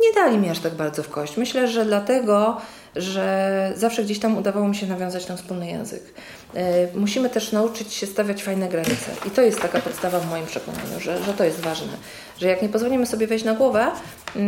nie 0.00 0.12
dali 0.14 0.38
mi 0.38 0.50
aż 0.50 0.58
tak 0.58 0.74
bardzo 0.74 1.02
w 1.02 1.08
kość. 1.08 1.36
Myślę, 1.36 1.68
że 1.68 1.84
dlatego, 1.84 2.60
że 2.96 3.72
zawsze 3.76 4.04
gdzieś 4.04 4.18
tam 4.18 4.38
udawało 4.38 4.68
mi 4.68 4.76
się 4.76 4.86
nawiązać 4.86 5.24
ten 5.24 5.36
wspólny 5.36 5.66
język. 5.66 6.02
Yy, 6.54 6.62
musimy 6.94 7.30
też 7.30 7.52
nauczyć 7.52 7.92
się 7.92 8.06
stawiać 8.06 8.42
fajne 8.42 8.68
granice. 8.68 9.10
I 9.26 9.30
to 9.30 9.42
jest 9.42 9.60
taka 9.60 9.80
podstawa 9.80 10.20
w 10.20 10.30
moim 10.30 10.46
przekonaniu, 10.46 11.00
że, 11.00 11.22
że 11.22 11.32
to 11.32 11.44
jest 11.44 11.60
ważne. 11.60 11.92
Że 12.40 12.48
jak 12.48 12.62
nie 12.62 12.68
pozwolimy 12.68 13.06
sobie 13.06 13.26
wejść 13.26 13.44
na 13.44 13.54
głowę, 13.54 13.90
yy, 14.36 14.42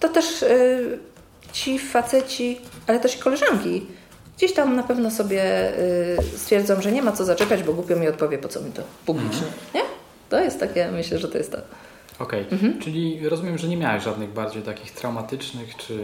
to 0.00 0.08
też 0.08 0.42
yy, 0.42 0.98
ci 1.56 1.78
faceci, 1.78 2.58
ale 2.86 3.00
też 3.00 3.16
i 3.16 3.18
koleżanki, 3.18 3.86
gdzieś 4.36 4.52
tam 4.52 4.76
na 4.76 4.82
pewno 4.82 5.10
sobie 5.10 5.72
y, 5.78 6.38
stwierdzą, 6.38 6.82
że 6.82 6.92
nie 6.92 7.02
ma 7.02 7.12
co 7.12 7.24
zaczepiać, 7.24 7.62
bo 7.62 7.72
głupio 7.72 7.96
mi 7.96 8.08
odpowie, 8.08 8.38
po 8.38 8.48
co 8.48 8.60
mi 8.60 8.72
to 8.72 8.82
publicznie. 9.06 9.46
Mhm. 9.46 9.52
Nie? 9.74 9.82
To 10.28 10.40
jest 10.40 10.60
takie, 10.60 10.90
myślę, 10.90 11.18
że 11.18 11.28
to 11.28 11.38
jest 11.38 11.52
to. 11.52 11.58
Okej, 12.18 12.42
okay. 12.42 12.52
mhm. 12.52 12.80
czyli 12.80 13.28
rozumiem, 13.28 13.58
że 13.58 13.68
nie 13.68 13.76
miałeś 13.76 14.02
żadnych 14.02 14.30
bardziej 14.30 14.62
takich 14.62 14.92
traumatycznych, 14.92 15.76
czy 15.76 15.98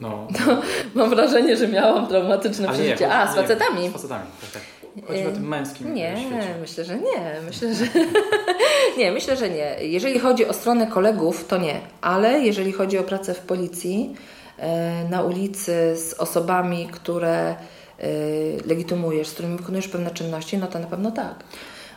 no... 0.00 0.28
no 0.46 0.62
mam 0.94 1.10
wrażenie, 1.10 1.56
że 1.56 1.68
miałam 1.68 2.06
traumatyczne 2.06 2.68
przeżycie. 2.68 3.12
A, 3.12 3.32
z 3.32 3.36
facetami? 3.36 3.82
Nie, 3.82 3.90
z 3.90 3.92
facetami, 3.92 4.26
tak, 4.40 4.50
tak. 4.50 4.62
Chodzi 5.06 5.26
o 5.26 5.30
tym 5.30 5.48
męskim 5.48 5.94
Nie, 5.94 6.16
świecie. 6.16 6.54
myślę, 6.60 6.84
że 6.84 6.98
nie. 6.98 7.40
Myślę, 7.46 7.74
że 7.74 7.84
nie, 8.98 9.12
myślę, 9.12 9.36
że 9.36 9.50
nie. 9.50 9.76
Jeżeli 9.80 10.18
chodzi 10.18 10.46
o 10.46 10.52
stronę 10.52 10.86
kolegów, 10.86 11.46
to 11.46 11.58
nie. 11.58 11.80
Ale 12.00 12.40
jeżeli 12.40 12.72
chodzi 12.72 12.98
o 12.98 13.02
pracę 13.02 13.34
w 13.34 13.40
policji, 13.40 14.14
E, 14.14 14.37
na 15.10 15.22
ulicy 15.22 15.96
z 15.96 16.14
osobami, 16.18 16.88
które 16.92 17.48
e, 17.48 17.56
legitymujesz, 18.66 19.28
z 19.28 19.32
którymi 19.32 19.56
wykonujesz 19.56 19.88
pewne 19.88 20.10
czynności, 20.10 20.58
no 20.58 20.66
to 20.66 20.78
na 20.78 20.86
pewno 20.86 21.10
tak. 21.10 21.34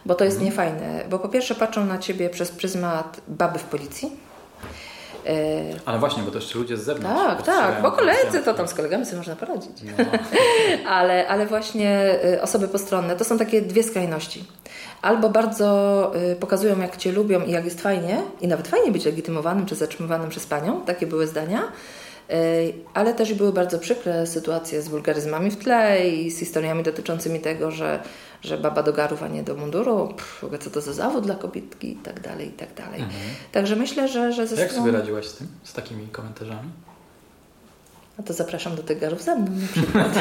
Bo 0.06 0.16
to 0.16 0.24
jest 0.24 0.38
mhm. 0.38 0.52
niefajne. 0.52 1.04
Bo 1.10 1.20
po 1.20 1.30
pierwsze 1.30 1.56
patrzą 1.56 1.86
na 1.86 1.98
ciebie 1.98 2.30
przez 2.30 2.52
pryzmat 2.52 3.22
baby 3.28 3.60
w 3.60 3.64
policji. 3.64 4.12
E, 5.28 5.32
Ale 5.86 6.00
właśnie, 6.00 6.24
bo 6.24 6.32
to 6.32 6.38
jeszcze 6.38 6.60
ludzie 6.60 6.78
z 6.78 6.84
zewnątrz. 6.84 7.44
Tak, 7.44 7.46
tak, 7.46 7.82
bo 7.82 7.92
koledzy 7.92 8.44
to 8.46 8.54
tam 8.54 8.68
z 8.68 8.74
kolegami 8.74 9.06
sobie 9.06 9.18
można 9.18 9.36
poradzić. 9.36 9.78
No. 9.84 10.06
ale, 10.98 11.28
ale 11.28 11.46
właśnie 11.46 12.20
osoby 12.42 12.68
postronne 12.68 13.16
to 13.16 13.24
są 13.24 13.38
takie 13.38 13.62
dwie 13.62 13.84
skrajności. 13.84 14.46
Albo 15.02 15.30
bardzo 15.30 16.12
pokazują, 16.40 16.80
jak 16.80 16.98
cię 16.98 17.12
lubią 17.12 17.42
i 17.42 17.52
jak 17.52 17.66
jest 17.66 17.82
fajnie, 17.82 18.22
i 18.42 18.48
nawet 18.48 18.68
fajnie 18.68 18.92
być 18.92 19.06
legitymowanym 19.06 19.66
czy 19.66 19.76
zatrzymywanym 19.76 20.30
przez 20.30 20.46
panią, 20.46 20.82
takie 20.82 21.08
były 21.08 21.28
zdania 21.28 21.62
ale 22.94 23.14
też 23.14 23.34
były 23.34 23.54
bardzo 23.54 23.80
przykre 23.80 24.28
sytuacje 24.28 24.82
z 24.82 24.88
wulgaryzmami 24.88 25.52
w 25.52 25.58
tle 25.58 26.10
i 26.10 26.32
z 26.32 26.40
historiami 26.40 26.84
dotyczącymi 26.84 27.40
tego, 27.40 27.72
że, 27.72 28.00
że 28.42 28.58
baba 28.58 28.84
do 28.84 28.94
garów, 28.94 29.24
a 29.24 29.28
nie 29.28 29.44
do 29.44 29.56
munduru, 29.56 30.08
Pff, 30.08 30.46
co 30.60 30.70
to 30.70 30.82
za 30.82 30.94
zawód 30.94 31.24
dla 31.24 31.36
kobietki 31.36 31.92
i 31.92 31.96
tak 31.96 32.20
dalej, 32.20 32.48
i 32.48 32.52
tak 32.52 32.74
dalej. 32.74 33.02
Mhm. 33.02 33.22
Także 33.52 33.76
myślę, 33.76 34.08
że... 34.08 34.34
że 34.34 34.48
ze 34.48 34.62
Jak 34.62 34.72
sobie 34.72 34.92
radziłaś 34.92 35.28
z 35.28 35.36
tym, 35.36 35.48
z 35.64 35.74
takimi 35.74 36.08
komentarzami? 36.08 36.70
No 38.18 38.24
to 38.24 38.34
zapraszam 38.34 38.76
do 38.76 38.84
tych 38.84 39.00
garów 39.00 39.22
ze 39.22 39.36
mną 39.36 39.52
na 39.52 39.68
przykład. 39.68 40.16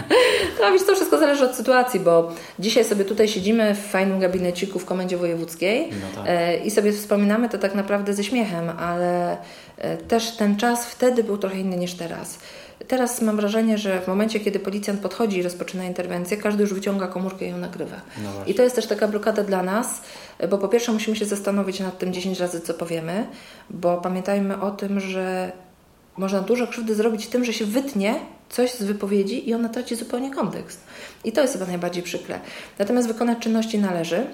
no 0.60 0.72
wiesz, 0.72 0.86
to 0.86 0.94
wszystko 0.94 1.18
zależy 1.18 1.44
od 1.44 1.54
sytuacji, 1.54 2.00
bo 2.00 2.32
dzisiaj 2.58 2.84
sobie 2.84 3.04
tutaj 3.04 3.28
siedzimy 3.28 3.74
w 3.74 3.78
fajnym 3.78 4.20
gabineciku 4.20 4.78
w 4.78 4.84
Komendzie 4.84 5.16
Wojewódzkiej 5.16 5.90
no 5.90 6.22
tak. 6.22 6.24
E, 6.26 6.56
i 6.56 6.70
sobie 6.70 6.92
wspominamy 6.92 7.48
to 7.48 7.58
tak 7.58 7.74
naprawdę 7.74 8.14
ze 8.14 8.24
śmiechem, 8.24 8.70
ale 8.70 9.36
też 10.08 10.36
ten 10.36 10.56
czas 10.56 10.86
wtedy 10.86 11.24
był 11.24 11.38
trochę 11.38 11.60
inny 11.60 11.76
niż 11.76 11.94
teraz. 11.94 12.38
Teraz 12.88 13.22
mam 13.22 13.36
wrażenie, 13.36 13.78
że 13.78 14.00
w 14.00 14.08
momencie, 14.08 14.40
kiedy 14.40 14.58
policjant 14.58 15.00
podchodzi 15.00 15.38
i 15.38 15.42
rozpoczyna 15.42 15.84
interwencję, 15.84 16.36
każdy 16.36 16.62
już 16.62 16.74
wyciąga 16.74 17.06
komórkę 17.06 17.46
i 17.46 17.50
ją 17.50 17.58
nagrywa. 17.58 17.96
No 18.22 18.30
I 18.46 18.54
to 18.54 18.62
jest 18.62 18.76
też 18.76 18.86
taka 18.86 19.08
blokada 19.08 19.44
dla 19.44 19.62
nas, 19.62 20.02
bo 20.50 20.58
po 20.58 20.68
pierwsze 20.68 20.92
musimy 20.92 21.16
się 21.16 21.24
zastanowić 21.24 21.80
nad 21.80 21.98
tym 21.98 22.12
10 22.12 22.40
razy, 22.40 22.60
co 22.60 22.74
powiemy, 22.74 23.26
bo 23.70 23.96
pamiętajmy 23.96 24.60
o 24.60 24.70
tym, 24.70 25.00
że 25.00 25.52
można 26.16 26.40
dużo 26.40 26.66
krzywdy 26.66 26.94
zrobić 26.94 27.26
tym, 27.26 27.44
że 27.44 27.52
się 27.52 27.64
wytnie 27.64 28.14
coś 28.48 28.74
z 28.74 28.82
wypowiedzi 28.82 29.48
i 29.48 29.54
ona 29.54 29.68
traci 29.68 29.96
zupełnie 29.96 30.30
kontekst. 30.30 30.80
I 31.24 31.32
to 31.32 31.40
jest 31.40 31.52
chyba 31.52 31.66
najbardziej 31.66 32.02
przykre. 32.02 32.40
Natomiast 32.78 33.08
wykonać 33.08 33.38
czynności 33.38 33.78
należy. 33.78 34.26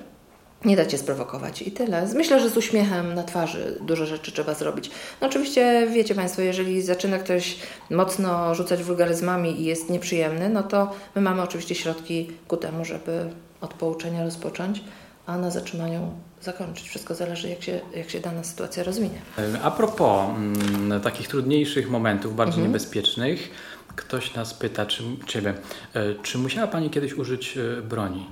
Nie 0.64 0.76
da 0.76 0.86
cię 0.86 0.98
sprowokować 0.98 1.62
i 1.62 1.72
tyle. 1.72 2.08
Myślę, 2.14 2.40
że 2.40 2.50
z 2.50 2.56
uśmiechem 2.56 3.14
na 3.14 3.22
twarzy 3.22 3.78
dużo 3.80 4.06
rzeczy 4.06 4.32
trzeba 4.32 4.54
zrobić. 4.54 4.90
No 5.20 5.26
oczywiście 5.26 5.88
wiecie 5.92 6.14
Państwo, 6.14 6.42
jeżeli 6.42 6.82
zaczyna 6.82 7.18
ktoś 7.18 7.56
mocno 7.90 8.54
rzucać 8.54 8.82
wulgaryzmami 8.82 9.60
i 9.60 9.64
jest 9.64 9.90
nieprzyjemny, 9.90 10.48
no 10.48 10.62
to 10.62 10.92
my 11.14 11.20
mamy 11.20 11.42
oczywiście 11.42 11.74
środki 11.74 12.30
ku 12.48 12.56
temu, 12.56 12.84
żeby 12.84 13.30
od 13.60 13.74
pouczenia 13.74 14.24
rozpocząć, 14.24 14.84
a 15.26 15.38
na 15.38 15.50
zatrzymaniu 15.50 16.12
zakończyć. 16.42 16.88
Wszystko 16.88 17.14
zależy, 17.14 17.48
jak 17.48 17.62
się, 17.62 17.80
jak 17.96 18.10
się 18.10 18.20
dana 18.20 18.44
sytuacja 18.44 18.82
rozwinie. 18.82 19.18
A 19.62 19.70
propos 19.70 20.28
m, 20.36 20.54
mm, 20.74 21.00
takich 21.00 21.28
trudniejszych 21.28 21.90
momentów, 21.90 22.36
bardzo 22.36 22.54
mhm. 22.54 22.66
niebezpiecznych, 22.66 23.50
ktoś 23.96 24.34
nas 24.34 24.54
pyta, 24.54 24.86
czy, 24.86 25.02
Ciebie, 25.26 25.54
e, 25.94 26.14
czy 26.22 26.38
musiała 26.38 26.66
Pani 26.66 26.90
kiedyś 26.90 27.14
użyć 27.14 27.58
e, 27.58 27.82
broni? 27.82 28.26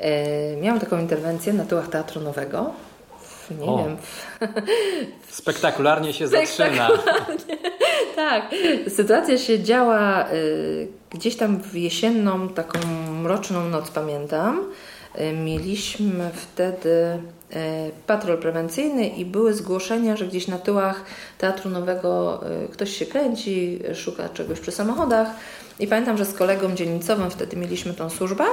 E, 0.00 0.56
miałam 0.56 0.80
taką 0.80 0.98
interwencję 0.98 1.52
na 1.52 1.64
tyłach 1.64 1.88
Teatru 1.88 2.20
Nowego. 2.20 2.72
Nie 3.60 3.66
o. 3.66 3.78
wiem. 3.78 3.96
Spektakularnie 5.28 6.12
się 6.12 6.28
zaczyna. 6.28 6.88
tak. 8.16 8.50
Sytuacja 8.88 9.38
się 9.38 9.62
działa 9.62 10.30
y, 10.32 10.88
gdzieś 11.10 11.36
tam 11.36 11.62
w 11.62 11.76
jesienną, 11.76 12.48
taką 12.48 12.78
mroczną 13.22 13.68
noc, 13.68 13.90
pamiętam. 13.90 14.64
E, 15.14 15.32
mieliśmy 15.32 16.30
wtedy 16.34 17.18
e, 17.52 17.90
patrol 18.06 18.38
prewencyjny 18.38 19.08
i 19.08 19.24
były 19.24 19.54
zgłoszenia, 19.54 20.16
że 20.16 20.26
gdzieś 20.26 20.48
na 20.48 20.58
tyłach 20.58 21.04
Teatru 21.38 21.70
Nowego 21.70 22.40
e, 22.46 22.68
ktoś 22.68 22.96
się 22.96 23.06
kręci, 23.06 23.78
szuka 23.94 24.28
czegoś 24.28 24.60
przy 24.60 24.72
samochodach. 24.72 25.28
I 25.78 25.86
pamiętam, 25.86 26.16
że 26.16 26.24
z 26.24 26.34
kolegą 26.34 26.74
dzielnicowym 26.74 27.30
wtedy 27.30 27.56
mieliśmy 27.56 27.94
tą 27.94 28.10
służbę. 28.10 28.44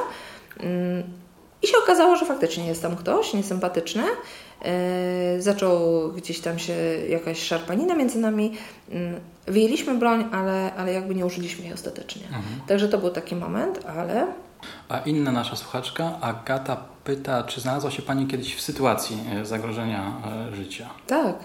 I 1.61 1.67
się 1.67 1.77
okazało, 1.83 2.15
że 2.15 2.25
faktycznie 2.25 2.67
jest 2.67 2.81
tam 2.81 2.95
ktoś 2.95 3.33
niesympatyczny. 3.33 4.03
Yy, 4.03 5.41
zaczął 5.41 5.79
gdzieś 6.11 6.39
tam 6.39 6.59
się 6.59 6.73
jakaś 7.09 7.39
szarpanina 7.39 7.95
między 7.95 8.19
nami. 8.19 8.53
Yy, 8.89 8.97
wyjęliśmy 9.47 9.95
broń, 9.95 10.25
ale, 10.31 10.73
ale 10.77 10.93
jakby 10.93 11.15
nie 11.15 11.25
użyliśmy 11.25 11.63
jej 11.63 11.73
ostatecznie. 11.73 12.25
Mhm. 12.25 12.43
Także 12.67 12.89
to 12.89 12.97
był 12.97 13.09
taki 13.09 13.35
moment, 13.35 13.85
ale. 13.85 14.27
A 14.89 14.99
inna 14.99 15.31
nasza 15.31 15.55
słuchaczka, 15.55 16.17
Agata, 16.21 16.77
pyta, 17.03 17.43
czy 17.43 17.61
znalazła 17.61 17.91
się 17.91 18.01
Pani 18.01 18.27
kiedyś 18.27 18.55
w 18.55 18.61
sytuacji 18.61 19.17
e, 19.31 19.45
zagrożenia 19.45 20.13
e, 20.51 20.55
życia? 20.55 20.89
Tak. 21.07 21.35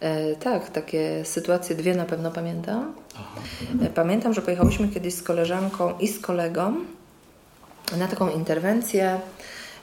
E, 0.00 0.36
tak, 0.36 0.70
takie 0.70 1.24
sytuacje 1.24 1.76
dwie 1.76 1.94
na 1.94 2.04
pewno 2.04 2.30
pamiętam. 2.30 2.94
Aha. 3.14 3.40
Pamiętam, 3.94 4.34
że 4.34 4.42
pojechałyśmy 4.42 4.88
kiedyś 4.88 5.14
z 5.14 5.22
koleżanką 5.22 5.98
i 5.98 6.08
z 6.08 6.20
kolegą 6.20 6.74
na 7.98 8.08
taką 8.08 8.30
interwencję 8.30 9.20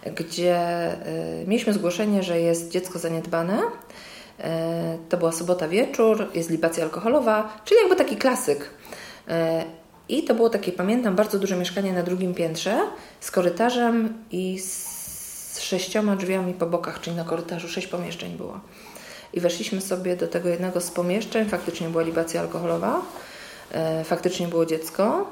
gdzie 0.06 0.92
y, 1.44 1.48
mieliśmy 1.48 1.74
zgłoszenie, 1.74 2.24
że 2.24 2.40
jest 2.40 2.72
dziecko 2.72 3.00
zaniedbane. 3.00 3.60
Y, 3.60 4.44
to 5.10 5.18
była 5.18 5.32
sobota 5.32 5.68
wieczór, 5.68 6.28
jest 6.34 6.50
libacja 6.50 6.84
alkoholowa, 6.84 7.62
czyli 7.66 7.80
jakby 7.80 7.96
taki 7.96 8.18
klasyk. 8.18 8.70
Y, 9.28 9.32
I 10.10 10.24
to 10.24 10.36
było 10.36 10.50
takie, 10.50 10.72
pamiętam, 10.72 11.16
bardzo 11.16 11.40
duże 11.40 11.56
mieszkanie 11.56 11.94
na 11.94 12.04
drugim 12.04 12.34
piętrze 12.34 12.80
z 13.20 13.32
korytarzem 13.32 14.14
i 14.32 14.60
z 14.60 15.60
sześcioma 15.60 16.16
drzwiami 16.16 16.54
po 16.54 16.66
bokach, 16.66 17.02
czyli 17.02 17.16
na 17.16 17.24
korytarzu 17.24 17.68
sześć 17.68 17.88
pomieszczeń 17.88 18.38
było. 18.38 18.60
I 19.34 19.40
weszliśmy 19.40 19.82
sobie 19.82 20.16
do 20.16 20.28
tego 20.28 20.50
jednego 20.50 20.82
z 20.82 20.92
pomieszczeń, 20.92 21.50
faktycznie 21.50 21.90
była 21.90 22.04
libacja 22.04 22.42
alkoholowa. 22.42 23.02
E, 23.74 24.04
faktycznie 24.04 24.48
było 24.48 24.66
dziecko, 24.66 25.28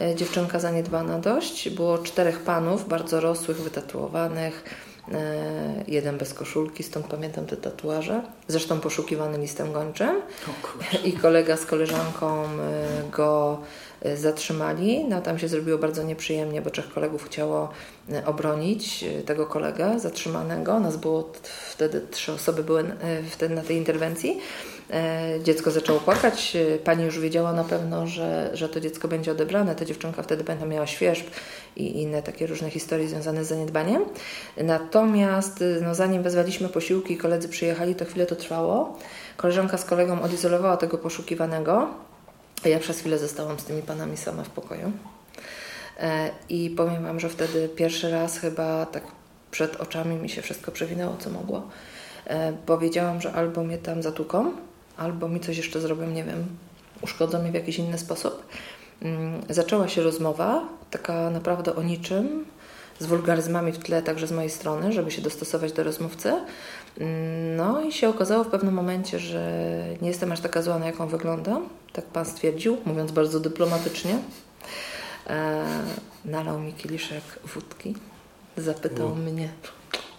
e, 0.00 0.14
dziewczynka 0.14 0.58
zaniedbana 0.60 1.18
dość. 1.18 1.70
Było 1.70 1.98
czterech 1.98 2.40
panów, 2.40 2.88
bardzo 2.88 3.20
rosłych, 3.20 3.56
wytatuowanych, 3.56 4.64
e, 5.12 5.84
jeden 5.88 6.18
bez 6.18 6.34
koszulki, 6.34 6.82
stąd 6.82 7.06
pamiętam 7.06 7.46
te 7.46 7.56
tatuaże. 7.56 8.22
Zresztą 8.48 8.80
poszukiwany 8.80 9.38
listem 9.38 9.72
gończym. 9.72 10.20
I 11.04 11.12
kolega 11.12 11.56
z 11.56 11.66
koleżanką 11.66 12.44
go 13.10 13.58
zatrzymali. 14.16 15.04
No 15.04 15.20
tam 15.20 15.38
się 15.38 15.48
zrobiło 15.48 15.78
bardzo 15.78 16.02
nieprzyjemnie, 16.02 16.62
bo 16.62 16.70
trzech 16.70 16.92
kolegów 16.92 17.24
chciało 17.24 17.68
obronić 18.26 19.04
tego 19.26 19.46
kolegę 19.46 20.00
zatrzymanego. 20.00 20.80
Nas 20.80 20.96
było 20.96 21.32
wtedy, 21.70 22.00
trzy 22.10 22.32
osoby 22.32 22.64
były 22.64 22.84
wtedy 23.30 23.54
na 23.54 23.62
tej 23.62 23.76
interwencji. 23.76 24.40
E, 24.92 25.38
dziecko 25.42 25.70
zaczęło 25.70 26.00
płakać. 26.00 26.56
E, 26.56 26.78
pani 26.78 27.04
już 27.04 27.18
wiedziała 27.18 27.52
na 27.52 27.64
pewno, 27.64 28.06
że, 28.06 28.50
że 28.54 28.68
to 28.68 28.80
dziecko 28.80 29.08
będzie 29.08 29.32
odebrane. 29.32 29.74
Ta 29.74 29.84
dziewczynka 29.84 30.22
wtedy 30.22 30.44
pamiętam 30.44 30.68
miała 30.68 30.86
świeżb 30.86 31.26
i 31.76 32.02
inne 32.02 32.22
takie 32.22 32.46
różne 32.46 32.70
historie 32.70 33.08
związane 33.08 33.44
z 33.44 33.48
zaniedbaniem. 33.48 34.04
Natomiast 34.56 35.62
e, 35.62 35.80
no, 35.80 35.94
zanim 35.94 36.22
wezwaliśmy 36.22 36.68
posiłki 36.68 37.14
i 37.14 37.16
koledzy 37.16 37.48
przyjechali, 37.48 37.94
to 37.94 38.04
chwilę 38.04 38.26
to 38.26 38.36
trwało. 38.36 38.98
Koleżanka 39.36 39.78
z 39.78 39.84
kolegą 39.84 40.22
odizolowała 40.22 40.76
tego 40.76 40.98
poszukiwanego. 40.98 41.88
Ja 42.64 42.78
przez 42.78 43.00
chwilę 43.00 43.18
zostałam 43.18 43.58
z 43.58 43.64
tymi 43.64 43.82
panami 43.82 44.16
sama 44.16 44.42
w 44.42 44.50
pokoju. 44.50 44.92
I 46.48 46.70
powiem 46.70 47.02
Wam, 47.02 47.20
że 47.20 47.28
wtedy 47.28 47.68
pierwszy 47.68 48.10
raz 48.10 48.38
chyba 48.38 48.86
tak 48.86 49.02
przed 49.50 49.76
oczami 49.76 50.16
mi 50.16 50.28
się 50.28 50.42
wszystko 50.42 50.72
przewinęło, 50.72 51.16
co 51.18 51.30
mogło. 51.30 51.62
Powiedziałam, 52.66 53.20
że 53.20 53.32
albo 53.32 53.64
mnie 53.64 53.78
tam 53.78 54.02
zatuką, 54.02 54.52
albo 55.02 55.28
mi 55.28 55.40
coś 55.40 55.56
jeszcze 55.56 55.80
zrobią, 55.80 56.06
nie 56.10 56.24
wiem, 56.24 56.46
uszkodzą 57.02 57.42
mnie 57.42 57.50
w 57.50 57.54
jakiś 57.54 57.78
inny 57.78 57.98
sposób. 57.98 58.46
Mm, 59.02 59.42
zaczęła 59.48 59.88
się 59.88 60.02
rozmowa, 60.02 60.68
taka 60.90 61.30
naprawdę 61.30 61.76
o 61.76 61.82
niczym, 61.82 62.44
z 62.98 63.06
wulgaryzmami 63.06 63.72
w 63.72 63.78
tle, 63.78 64.02
także 64.02 64.26
z 64.26 64.32
mojej 64.32 64.50
strony, 64.50 64.92
żeby 64.92 65.10
się 65.10 65.22
dostosować 65.22 65.72
do 65.72 65.82
rozmówcy. 65.82 66.32
Mm, 66.98 67.56
no 67.56 67.82
i 67.82 67.92
się 67.92 68.08
okazało 68.08 68.44
w 68.44 68.48
pewnym 68.48 68.74
momencie, 68.74 69.18
że 69.18 69.42
nie 70.02 70.08
jestem 70.08 70.32
aż 70.32 70.40
taka 70.40 70.62
zła, 70.62 70.78
na 70.78 70.86
jaką 70.86 71.06
wyglądam. 71.06 71.68
Tak 71.92 72.04
pan 72.04 72.24
stwierdził, 72.24 72.76
mówiąc 72.84 73.12
bardzo 73.12 73.40
dyplomatycznie. 73.40 74.18
E, 75.26 75.64
nalał 76.24 76.60
mi 76.60 76.72
kieliszek 76.72 77.22
wódki, 77.54 77.94
zapytał 78.56 79.12
U. 79.12 79.14
mnie, 79.14 79.48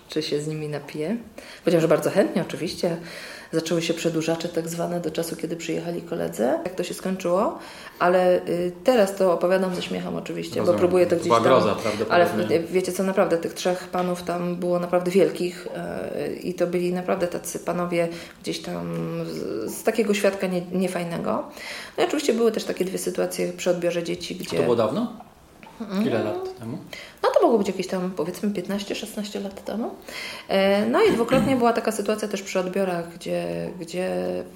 czy 0.09 0.21
się 0.21 0.41
z 0.41 0.47
nimi 0.47 0.69
napije. 0.69 1.17
Powiedział, 1.63 1.81
że 1.81 1.88
bardzo 1.88 2.09
chętnie, 2.09 2.41
oczywiście 2.41 2.97
zaczęły 3.54 3.82
się 3.82 3.93
przedłużacze 3.93 4.49
tak 4.49 4.70
zwane 4.70 4.99
do 4.99 5.12
czasu, 5.12 5.36
kiedy 5.36 5.56
przyjechali 5.56 6.01
koledzy. 6.01 6.43
Jak 6.43 6.76
to 6.76 6.84
się 6.84 6.93
skończyło, 6.93 7.60
ale 7.99 8.47
y, 8.47 8.72
teraz 8.84 9.16
to 9.16 9.34
opowiadam 9.34 9.76
ze 9.76 9.82
śmiechem 9.82 10.16
oczywiście, 10.16 10.60
Rozumiem. 10.60 10.76
bo 10.76 10.80
próbuję 10.80 11.06
to 11.06 11.16
gdzieś 11.16 11.30
tam... 11.30 11.43
Groza, 11.43 11.76
ale 12.10 12.28
wiecie 12.72 12.91
co, 12.91 13.04
naprawdę 13.04 13.38
tych 13.38 13.54
trzech 13.54 13.88
panów 13.88 14.24
tam 14.24 14.56
było 14.56 14.80
naprawdę 14.80 15.12
wielkich 15.12 15.68
y, 16.30 16.36
i 16.36 16.54
to 16.54 16.68
byli 16.68 16.93
naprawdę 16.93 17.28
tacy 17.28 17.60
panowie 17.60 18.08
gdzieś 18.41 18.60
tam 18.60 18.93
z, 19.66 19.84
takiego 19.84 20.14
świadka 20.14 20.47
nie, 20.47 20.62
niefajnego. 20.72 21.43
No 21.97 22.04
i 22.04 22.08
oczywiście 22.08 22.34
były 22.34 22.51
też 22.51 22.64
takie 22.64 22.86
dwie 22.86 22.97
sytuacje 22.97 23.54
przy 23.54 23.70
odbiorze 23.70 24.04
dzieci, 24.04 24.36
gdzie... 24.36 24.58
To 24.58 24.64
było 24.64 24.76
dawno? 24.76 25.14
Ile 26.05 26.24
lat 26.24 26.59
temu? 26.59 26.78
No 27.24 27.30
to 27.34 27.41
mogło 27.41 27.57
być 27.57 27.67
jakieś 27.67 27.88
tam 27.88 28.11
powiedzmy 28.11 28.49
15-16 28.49 29.43
lat 29.43 29.65
temu. 29.65 29.91
E, 30.47 30.86
no 30.86 31.03
i 31.03 31.11
dwukrotnie 31.11 31.55
była 31.55 31.74
taka 31.74 31.91
sytuacja 31.91 32.28
też 32.28 32.41
przy 32.41 32.59
odbiorach, 32.59 33.15
gdzie, 33.15 33.69
gdzie 33.80 34.09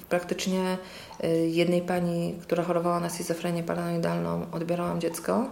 praktycznie 0.08 0.78
e, 1.20 1.28
jednej 1.36 1.82
pani, 1.82 2.34
która 2.42 2.64
chorowała 2.64 3.00
na 3.00 3.10
schizofrenię 3.10 3.62
paranoidalną, 3.62 4.46
odbierałam 4.52 5.00
dziecko. 5.00 5.46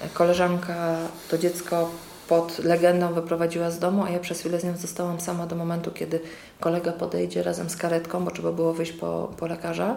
E, 0.00 0.08
koleżanka 0.08 0.96
to 1.30 1.38
dziecko 1.38 1.90
pod 2.28 2.58
legendą 2.58 3.14
wyprowadziła 3.14 3.70
z 3.70 3.78
domu, 3.78 4.04
a 4.04 4.10
ja 4.10 4.18
przez 4.18 4.40
chwilę 4.40 4.60
z 4.60 4.64
nią 4.64 4.76
zostałam 4.76 5.20
sama 5.20 5.46
do 5.46 5.56
momentu, 5.56 5.90
kiedy 5.90 6.20
kolega 6.60 6.92
podejdzie 6.92 7.42
razem 7.42 7.70
z 7.70 7.76
karetką, 7.76 8.24
bo 8.24 8.30
trzeba 8.30 8.52
było 8.52 8.72
wyjść 8.72 8.92
po, 8.92 9.32
po 9.36 9.46
lekarza. 9.46 9.96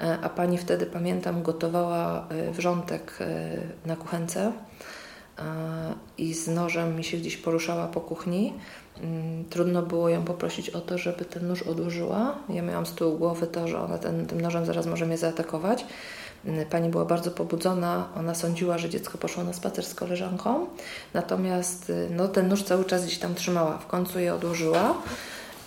E, 0.00 0.18
a 0.22 0.28
pani 0.28 0.58
wtedy, 0.58 0.86
pamiętam, 0.86 1.42
gotowała 1.42 2.26
e, 2.28 2.52
wrzątek 2.52 3.18
e, 3.20 3.56
na 3.88 3.96
kuchence 3.96 4.52
i 6.18 6.34
z 6.34 6.48
nożem 6.48 6.96
mi 6.96 7.04
się 7.04 7.16
gdzieś 7.16 7.36
poruszała 7.36 7.86
po 7.86 8.00
kuchni. 8.00 8.52
Mm, 9.02 9.44
trudno 9.44 9.82
było 9.82 10.08
ją 10.08 10.24
poprosić 10.24 10.70
o 10.70 10.80
to, 10.80 10.98
żeby 10.98 11.24
ten 11.24 11.48
nóż 11.48 11.62
odłożyła. 11.62 12.36
Ja 12.48 12.62
miałam 12.62 12.86
z 12.86 12.94
tyłu 12.94 13.18
głowy 13.18 13.46
to, 13.46 13.68
że 13.68 13.80
ona 13.80 13.98
ten, 13.98 14.26
tym 14.26 14.40
nożem 14.40 14.66
zaraz 14.66 14.86
może 14.86 15.06
mnie 15.06 15.18
zaatakować. 15.18 15.86
Mm, 16.44 16.66
pani 16.66 16.88
była 16.88 17.04
bardzo 17.04 17.30
pobudzona. 17.30 18.08
Ona 18.16 18.34
sądziła, 18.34 18.78
że 18.78 18.88
dziecko 18.88 19.18
poszło 19.18 19.44
na 19.44 19.52
spacer 19.52 19.84
z 19.84 19.94
koleżanką. 19.94 20.66
Natomiast 21.14 21.92
no, 22.10 22.28
ten 22.28 22.48
nóż 22.48 22.62
cały 22.62 22.84
czas 22.84 23.04
gdzieś 23.04 23.18
tam 23.18 23.34
trzymała. 23.34 23.78
W 23.78 23.86
końcu 23.86 24.18
je 24.18 24.34
odłożyła 24.34 24.94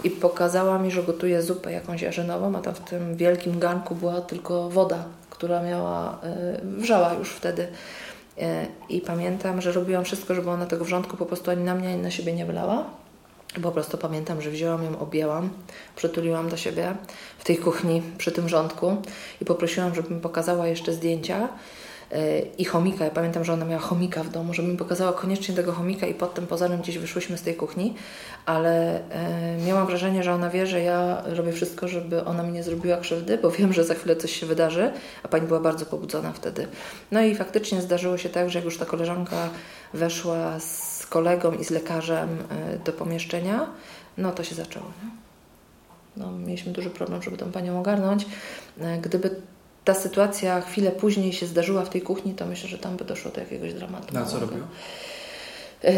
i 0.04 0.10
pokazała 0.10 0.80
mi, 0.80 0.92
że 0.92 1.04
gotuje 1.04 1.42
zupę 1.42 1.72
jakąś 1.72 2.02
jarzynową, 2.02 2.58
a 2.58 2.62
tam 2.62 2.74
w 2.76 2.80
tym 2.80 3.16
wielkim 3.16 3.60
garnku 3.60 3.96
była 3.96 4.22
tylko 4.22 4.70
woda, 4.70 5.04
która 5.30 5.64
miała, 5.64 6.20
e, 6.24 6.62
wrzała 6.64 7.14
już 7.14 7.30
wtedy. 7.30 7.68
E, 8.38 8.66
I 8.90 9.02
pamiętam, 9.02 9.62
że 9.62 9.72
robiłam 9.72 10.04
wszystko, 10.04 10.36
żeby 10.36 10.50
ona 10.50 10.66
tego 10.66 10.86
wrzątku 10.86 11.18
po 11.18 11.26
prostu 11.26 11.52
ani 11.52 11.64
na 11.64 11.76
mnie, 11.76 11.90
ani 11.90 12.02
na 12.02 12.12
siebie 12.12 12.34
nie 12.34 12.46
wylała. 12.46 12.86
Po 13.64 13.72
prostu 13.72 13.98
pamiętam, 13.98 14.42
że 14.42 14.52
wzięłam 14.52 14.84
ją, 14.84 15.00
objęłam, 15.00 15.50
przytuliłam 15.96 16.50
do 16.50 16.58
siebie 16.58 16.96
w 17.38 17.44
tej 17.44 17.58
kuchni 17.58 18.02
przy 18.18 18.32
tym 18.32 18.50
rządku 18.50 18.98
i 19.42 19.46
poprosiłam, 19.46 19.96
żeby 19.96 20.14
mi 20.14 20.22
pokazała 20.22 20.68
jeszcze 20.68 20.94
zdjęcia 20.94 21.50
i 22.58 22.66
chomika. 22.66 23.06
Ja 23.06 23.12
pamiętam, 23.12 23.44
że 23.44 23.54
ona 23.54 23.66
miała 23.66 23.82
chomika 23.82 24.24
w 24.24 24.30
domu, 24.30 24.54
żeby 24.54 24.68
mi 24.68 24.78
pokazała 24.78 25.14
koniecznie 25.14 25.56
tego 25.56 25.72
chomika 25.72 26.08
i 26.08 26.14
pod 26.14 26.34
tym 26.34 26.48
pozorem 26.48 26.82
gdzieś 26.82 26.98
wyszłyśmy 26.98 27.38
z 27.38 27.42
tej 27.42 27.56
kuchni, 27.56 27.96
ale 28.46 29.02
e, 29.10 29.58
miałam 29.68 29.88
wrażenie, 29.88 30.24
że 30.24 30.34
ona 30.34 30.50
wie, 30.50 30.68
że 30.68 30.82
ja 30.82 31.24
robię 31.26 31.52
wszystko, 31.52 31.88
żeby 31.88 32.26
ona 32.26 32.44
mi 32.44 32.52
nie 32.52 32.64
zrobiła 32.64 32.98
krzywdy, 32.98 33.38
bo 33.38 33.52
wiem, 33.52 33.74
że 33.74 33.84
za 33.84 33.94
chwilę 33.94 34.16
coś 34.16 34.32
się 34.32 34.46
wydarzy, 34.46 34.92
a 35.24 35.28
pani 35.28 35.48
była 35.48 35.60
bardzo 35.60 35.86
pobudzona 35.86 36.32
wtedy. 36.32 36.68
No 37.12 37.22
i 37.22 37.36
faktycznie 37.36 37.82
zdarzyło 37.82 38.18
się 38.18 38.30
tak, 38.30 38.50
że 38.50 38.60
jak 38.60 38.66
już 38.66 38.78
ta 38.78 38.86
koleżanka 38.86 39.50
weszła 39.94 40.60
z 40.60 41.06
kolegą 41.10 41.52
i 41.54 41.64
z 41.66 41.70
lekarzem 41.70 42.30
e, 42.30 42.78
do 42.78 42.94
pomieszczenia, 42.94 43.68
no 44.18 44.32
to 44.32 44.44
się 44.44 44.56
zaczęło. 44.56 44.86
No, 46.18 46.32
mieliśmy 46.32 46.72
duży 46.72 46.90
problem, 46.90 47.24
żeby 47.24 47.38
tą 47.38 47.52
panią 47.52 47.80
ogarnąć. 47.80 48.26
E, 48.82 48.98
gdyby 48.98 49.42
ta 49.90 49.96
sytuacja 49.96 50.62
chwilę 50.62 50.92
później 50.92 51.34
się 51.34 51.46
zdarzyła 51.46 51.86
w 51.86 51.90
tej 51.90 52.02
kuchni, 52.02 52.34
to 52.34 52.46
myślę, 52.46 52.70
że 52.70 52.78
tam 52.78 52.98
by 52.98 53.06
doszło 53.06 53.32
do 53.32 53.40
jakiegoś 53.40 53.74
dramatu. 53.74 54.14
Na 54.14 54.26
co 54.26 54.40
robił? 54.40 54.64
E, 55.84 55.94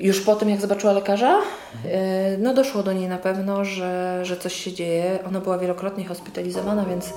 już 0.00 0.20
po 0.20 0.36
tym, 0.36 0.48
jak 0.50 0.60
zobaczyła 0.60 0.92
lekarza, 0.92 1.38
e, 1.84 2.38
no 2.38 2.54
doszło 2.54 2.82
do 2.82 2.92
niej 2.92 3.08
na 3.08 3.18
pewno, 3.18 3.64
że, 3.64 4.20
że 4.22 4.36
coś 4.36 4.54
się 4.54 4.72
dzieje. 4.72 5.18
Ona 5.28 5.40
była 5.40 5.58
wielokrotnie 5.58 6.04
hospitalizowana, 6.04 6.84
więc, 6.84 7.12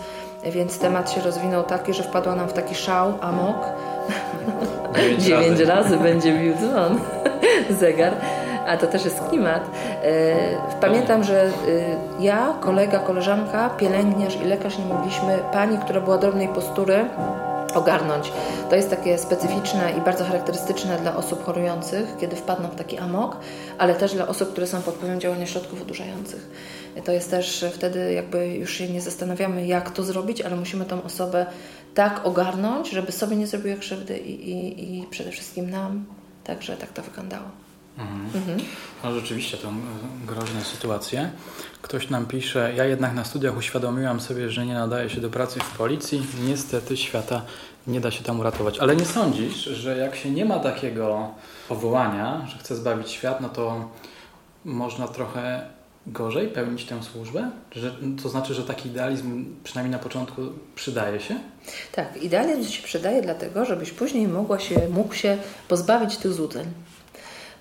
więc 0.52 0.80
temat 0.80 1.12
się 1.12 1.22
rozwinął 1.22 1.64
taki, 1.64 1.94
że 1.94 2.04
wpadła 2.04 2.36
nam 2.36 2.50
w 2.50 2.54
taki 2.54 2.76
szał, 2.76 3.14
amok. 3.22 3.66
Dziewięć 5.20 5.60
razy. 5.60 5.66
razy 5.66 5.98
będzie 5.98 6.40
bił 6.40 6.54
dzwon, 6.54 7.00
zegar 7.80 8.14
a 8.70 8.78
to 8.78 8.88
też 8.88 9.06
jest 9.06 9.22
klimat. 9.30 9.64
E, 10.04 10.36
pamiętam, 10.82 11.24
że 11.24 11.44
e, 11.44 11.52
ja, 12.20 12.54
kolega, 12.60 13.00
koleżanka, 13.00 13.70
pielęgniarz 13.70 14.36
i 14.36 14.46
lekarz 14.46 14.78
nie 14.78 14.86
mogliśmy, 14.86 15.40
pani, 15.52 15.78
która 15.78 16.02
była 16.02 16.18
drobnej 16.18 16.48
postury, 16.48 17.06
ogarnąć. 17.74 18.32
To 18.70 18.76
jest 18.76 18.90
takie 18.90 19.18
specyficzne 19.18 19.92
i 19.98 20.02
bardzo 20.02 20.26
charakterystyczne 20.26 20.98
dla 20.98 21.16
osób 21.16 21.46
chorujących, 21.46 22.18
kiedy 22.20 22.36
wpadną 22.36 22.70
w 22.70 22.76
taki 22.76 22.98
amok, 22.98 23.38
ale 23.78 23.96
też 23.96 24.14
dla 24.14 24.28
osób, 24.28 24.52
które 24.52 24.68
są 24.68 24.82
pod 24.82 24.96
wpływem 24.96 25.20
działania 25.20 25.46
środków 25.46 25.82
odurzających. 25.82 26.50
To 27.06 27.12
jest 27.12 27.32
też 27.32 27.66
wtedy 27.74 28.14
jakby 28.14 28.48
już 28.48 28.74
się 28.74 28.88
nie 28.88 29.02
zastanawiamy, 29.02 29.68
jak 29.68 29.90
to 29.90 30.04
zrobić, 30.04 30.42
ale 30.42 30.56
musimy 30.56 30.86
tą 30.86 31.04
osobę 31.04 31.46
tak 31.94 32.26
ogarnąć, 32.26 32.90
żeby 32.90 33.12
sobie 33.12 33.36
nie 33.36 33.48
zrobiła 33.48 33.76
krzywdy 33.78 34.18
i, 34.18 34.52
i, 34.52 35.00
i 35.00 35.08
przede 35.08 35.32
wszystkim 35.32 35.70
nam. 35.70 36.06
Także 36.44 36.78
tak 36.78 36.90
to 36.90 37.02
wyglądało. 37.02 37.46
Mhm. 38.00 38.60
No 39.04 39.14
rzeczywiście 39.14 39.58
to 39.58 39.68
groźne 40.28 40.64
sytuacje. 40.64 41.32
Ktoś 41.82 42.10
nam 42.10 42.26
pisze, 42.26 42.74
ja 42.76 42.86
jednak 42.86 43.14
na 43.14 43.24
studiach 43.24 43.58
uświadomiłam 43.58 44.20
sobie, 44.20 44.50
że 44.50 44.66
nie 44.66 44.74
nadaje 44.74 45.10
się 45.10 45.22
do 45.22 45.30
pracy 45.30 45.60
w 45.60 45.78
policji. 45.78 46.22
Niestety 46.44 46.98
świata 46.98 47.42
nie 47.88 48.02
da 48.02 48.12
się 48.12 48.24
tam 48.24 48.40
uratować. 48.40 48.80
Ale 48.80 48.96
nie 48.96 49.06
sądzisz, 49.06 49.64
że 49.64 49.98
jak 49.98 50.16
się 50.16 50.32
nie 50.32 50.46
ma 50.46 50.60
takiego 50.60 51.28
powołania, 51.70 52.48
że 52.48 52.58
chce 52.58 52.76
zbawić 52.76 53.10
świat, 53.12 53.42
no 53.42 53.50
to 53.50 53.90
można 54.66 55.08
trochę 55.08 55.62
gorzej 56.08 56.48
pełnić 56.48 56.86
tę 56.86 57.04
służbę? 57.04 57.52
Że, 57.72 57.96
to 58.24 58.30
znaczy, 58.30 58.54
że 58.54 58.64
taki 58.64 58.90
idealizm 58.90 59.46
przynajmniej 59.64 59.92
na 59.92 60.04
początku 60.04 60.42
przydaje 60.76 61.20
się? 61.20 61.36
Tak, 61.92 62.24
idealizm 62.24 62.72
się 62.72 62.84
przydaje 62.84 63.22
dlatego, 63.22 63.66
żebyś 63.66 63.92
później 63.92 64.28
mogła 64.28 64.60
się, 64.60 64.90
mógł 64.90 65.14
się 65.14 65.38
pozbawić 65.68 66.18
tych 66.18 66.34
złudzeń. 66.34 66.66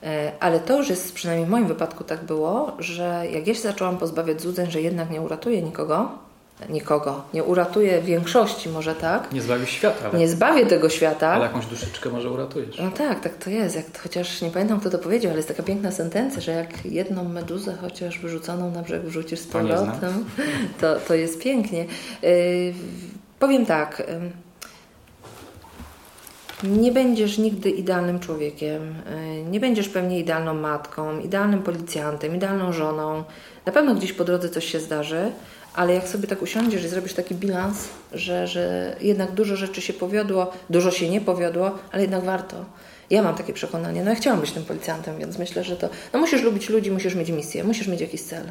E, 0.03 0.33
ale 0.41 0.61
to 0.61 0.79
już 0.79 0.89
jest, 0.89 1.15
przynajmniej 1.15 1.47
w 1.47 1.51
moim 1.51 1.67
wypadku 1.67 2.05
tak 2.05 2.25
było, 2.25 2.73
że 2.79 3.25
jak 3.33 3.47
ja 3.47 3.55
się 3.55 3.61
zaczęłam 3.61 3.99
pozbawiać 3.99 4.41
złudzeń, 4.41 4.71
że 4.71 4.81
jednak 4.81 5.11
nie 5.11 5.21
uratuję 5.21 5.63
nikogo, 5.63 6.11
nikogo, 6.69 7.23
nie 7.35 7.45
uratuję 7.45 8.01
większości 8.01 8.69
może 8.69 8.95
tak. 8.95 9.33
Nie 9.33 9.43
zbawisz 9.43 9.71
świata. 9.71 10.09
Ale... 10.11 10.19
Nie 10.19 10.29
zbawię 10.29 10.67
tego 10.67 10.89
świata. 10.89 11.29
Ale 11.29 11.45
jakąś 11.45 11.67
duszyczkę 11.67 12.11
może 12.11 12.31
uratujesz. 12.31 12.79
No 12.79 12.91
tak, 12.91 13.21
tak 13.21 13.37
to 13.37 13.51
jest. 13.51 13.77
Jak, 13.77 13.99
chociaż 14.03 14.43
nie 14.43 14.51
pamiętam 14.51 14.81
kto 14.81 14.91
to 14.91 14.99
powiedział, 14.99 15.31
ale 15.31 15.39
jest 15.39 15.49
taka 15.49 15.63
piękna 15.63 15.93
sentencja, 15.93 16.41
że 16.41 16.53
jak 16.53 16.87
jedną 16.87 17.25
meduzę 17.25 17.75
chociaż 17.81 18.19
wyrzuconą 18.19 18.71
na 18.71 18.83
brzeg 18.83 19.03
wrzucisz 19.03 19.41
z 19.41 19.47
powrotem, 19.47 20.25
to, 20.81 20.97
to 21.09 21.15
jest 21.15 21.43
pięknie. 21.43 21.87
Yy, 22.23 22.75
powiem 23.39 23.67
tak... 23.67 24.03
Yy, 24.09 24.48
nie 26.63 26.93
będziesz 26.93 27.39
nigdy 27.39 27.71
idealnym 27.71 28.21
człowiekiem, 28.21 28.95
y, 29.43 29.45
nie 29.51 29.61
będziesz 29.61 29.89
pewnie 29.89 30.19
idealną 30.19 30.55
matką, 30.55 31.19
idealnym 31.21 31.63
policjantem, 31.63 32.37
idealną 32.37 32.73
żoną. 32.73 33.25
Na 33.67 33.73
pewno 33.73 33.95
gdzieś 33.95 34.13
po 34.13 34.25
drodze 34.25 34.49
coś 34.49 34.65
się 34.65 34.81
zdarzy, 34.81 35.33
ale 35.75 35.95
jak 35.95 36.09
sobie 36.09 36.29
tak 36.29 36.43
usiądziesz 36.43 36.85
i 36.85 36.89
zrobisz 36.89 37.15
taki 37.15 37.35
bilans, 37.35 37.89
że, 38.13 38.47
że 38.47 38.97
jednak 39.01 39.33
dużo 39.33 39.57
rzeczy 39.57 39.81
się 39.81 39.93
powiodło, 39.93 40.53
dużo 40.71 40.91
się 40.91 41.09
nie 41.09 41.21
powiodło, 41.21 41.71
ale 41.93 42.03
jednak 42.03 42.25
warto. 42.25 42.65
Ja 43.11 43.23
mam 43.23 43.35
takie 43.35 43.53
przekonanie. 43.53 44.05
No 44.05 44.11
ja 44.11 44.17
chciałam 44.17 44.41
być 44.41 44.53
tym 44.53 44.65
policjantem, 44.65 45.19
więc 45.19 45.39
myślę, 45.39 45.65
że 45.65 45.77
to... 45.77 45.89
No 46.13 46.19
musisz 46.19 46.43
lubić 46.43 46.69
ludzi, 46.69 46.91
musisz 46.91 47.15
mieć 47.15 47.31
misję, 47.31 47.65
musisz 47.65 47.89
mieć 47.89 48.01
jakiś 48.01 48.23
cel. 48.23 48.43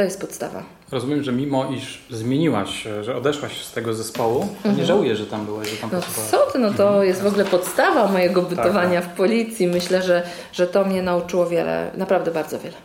To 0.00 0.04
jest 0.04 0.20
podstawa. 0.20 0.62
Rozumiem, 0.92 1.22
że 1.22 1.32
mimo 1.32 1.70
iż 1.70 2.02
zmieniłaś, 2.10 2.86
że 3.02 3.16
odeszłaś 3.16 3.64
z 3.64 3.72
tego 3.72 3.94
zespołu, 3.94 4.42
mhm. 4.42 4.76
nie 4.76 4.84
żałuję, 4.84 5.16
że 5.16 5.26
tam 5.26 5.46
byłeś, 5.46 5.70
że 5.70 5.76
tam 5.76 5.90
No 5.92 6.00
co 6.30 6.38
ty, 6.52 6.58
no 6.58 6.70
to 6.70 6.88
mhm. 6.88 7.06
jest 7.06 7.22
w 7.22 7.26
ogóle 7.26 7.44
podstawa 7.44 8.08
mojego 8.08 8.42
tak, 8.42 8.50
bytowania 8.50 9.00
tak, 9.00 9.10
w 9.10 9.16
policji. 9.16 9.66
Myślę, 9.66 10.02
że, 10.02 10.22
że 10.52 10.66
to 10.66 10.84
mnie 10.84 11.02
nauczyło 11.02 11.46
wiele, 11.46 11.90
naprawdę 11.94 12.30
bardzo 12.30 12.58
wiele. 12.58 12.76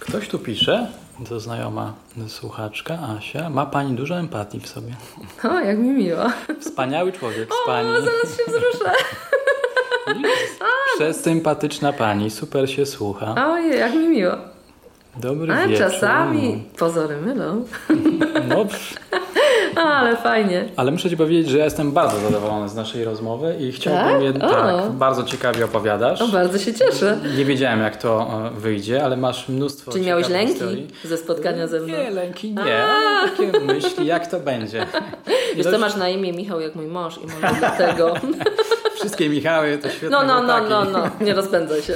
Ktoś 0.00 0.28
tu 0.28 0.38
pisze, 0.38 0.86
to 1.28 1.40
znajoma 1.40 1.94
słuchaczka 2.28 2.98
Asia, 3.18 3.50
ma 3.50 3.66
Pani 3.66 3.94
dużo 3.94 4.18
empatii 4.18 4.60
w 4.60 4.68
sobie. 4.68 4.92
O, 5.44 5.60
jak 5.60 5.78
mi 5.78 5.90
miło. 5.90 6.24
Wspaniały 6.60 7.12
człowiek 7.12 7.48
z 7.48 7.66
Pani. 7.66 7.88
O, 7.88 8.00
zaraz 8.00 8.36
się 8.36 8.42
wzruszę. 8.48 8.92
Przesympatyczna 10.96 11.92
Pani, 11.92 12.30
super 12.30 12.70
się 12.70 12.86
słucha. 12.86 13.34
Ojej, 13.48 13.78
jak 13.78 13.94
mi 13.94 14.08
miło. 14.08 14.59
Dobry 15.16 15.52
A 15.52 15.66
wieczór. 15.68 15.86
czasami 15.86 16.64
pozory 16.78 17.16
mylą. 17.16 17.64
No, 18.48 18.66
ale 19.82 20.16
fajnie. 20.16 20.64
Ale 20.76 20.90
muszę 20.90 21.10
Ci 21.10 21.16
powiedzieć, 21.16 21.48
że 21.48 21.58
ja 21.58 21.64
jestem 21.64 21.92
bardzo 21.92 22.18
zadowolony 22.18 22.68
z 22.68 22.74
naszej 22.74 23.04
rozmowy 23.04 23.56
i 23.60 23.72
chciałbym 23.72 24.12
tak? 24.12 24.22
Je, 24.22 24.32
tak 24.32 24.90
bardzo 24.90 25.22
ciekawie 25.24 25.64
opowiadasz. 25.64 26.22
O, 26.22 26.28
bardzo 26.28 26.58
się 26.58 26.74
cieszę. 26.74 27.18
Nie 27.36 27.44
wiedziałem, 27.44 27.80
jak 27.80 27.96
to 27.96 28.30
e, 28.56 28.60
wyjdzie, 28.60 29.04
ale 29.04 29.16
masz 29.16 29.48
mnóstwo 29.48 29.92
Czy 29.92 30.00
miałeś 30.00 30.28
lęki 30.28 30.52
historii. 30.52 30.88
ze 31.04 31.16
spotkania 31.16 31.66
ze 31.66 31.80
mną? 31.80 31.86
Nie, 31.86 32.10
lęki 32.10 32.50
nie. 32.54 32.84
Takie 33.36 33.60
myśli, 33.60 34.06
jak 34.06 34.26
to 34.26 34.40
będzie. 34.40 34.86
Wiesz, 35.56 35.66
to 35.66 35.78
masz 35.78 35.96
na 35.96 36.08
imię 36.08 36.32
Michał 36.32 36.60
jak 36.60 36.74
mój 36.74 36.86
mąż 36.86 37.18
i 37.18 37.26
może 37.26 37.54
dlatego. 37.58 38.14
Wszystkie 39.00 39.28
Michały 39.28 39.78
to 39.78 39.90
świetne 39.90 40.10
No, 40.10 40.24
no, 40.24 40.42
no, 40.42 40.60
no, 40.68 40.84
no, 40.84 41.10
nie 41.20 41.34
rozpędzaj 41.34 41.82
się. 41.82 41.94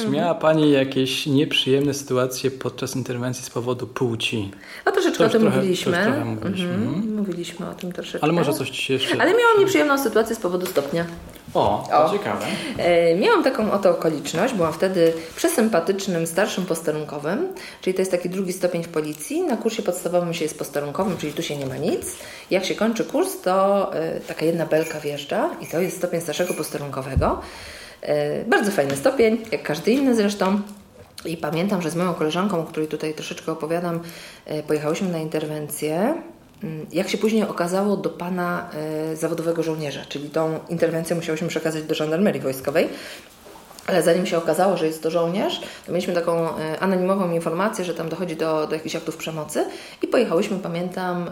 Czy 0.00 0.08
miała 0.08 0.34
Pani 0.34 0.70
jakieś 0.70 1.26
nieprzyjemne 1.26 1.94
sytuacje 1.94 2.50
podczas 2.50 2.96
interwencji 2.96 3.44
z 3.44 3.50
powodu 3.50 3.86
płci? 3.86 4.50
A 4.84 4.92
troszeczkę 4.92 5.24
o 5.24 5.28
tym 5.28 5.42
trochę, 5.42 5.56
mówiliśmy. 5.56 5.92
Trochę 5.92 6.24
mówiliśmy. 6.24 6.74
Mhm. 6.74 7.16
mówiliśmy 7.16 7.68
o 7.70 7.74
tym 7.74 7.92
troszeczkę. 7.92 8.24
Ale 8.24 8.32
może 8.32 8.52
coś 8.52 8.70
Ci 8.70 8.82
się 8.82 8.94
jeszcze... 8.94 9.22
Ale 9.22 9.30
miałam 9.30 9.58
nieprzyjemną 9.58 9.98
sytuację 9.98 10.36
z 10.36 10.38
powodu 10.38 10.66
stopnia. 10.66 11.06
O, 11.54 11.88
to 11.90 12.04
o. 12.04 12.12
ciekawe. 12.12 12.46
E, 12.78 13.16
miałam 13.16 13.44
taką 13.44 13.72
oto 13.72 13.90
okoliczność. 13.90 14.54
Byłam 14.54 14.72
wtedy 14.72 15.12
przesympatycznym 15.36 16.26
starszym 16.26 16.66
posterunkowym, 16.66 17.48
czyli 17.82 17.94
to 17.94 18.02
jest 18.02 18.10
taki 18.10 18.30
drugi 18.30 18.52
stopień 18.52 18.84
w 18.84 18.88
policji. 18.88 19.42
Na 19.42 19.56
kursie 19.56 19.82
podstawowym 19.82 20.34
się 20.34 20.44
jest 20.44 20.58
posterunkowym, 20.58 21.16
czyli 21.16 21.32
tu 21.32 21.42
się 21.42 21.56
nie 21.56 21.66
ma 21.66 21.76
nic. 21.76 22.16
Jak 22.50 22.64
się 22.64 22.74
kończy 22.74 23.04
kurs, 23.04 23.40
to 23.40 23.94
e, 23.94 24.20
taka 24.20 24.44
jedna 24.44 24.66
belka 24.66 25.00
wjeżdża 25.00 25.50
i 25.60 25.66
to 25.66 25.80
jest 25.80 25.96
stopień 25.96 26.20
starszego 26.20 26.54
posterunkowego. 26.54 27.40
E, 28.02 28.44
bardzo 28.44 28.70
fajny 28.70 28.96
stopień, 28.96 29.38
jak 29.52 29.62
każdy 29.62 29.90
inny 29.90 30.14
zresztą. 30.14 30.60
I 31.24 31.36
pamiętam, 31.36 31.82
że 31.82 31.90
z 31.90 31.96
moją 31.96 32.14
koleżanką, 32.14 32.60
o 32.60 32.64
której 32.64 32.88
tutaj 32.88 33.14
troszeczkę 33.14 33.52
opowiadam, 33.52 34.00
e, 34.46 34.62
pojechałyśmy 34.62 35.08
na 35.08 35.18
interwencję. 35.18 36.14
Mm, 36.64 36.86
jak 36.92 37.08
się 37.08 37.18
później 37.18 37.42
okazało, 37.42 37.96
do 37.96 38.10
pana 38.10 38.70
e, 39.12 39.16
zawodowego 39.16 39.62
żołnierza, 39.62 40.00
czyli 40.08 40.30
tą 40.30 40.58
interwencję 40.68 41.16
musiałyśmy 41.16 41.48
przekazać 41.48 41.82
do 41.82 41.94
żandarmerii 41.94 42.40
wojskowej. 42.40 42.88
Ale 43.86 44.02
zanim 44.02 44.26
się 44.26 44.38
okazało, 44.38 44.76
że 44.76 44.86
jest 44.86 45.02
to 45.02 45.10
żołnierz, 45.10 45.60
to 45.86 45.92
mieliśmy 45.92 46.14
taką 46.14 46.48
anonimową 46.80 47.32
informację, 47.32 47.84
że 47.84 47.94
tam 47.94 48.08
dochodzi 48.08 48.36
do, 48.36 48.66
do 48.66 48.74
jakichś 48.74 48.96
aktów 48.96 49.16
przemocy 49.16 49.64
i 50.02 50.06
pojechałyśmy, 50.06 50.58
pamiętam, 50.58 51.30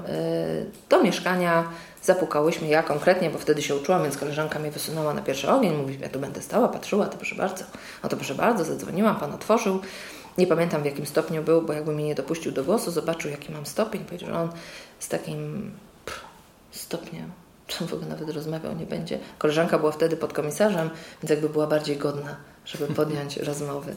do 0.88 1.02
mieszkania 1.02 1.64
Zapukałyśmy, 2.08 2.68
ja 2.68 2.82
konkretnie, 2.82 3.30
bo 3.30 3.38
wtedy 3.38 3.62
się 3.62 3.76
uczyłam, 3.76 4.02
więc 4.02 4.16
koleżanka 4.16 4.58
mnie 4.58 4.70
wysunęła 4.70 5.14
na 5.14 5.22
pierwszy 5.22 5.48
ogień. 5.50 5.76
Mówi, 5.76 5.98
ja 6.00 6.08
tu 6.08 6.20
będę 6.20 6.42
stała, 6.42 6.68
patrzyła, 6.68 7.06
to 7.06 7.16
proszę 7.16 7.34
bardzo. 7.34 7.64
No 8.02 8.08
to 8.08 8.16
proszę 8.16 8.34
bardzo, 8.34 8.64
zadzwoniłam, 8.64 9.16
pan 9.16 9.34
otworzył. 9.34 9.80
Nie 10.38 10.46
pamiętam 10.46 10.82
w 10.82 10.84
jakim 10.84 11.06
stopniu 11.06 11.42
był, 11.42 11.62
bo 11.62 11.72
jakby 11.72 11.92
mnie 11.92 12.04
nie 12.04 12.14
dopuścił 12.14 12.52
do 12.52 12.64
głosu, 12.64 12.90
zobaczył 12.90 13.30
jaki 13.30 13.52
mam 13.52 13.66
stopień. 13.66 14.04
Powiedział, 14.04 14.28
że 14.28 14.38
on 14.38 14.48
z 14.98 15.08
takim 15.08 15.70
pff, 16.04 16.20
stopniem, 16.70 17.30
czy 17.66 17.84
on 17.84 17.88
w 17.88 17.94
ogóle 17.94 18.08
nawet 18.08 18.30
rozmawiał, 18.30 18.76
nie 18.76 18.86
będzie. 18.86 19.18
Koleżanka 19.38 19.78
była 19.78 19.92
wtedy 19.92 20.16
pod 20.16 20.32
komisarzem, 20.32 20.90
więc 21.22 21.30
jakby 21.30 21.48
była 21.48 21.66
bardziej 21.66 21.96
godna, 21.96 22.36
żeby 22.64 22.86
podjąć 23.00 23.36
rozmowy. 23.36 23.96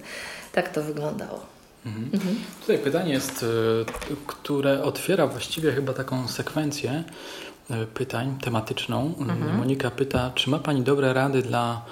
Tak 0.54 0.70
to 0.70 0.84
wyglądało. 0.84 1.40
Mhm. 1.86 2.10
Mhm. 2.14 2.36
Tutaj 2.62 2.78
pytanie 2.78 3.14
jest, 3.14 3.44
y, 3.44 3.46
które 4.28 4.84
otwiera 4.84 5.28
właściwie 5.28 5.72
chyba 5.72 5.94
taką 5.94 6.28
sekwencję, 6.28 7.04
pytań 7.94 8.38
tematyczną. 8.42 9.14
Mhm. 9.20 9.58
Monika 9.58 9.92
pyta, 9.92 10.32
czy 10.36 10.50
ma 10.50 10.60
Pani 10.60 10.82
dobre 10.82 11.14
rady 11.14 11.42
dla 11.42 11.86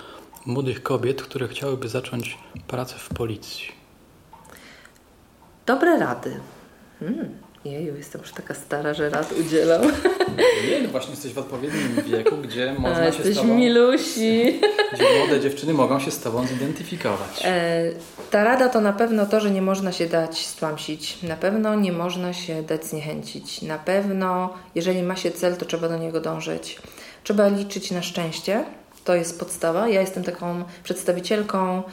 młodych 0.46 0.84
kobiet, 0.84 1.22
które 1.22 1.48
chciałyby 1.48 1.90
zacząć 1.90 2.38
pracę 2.68 2.96
w 2.98 3.10
policji? 3.10 3.72
Dobre 5.66 6.00
rady. 6.00 6.40
Hmm. 7.00 7.49
Jeju, 7.66 7.96
jestem 7.96 8.22
już 8.22 8.32
taka 8.32 8.54
stara, 8.54 8.94
że 8.94 9.10
rad 9.10 9.32
udzielam. 9.40 9.82
Nie, 10.70 10.82
no 10.82 10.90
właśnie 10.90 11.12
jesteś 11.12 11.34
w 11.34 11.38
odpowiednim 11.38 11.96
wieku, 12.06 12.38
gdzie 12.38 12.74
można 12.80 13.04
A, 13.04 13.12
się 13.12 13.24
z 13.24 13.36
tobą... 13.36 13.56
milusi. 13.56 14.60
Gdzie 14.94 15.04
młode 15.18 15.40
dziewczyny 15.40 15.74
mogą 15.74 16.00
się 16.00 16.12
z 16.12 16.20
tobą 16.20 16.48
zidentyfikować. 16.48 17.42
E, 17.44 17.84
ta 18.32 18.44
rada 18.44 18.70
to 18.70 18.82
na 18.82 18.94
pewno 18.94 19.26
to, 19.26 19.40
że 19.40 19.52
nie 19.52 19.62
można 19.62 19.92
się 19.92 20.08
dać 20.08 20.46
stłamsić. 20.46 21.24
Na 21.24 21.36
pewno 21.36 21.76
nie 21.76 21.92
można 21.92 22.34
się 22.34 22.64
dać 22.64 22.86
zniechęcić. 22.86 23.62
Na 23.62 23.78
pewno, 23.78 24.54
jeżeli 24.76 25.04
ma 25.04 25.16
się 25.16 25.32
cel, 25.32 25.58
to 25.58 25.66
trzeba 25.66 25.90
do 25.90 25.98
niego 25.98 26.22
dążyć. 26.22 26.80
Trzeba 27.24 27.48
liczyć 27.48 27.92
na 27.92 28.02
szczęście. 28.02 28.66
To 29.06 29.16
jest 29.16 29.40
podstawa. 29.40 29.88
Ja 29.88 30.02
jestem 30.02 30.24
taką 30.24 30.64
przedstawicielką 30.84 31.84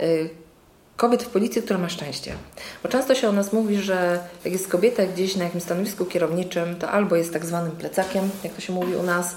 y, 0.00 0.30
kobiet 0.96 1.22
w 1.22 1.28
policji, 1.28 1.62
która 1.62 1.78
ma 1.78 1.88
szczęście. 1.88 2.32
Bo 2.82 2.88
często 2.88 3.14
się 3.14 3.28
o 3.28 3.32
nas 3.32 3.52
mówi, 3.52 3.76
że 3.76 4.20
jak 4.44 4.52
jest 4.52 4.68
kobieta 4.68 5.06
gdzieś 5.06 5.36
na 5.36 5.44
jakimś 5.44 5.62
stanowisku 5.62 6.04
kierowniczym, 6.04 6.76
to 6.76 6.90
albo 6.90 7.16
jest 7.16 7.32
tak 7.32 7.44
zwanym 7.44 7.72
plecakiem, 7.72 8.30
jak 8.44 8.52
to 8.52 8.60
się 8.60 8.72
mówi 8.72 8.96
u 8.96 9.02
nas, 9.02 9.36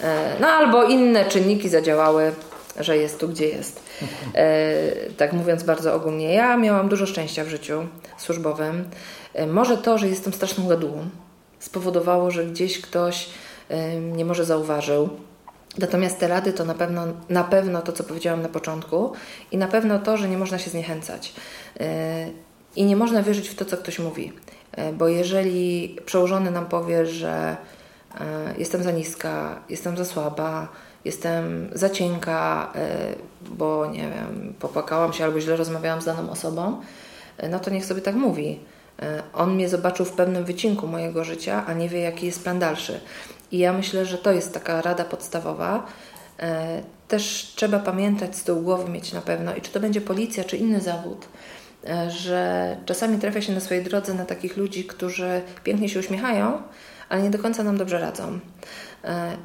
e, 0.00 0.36
no 0.40 0.46
albo 0.48 0.84
inne 0.84 1.24
czynniki 1.24 1.68
zadziałały, 1.68 2.32
że 2.80 2.96
jest 2.96 3.20
tu, 3.20 3.28
gdzie 3.28 3.48
jest. 3.48 3.82
E, 4.34 4.80
tak 5.16 5.32
mówiąc 5.32 5.62
bardzo 5.62 5.94
ogólnie. 5.94 6.34
Ja 6.34 6.56
miałam 6.56 6.88
dużo 6.88 7.06
szczęścia 7.06 7.44
w 7.44 7.48
życiu 7.48 7.86
służbowym. 8.18 8.88
E, 9.34 9.46
może 9.46 9.76
to, 9.78 9.98
że 9.98 10.08
jestem 10.08 10.32
straszną 10.32 10.68
gadułą, 10.68 11.08
spowodowało, 11.58 12.30
że 12.30 12.44
gdzieś 12.44 12.80
ktoś 12.80 13.28
nie 14.16 14.24
może 14.24 14.44
zauważył. 14.44 15.08
Natomiast 15.78 16.18
te 16.18 16.28
rady 16.28 16.52
to 16.52 16.64
na 16.64 16.74
pewno, 16.74 17.02
na 17.28 17.44
pewno 17.44 17.82
to, 17.82 17.92
co 17.92 18.04
powiedziałam 18.04 18.42
na 18.42 18.48
początku 18.48 19.12
i 19.52 19.58
na 19.58 19.68
pewno 19.68 19.98
to, 19.98 20.16
że 20.16 20.28
nie 20.28 20.38
można 20.38 20.58
się 20.58 20.70
zniechęcać. 20.70 21.32
I 22.76 22.84
nie 22.84 22.96
można 22.96 23.22
wierzyć 23.22 23.48
w 23.48 23.54
to, 23.54 23.64
co 23.64 23.76
ktoś 23.76 23.98
mówi. 23.98 24.32
Bo 24.92 25.08
jeżeli 25.08 25.96
przełożony 26.06 26.50
nam 26.50 26.66
powie, 26.66 27.06
że 27.06 27.56
jestem 28.58 28.82
za 28.82 28.90
niska, 28.90 29.60
jestem 29.68 29.96
za 29.96 30.04
słaba, 30.04 30.68
jestem 31.04 31.70
za 31.72 31.90
cienka, 31.90 32.72
bo 33.42 33.86
nie 33.86 34.10
wiem, 34.10 34.54
popłakałam 34.60 35.12
się 35.12 35.24
albo 35.24 35.40
źle 35.40 35.56
rozmawiałam 35.56 36.02
z 36.02 36.04
daną 36.04 36.30
osobą, 36.30 36.80
no 37.50 37.60
to 37.60 37.70
niech 37.70 37.84
sobie 37.84 38.00
tak 38.00 38.14
mówi. 38.14 38.60
On 39.34 39.54
mnie 39.54 39.68
zobaczył 39.68 40.06
w 40.06 40.12
pewnym 40.12 40.44
wycinku 40.44 40.86
mojego 40.86 41.24
życia, 41.24 41.64
a 41.66 41.72
nie 41.72 41.88
wie, 41.88 42.00
jaki 42.00 42.26
jest 42.26 42.42
plan 42.42 42.58
dalszy. 42.58 43.00
I 43.52 43.58
ja 43.58 43.72
myślę, 43.72 44.06
że 44.06 44.18
to 44.18 44.32
jest 44.32 44.54
taka 44.54 44.82
rada 44.82 45.04
podstawowa. 45.04 45.86
E, 46.40 46.82
też 47.08 47.52
trzeba 47.56 47.78
pamiętać, 47.78 48.36
z 48.36 48.44
tyłu 48.44 48.62
głowy 48.62 48.90
mieć 48.90 49.12
na 49.12 49.20
pewno, 49.20 49.56
i 49.56 49.60
czy 49.60 49.70
to 49.70 49.80
będzie 49.80 50.00
policja, 50.00 50.44
czy 50.44 50.56
inny 50.56 50.80
zawód, 50.80 51.28
e, 51.86 52.10
że 52.10 52.76
czasami 52.86 53.18
trafia 53.18 53.42
się 53.42 53.52
na 53.52 53.60
swojej 53.60 53.84
drodze 53.84 54.14
na 54.14 54.24
takich 54.24 54.56
ludzi, 54.56 54.84
którzy 54.84 55.42
pięknie 55.64 55.88
się 55.88 56.00
uśmiechają, 56.00 56.62
ale 57.08 57.22
nie 57.22 57.30
do 57.30 57.38
końca 57.38 57.62
nam 57.62 57.78
dobrze 57.78 57.98
radzą. 57.98 58.38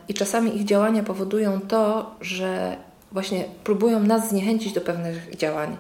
I 0.08 0.14
czasami 0.14 0.58
ich 0.58 0.66
działania 0.66 1.04
powodują 1.04 1.62
to, 1.62 2.16
że 2.22 2.78
właśnie 3.12 3.46
próbują 3.64 4.00
nas 4.00 4.30
zniechęcić 4.30 4.74
do 4.74 4.82
pewnych 4.82 5.36
działań 5.36 5.78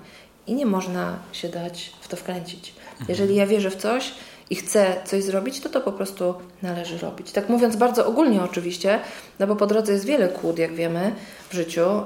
i 0.47 0.55
nie 0.55 0.65
można 0.65 1.19
się 1.31 1.49
dać 1.49 1.93
w 2.01 2.07
to 2.07 2.15
wkręcić. 2.15 2.73
Jeżeli 3.09 3.35
ja 3.35 3.47
wierzę 3.47 3.69
w 3.69 3.75
coś 3.75 4.13
i 4.49 4.55
chcę 4.55 4.95
coś 5.05 5.23
zrobić, 5.23 5.59
to 5.59 5.69
to 5.69 5.81
po 5.81 5.91
prostu 5.91 6.33
należy 6.61 6.97
robić. 6.97 7.31
Tak 7.31 7.49
mówiąc 7.49 7.75
bardzo 7.75 8.05
ogólnie 8.05 8.43
oczywiście, 8.43 8.99
no 9.39 9.47
bo 9.47 9.55
po 9.55 9.67
drodze 9.67 9.93
jest 9.93 10.05
wiele 10.05 10.27
kłód, 10.27 10.59
jak 10.59 10.73
wiemy, 10.73 11.15
w 11.49 11.53
życiu, 11.53 11.81
y, 11.81 12.03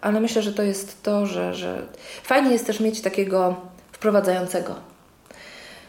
ale 0.00 0.20
myślę, 0.20 0.42
że 0.42 0.52
to 0.52 0.62
jest 0.62 1.02
to, 1.02 1.26
że, 1.26 1.54
że 1.54 1.82
fajnie 2.22 2.52
jest 2.52 2.66
też 2.66 2.80
mieć 2.80 3.00
takiego 3.00 3.56
wprowadzającego. 3.92 4.74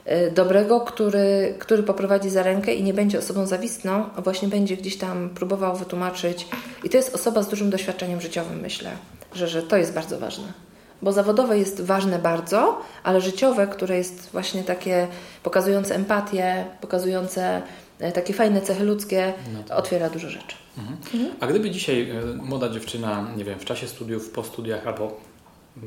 Y, 0.08 0.32
dobrego, 0.32 0.82
który, 0.82 1.56
który 1.60 1.84
poprowadzi 1.84 2.30
za 2.30 2.43
rękę 2.43 2.74
i 2.74 2.84
nie 2.84 2.93
będzie 2.93 3.20
osobą 3.20 3.46
zawistną, 3.46 4.10
a 4.16 4.22
właśnie 4.22 4.48
będzie 4.48 4.78
gdzieś 4.78 4.98
tam 4.98 5.30
próbował 5.30 5.76
wytłumaczyć. 5.76 6.48
I 6.84 6.89
to 6.89 6.98
jest 6.98 7.16
osoba 7.16 7.43
z 7.43 7.48
dużym 7.48 7.70
doświadczeniem 7.70 8.22
życiowym, 8.22 8.60
myślę, 8.60 8.91
że, 9.34 9.48
że 9.48 9.64
to 9.64 9.78
jest 9.78 9.93
bardzo 9.93 10.20
ważne 10.20 10.74
bo 11.02 11.12
zawodowe 11.12 11.58
jest 11.58 11.82
ważne 11.82 12.20
bardzo, 12.20 12.82
ale 13.04 13.22
życiowe, 13.22 13.68
które 13.68 13.98
jest 13.98 14.30
właśnie 14.32 14.64
takie 14.64 15.08
pokazujące 15.43 15.96
empatię, 15.96 16.66
pokazujące 16.82 17.62
e, 18.00 18.12
takie 18.12 18.34
fajne 18.34 18.62
cechy 18.62 18.84
ludzkie, 18.84 19.34
no 19.54 19.64
tak. 19.64 19.78
otwiera 19.80 20.10
dużo 20.10 20.30
rzeczy. 20.30 20.56
Mhm. 20.78 20.98
Mhm. 21.14 21.36
A 21.39 21.48
gdyby 21.48 21.72
dzisiaj 21.72 22.10
e, 22.10 22.24
młoda 22.36 22.70
dziewczyna, 22.70 23.28
nie 23.38 23.43
wiem, 23.43 23.60
w 23.60 23.66
czasie 23.66 23.88
studiów, 23.88 24.30
po 24.30 24.43
studiach 24.43 24.88
albo 24.88 25.18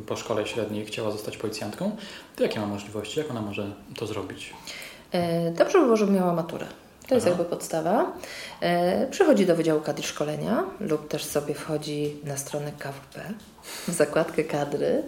po 0.06 0.16
szkole 0.16 0.46
średniej 0.46 0.86
chciała 0.86 1.10
zostać 1.10 1.36
policjantką, 1.36 1.96
to 2.36 2.42
jakie 2.42 2.60
ma 2.60 2.66
możliwości? 2.66 3.18
Jak 3.18 3.30
ona 3.30 3.42
może 3.42 3.72
to 3.96 4.06
zrobić? 4.06 4.52
E, 5.12 5.50
dobrze 5.50 5.78
by 5.78 5.84
było, 5.84 5.96
żeby 5.96 6.12
miała 6.12 6.34
maturę. 6.34 6.66
To 7.08 7.14
jest 7.14 7.26
Aha. 7.26 7.36
jakby 7.36 7.50
podstawa. 7.56 8.12
E, 8.60 9.06
przychodzi 9.06 9.46
do 9.46 9.56
Wydziału 9.56 9.80
Kadr 9.80 10.02
Szkolenia 10.02 10.64
lub 10.80 11.08
też 11.08 11.24
sobie 11.24 11.54
wchodzi 11.54 12.16
na 12.24 12.36
stronę 12.36 12.72
KWP 12.78 13.20
w 13.88 13.92
zakładkę 13.92 14.44
kadry 14.44 15.02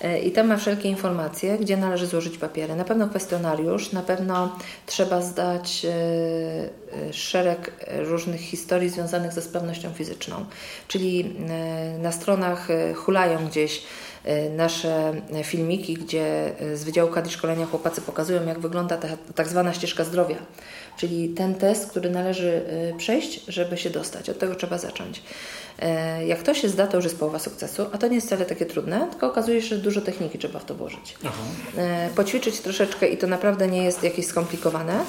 e, 0.00 0.18
i 0.18 0.32
tam 0.32 0.46
ma 0.46 0.56
wszelkie 0.56 0.88
informacje, 0.88 1.58
gdzie 1.58 1.76
należy 1.76 2.06
złożyć 2.06 2.38
papiery. 2.38 2.76
Na 2.76 2.84
pewno 2.84 3.08
kwestionariusz, 3.08 3.92
na 3.92 4.02
pewno 4.02 4.58
trzeba 4.86 5.22
zdać 5.22 5.84
e, 5.84 5.90
e 7.08 7.12
szereg 7.12 7.72
różnych 7.88 8.40
historii 8.40 8.88
związanych 8.88 9.32
ze 9.32 9.42
sprawnością 9.42 9.92
fizyczną. 9.92 10.44
Czyli 10.88 11.36
e, 11.48 11.98
na 11.98 12.12
stronach 12.12 12.70
e, 12.70 12.94
hulają 12.94 13.46
gdzieś 13.46 13.82
nasze 14.56 15.12
filmiki, 15.42 15.94
gdzie 15.94 16.52
z 16.74 16.84
Wydziału 16.84 17.10
Kadr 17.10 17.30
Szkolenia 17.30 17.66
chłopacy 17.66 18.00
pokazują, 18.00 18.46
jak 18.46 18.58
wygląda 18.58 18.96
ta 18.96 19.08
tak 19.34 19.48
zwana 19.48 19.72
ścieżka 19.72 20.04
zdrowia 20.04 20.36
czyli 21.00 21.28
ten 21.28 21.54
test, 21.54 21.90
który 21.90 22.10
należy 22.10 22.62
y, 22.94 22.98
przejść, 22.98 23.40
żeby 23.48 23.76
się 23.76 23.90
dostać. 23.90 24.30
Od 24.30 24.38
tego 24.38 24.54
trzeba 24.54 24.78
zacząć. 24.78 25.22
Jak 26.26 26.42
to 26.42 26.54
się 26.54 26.68
zda, 26.68 26.86
to 26.86 26.96
już 26.96 27.04
jest 27.04 27.18
połowa 27.18 27.38
sukcesu, 27.38 27.86
a 27.92 27.98
to 27.98 28.08
nie 28.08 28.14
jest 28.14 28.26
wcale 28.26 28.44
takie 28.44 28.66
trudne, 28.66 29.06
tylko 29.10 29.26
okazuje 29.26 29.62
się, 29.62 29.68
że 29.68 29.78
dużo 29.78 30.00
techniki 30.00 30.38
trzeba 30.38 30.58
w 30.58 30.64
to 30.64 30.74
włożyć. 30.74 31.14
Aha. 31.24 31.42
Poćwiczyć 32.14 32.60
troszeczkę 32.60 33.08
i 33.08 33.16
to 33.16 33.26
naprawdę 33.26 33.68
nie 33.68 33.84
jest 33.84 34.02
jakieś 34.02 34.26
skomplikowane. 34.26 35.04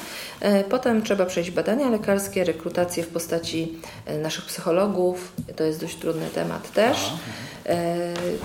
Potem 0.70 1.02
trzeba 1.02 1.26
przejść 1.26 1.52
badania 1.52 1.90
lekarskie, 1.90 2.44
rekrutację 2.44 3.04
w 3.04 3.08
postaci 3.08 3.74
naszych 4.22 4.46
psychologów. 4.46 5.34
To 5.56 5.64
jest 5.64 5.80
dość 5.82 5.96
trudny 5.96 6.28
temat 6.30 6.72
też. 6.74 6.98
Aha. 7.06 7.18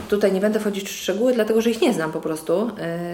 Tutaj 0.08 0.32
nie 0.32 0.40
będę 0.40 0.60
wchodzić 0.60 0.88
w 0.88 0.92
szczegóły, 0.92 1.34
dlatego 1.34 1.60
że 1.60 1.70
ich 1.70 1.80
nie 1.80 1.94
znam 1.94 2.12
po 2.12 2.20
prostu. 2.20 2.70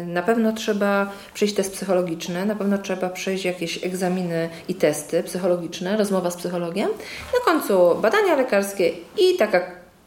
Na 0.06 0.22
pewno 0.22 0.52
trzeba 0.52 1.10
przejść 1.34 1.54
test 1.54 1.72
psychologiczny, 1.72 2.46
na 2.46 2.54
pewno 2.54 2.78
trzeba 2.78 3.10
przejść 3.10 3.44
jakieś 3.44 3.84
egzaminy 3.84 4.48
i 4.68 4.74
testy 4.74 5.22
psychologiczne, 5.22 5.96
rozmowa 5.96 6.30
z 6.30 6.36
psychologiem. 6.36 6.88
Na 7.34 7.52
końcu 7.52 7.94
badania 8.02 8.36
lekarskie 8.36 8.90
i 9.18 9.36
taka 9.38 9.60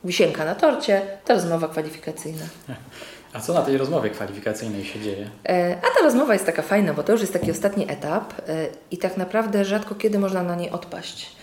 wisienka 0.03 0.45
na 0.45 0.55
torcie, 0.55 1.01
ta 1.25 1.33
rozmowa 1.33 1.67
kwalifikacyjna. 1.67 2.45
A 3.33 3.39
co 3.39 3.53
na 3.53 3.61
tej 3.61 3.77
rozmowie 3.77 4.09
kwalifikacyjnej 4.09 4.85
się 4.85 4.99
dzieje? 4.99 5.29
E, 5.49 5.77
a 5.77 5.97
ta 5.97 6.03
rozmowa 6.03 6.33
jest 6.33 6.45
taka 6.45 6.61
fajna, 6.61 6.93
bo 6.93 7.03
to 7.03 7.11
już 7.11 7.21
jest 7.21 7.33
taki 7.33 7.51
ostatni 7.51 7.91
etap 7.91 8.33
e, 8.47 8.67
i 8.91 8.97
tak 8.97 9.17
naprawdę 9.17 9.65
rzadko 9.65 9.95
kiedy 9.95 10.19
można 10.19 10.43
na 10.43 10.55
niej 10.55 10.69
odpaść. 10.69 11.35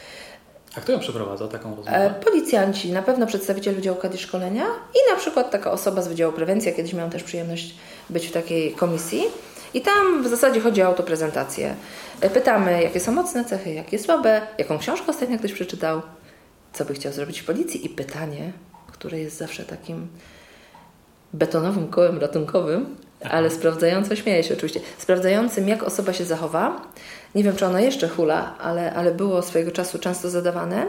A 0.76 0.80
kto 0.80 0.92
ją 0.92 0.98
przeprowadza, 0.98 1.48
taką 1.48 1.76
rozmowę? 1.76 2.14
Policjanci, 2.24 2.92
na 2.92 3.02
pewno 3.02 3.26
przedstawiciel 3.26 3.74
Wydziału 3.74 3.96
Kadr 3.96 4.18
Szkolenia 4.18 4.64
i 4.94 5.12
na 5.12 5.16
przykład 5.16 5.50
taka 5.50 5.70
osoba 5.72 6.02
z 6.02 6.08
Wydziału 6.08 6.32
Prewencji. 6.32 6.74
Kiedyś 6.74 6.92
miałam 6.92 7.10
też 7.10 7.22
przyjemność 7.22 7.74
być 8.10 8.26
w 8.26 8.32
takiej 8.32 8.72
komisji. 8.72 9.22
I 9.74 9.80
tam 9.80 10.22
w 10.24 10.28
zasadzie 10.28 10.60
chodzi 10.60 10.82
o 10.82 10.86
autoprezentację. 10.86 11.74
E, 12.20 12.30
pytamy, 12.30 12.82
jakie 12.82 13.00
są 13.00 13.12
mocne 13.12 13.44
cechy, 13.44 13.72
jakie 13.72 13.98
słabe, 13.98 14.40
jaką 14.58 14.78
książkę 14.78 15.06
ostatnio 15.08 15.38
ktoś 15.38 15.52
przeczytał, 15.52 16.02
co 16.72 16.84
by 16.84 16.94
chciał 16.94 17.12
zrobić 17.12 17.40
w 17.40 17.44
policji 17.44 17.86
i 17.86 17.88
pytanie, 17.88 18.52
które 18.92 19.18
jest 19.18 19.36
zawsze 19.36 19.64
takim 19.64 20.08
betonowym 21.32 21.88
kołem 21.88 22.18
ratunkowym, 22.18 22.96
ale 23.30 23.50
sprawdzające, 23.50 24.16
śmieję 24.16 24.42
się 24.42 24.54
oczywiście, 24.54 24.80
sprawdzającym, 24.98 25.68
jak 25.68 25.82
osoba 25.82 26.12
się 26.12 26.24
zachowa. 26.24 26.80
Nie 27.34 27.44
wiem, 27.44 27.56
czy 27.56 27.66
ono 27.66 27.78
jeszcze 27.78 28.08
hula, 28.08 28.58
ale, 28.58 28.92
ale 28.94 29.14
było 29.14 29.42
swojego 29.42 29.70
czasu 29.70 29.98
często 29.98 30.30
zadawane. 30.30 30.86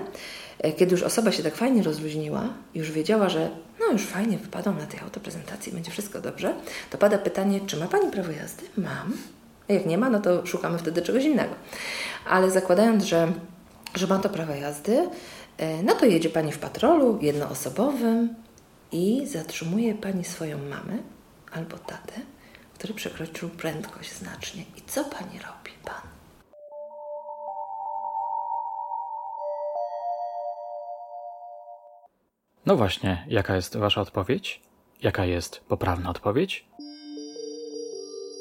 E, 0.60 0.72
kiedy 0.72 0.92
już 0.92 1.04
osoba 1.04 1.32
się 1.32 1.44
tak 1.44 1.56
fajnie 1.56 1.84
rozluźniła, 1.84 2.44
już 2.76 2.92
wiedziała, 2.92 3.30
że 3.30 3.50
no 3.80 3.92
już 3.92 4.06
fajnie 4.06 4.38
wypadam 4.38 4.78
na 4.78 4.86
tej 4.86 5.00
autoprezentacji, 5.00 5.72
będzie 5.72 5.92
wszystko 5.92 6.22
dobrze, 6.22 6.54
to 6.90 6.98
pada 6.98 7.18
pytanie, 7.18 7.60
czy 7.68 7.78
ma 7.78 7.88
Pani 7.88 8.12
prawo 8.12 8.32
jazdy? 8.32 8.64
Mam. 8.78 9.14
Jak 9.70 9.86
nie 9.86 9.98
ma, 9.98 10.10
no 10.10 10.20
to 10.20 10.46
szukamy 10.46 10.78
wtedy 10.78 11.02
czegoś 11.02 11.24
innego. 11.24 11.54
Ale 12.30 12.52
zakładając, 12.52 13.04
że, 13.04 13.32
że 13.96 14.08
ma 14.08 14.20
to 14.20 14.30
prawo 14.30 14.54
jazdy, 14.54 15.10
E, 15.58 15.84
no 15.84 15.96
to 15.96 16.06
jedzie 16.06 16.30
Pani 16.30 16.52
w 16.52 16.60
patrolu 16.60 17.20
jednoosobowym 17.22 18.36
i 18.92 19.28
zatrzymuje 19.28 19.96
Pani 19.96 20.24
swoją 20.24 20.58
mamę 20.58 20.98
albo 21.54 21.78
tatę, 21.78 22.14
który 22.74 22.94
przekroczył 22.94 23.50
prędkość 23.50 24.14
znacznie. 24.14 24.62
I 24.78 24.82
co 24.82 25.04
Pani 25.04 25.40
robi, 25.40 25.72
Pan? 25.84 26.02
No 32.66 32.76
właśnie, 32.76 33.26
jaka 33.28 33.56
jest 33.56 33.78
Wasza 33.78 34.02
odpowiedź? 34.02 34.62
Jaka 35.02 35.26
jest 35.26 35.64
poprawna 35.68 36.10
odpowiedź? 36.10 36.66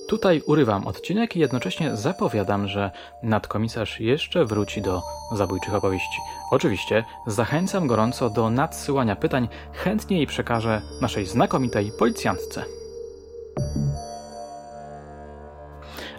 Tutaj 0.09 0.43
urywam 0.47 0.87
odcinek 0.87 1.37
i 1.37 1.39
jednocześnie 1.39 1.97
zapowiadam, 1.97 2.69
że 2.69 2.91
nadkomisarz 3.23 4.01
jeszcze 4.01 4.45
wróci 4.45 4.83
do 4.83 5.03
zabójczych 5.33 5.75
opowieści. 5.75 6.19
Oczywiście 6.51 7.05
zachęcam 7.27 7.87
gorąco 7.87 8.31
do 8.31 8.51
nadsyłania 8.51 9.17
pytań, 9.17 9.49
chętnie 9.73 10.17
jej 10.17 10.27
przekażę 10.27 10.83
naszej 11.01 11.27
znakomitej 11.27 11.93
policjantce. 11.99 12.82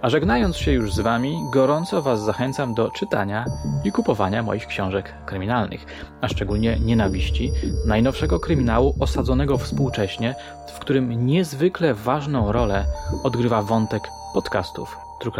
A 0.03 0.09
żegnając 0.09 0.57
się 0.57 0.71
już 0.71 0.93
z 0.93 0.99
Wami, 0.99 1.37
gorąco 1.51 2.01
Was 2.01 2.21
zachęcam 2.21 2.73
do 2.73 2.89
czytania 2.91 3.45
i 3.83 3.91
kupowania 3.91 4.43
moich 4.43 4.67
książek 4.67 5.13
kryminalnych, 5.25 5.85
a 6.21 6.27
szczególnie 6.27 6.79
Nienawiści, 6.79 7.51
najnowszego 7.85 8.39
kryminału 8.39 8.95
osadzonego 8.99 9.57
współcześnie, 9.57 10.35
w 10.75 10.79
którym 10.79 11.25
niezwykle 11.25 11.93
ważną 11.93 12.51
rolę 12.51 12.85
odgrywa 13.23 13.61
wątek 13.61 14.03
podcastów 14.33 14.97
true 15.21 15.33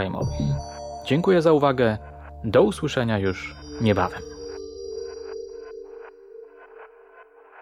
Dziękuję 1.05 1.41
za 1.41 1.51
uwagę, 1.51 1.97
do 2.43 2.63
usłyszenia 2.63 3.19
już 3.19 3.55
niebawem. 3.81 4.32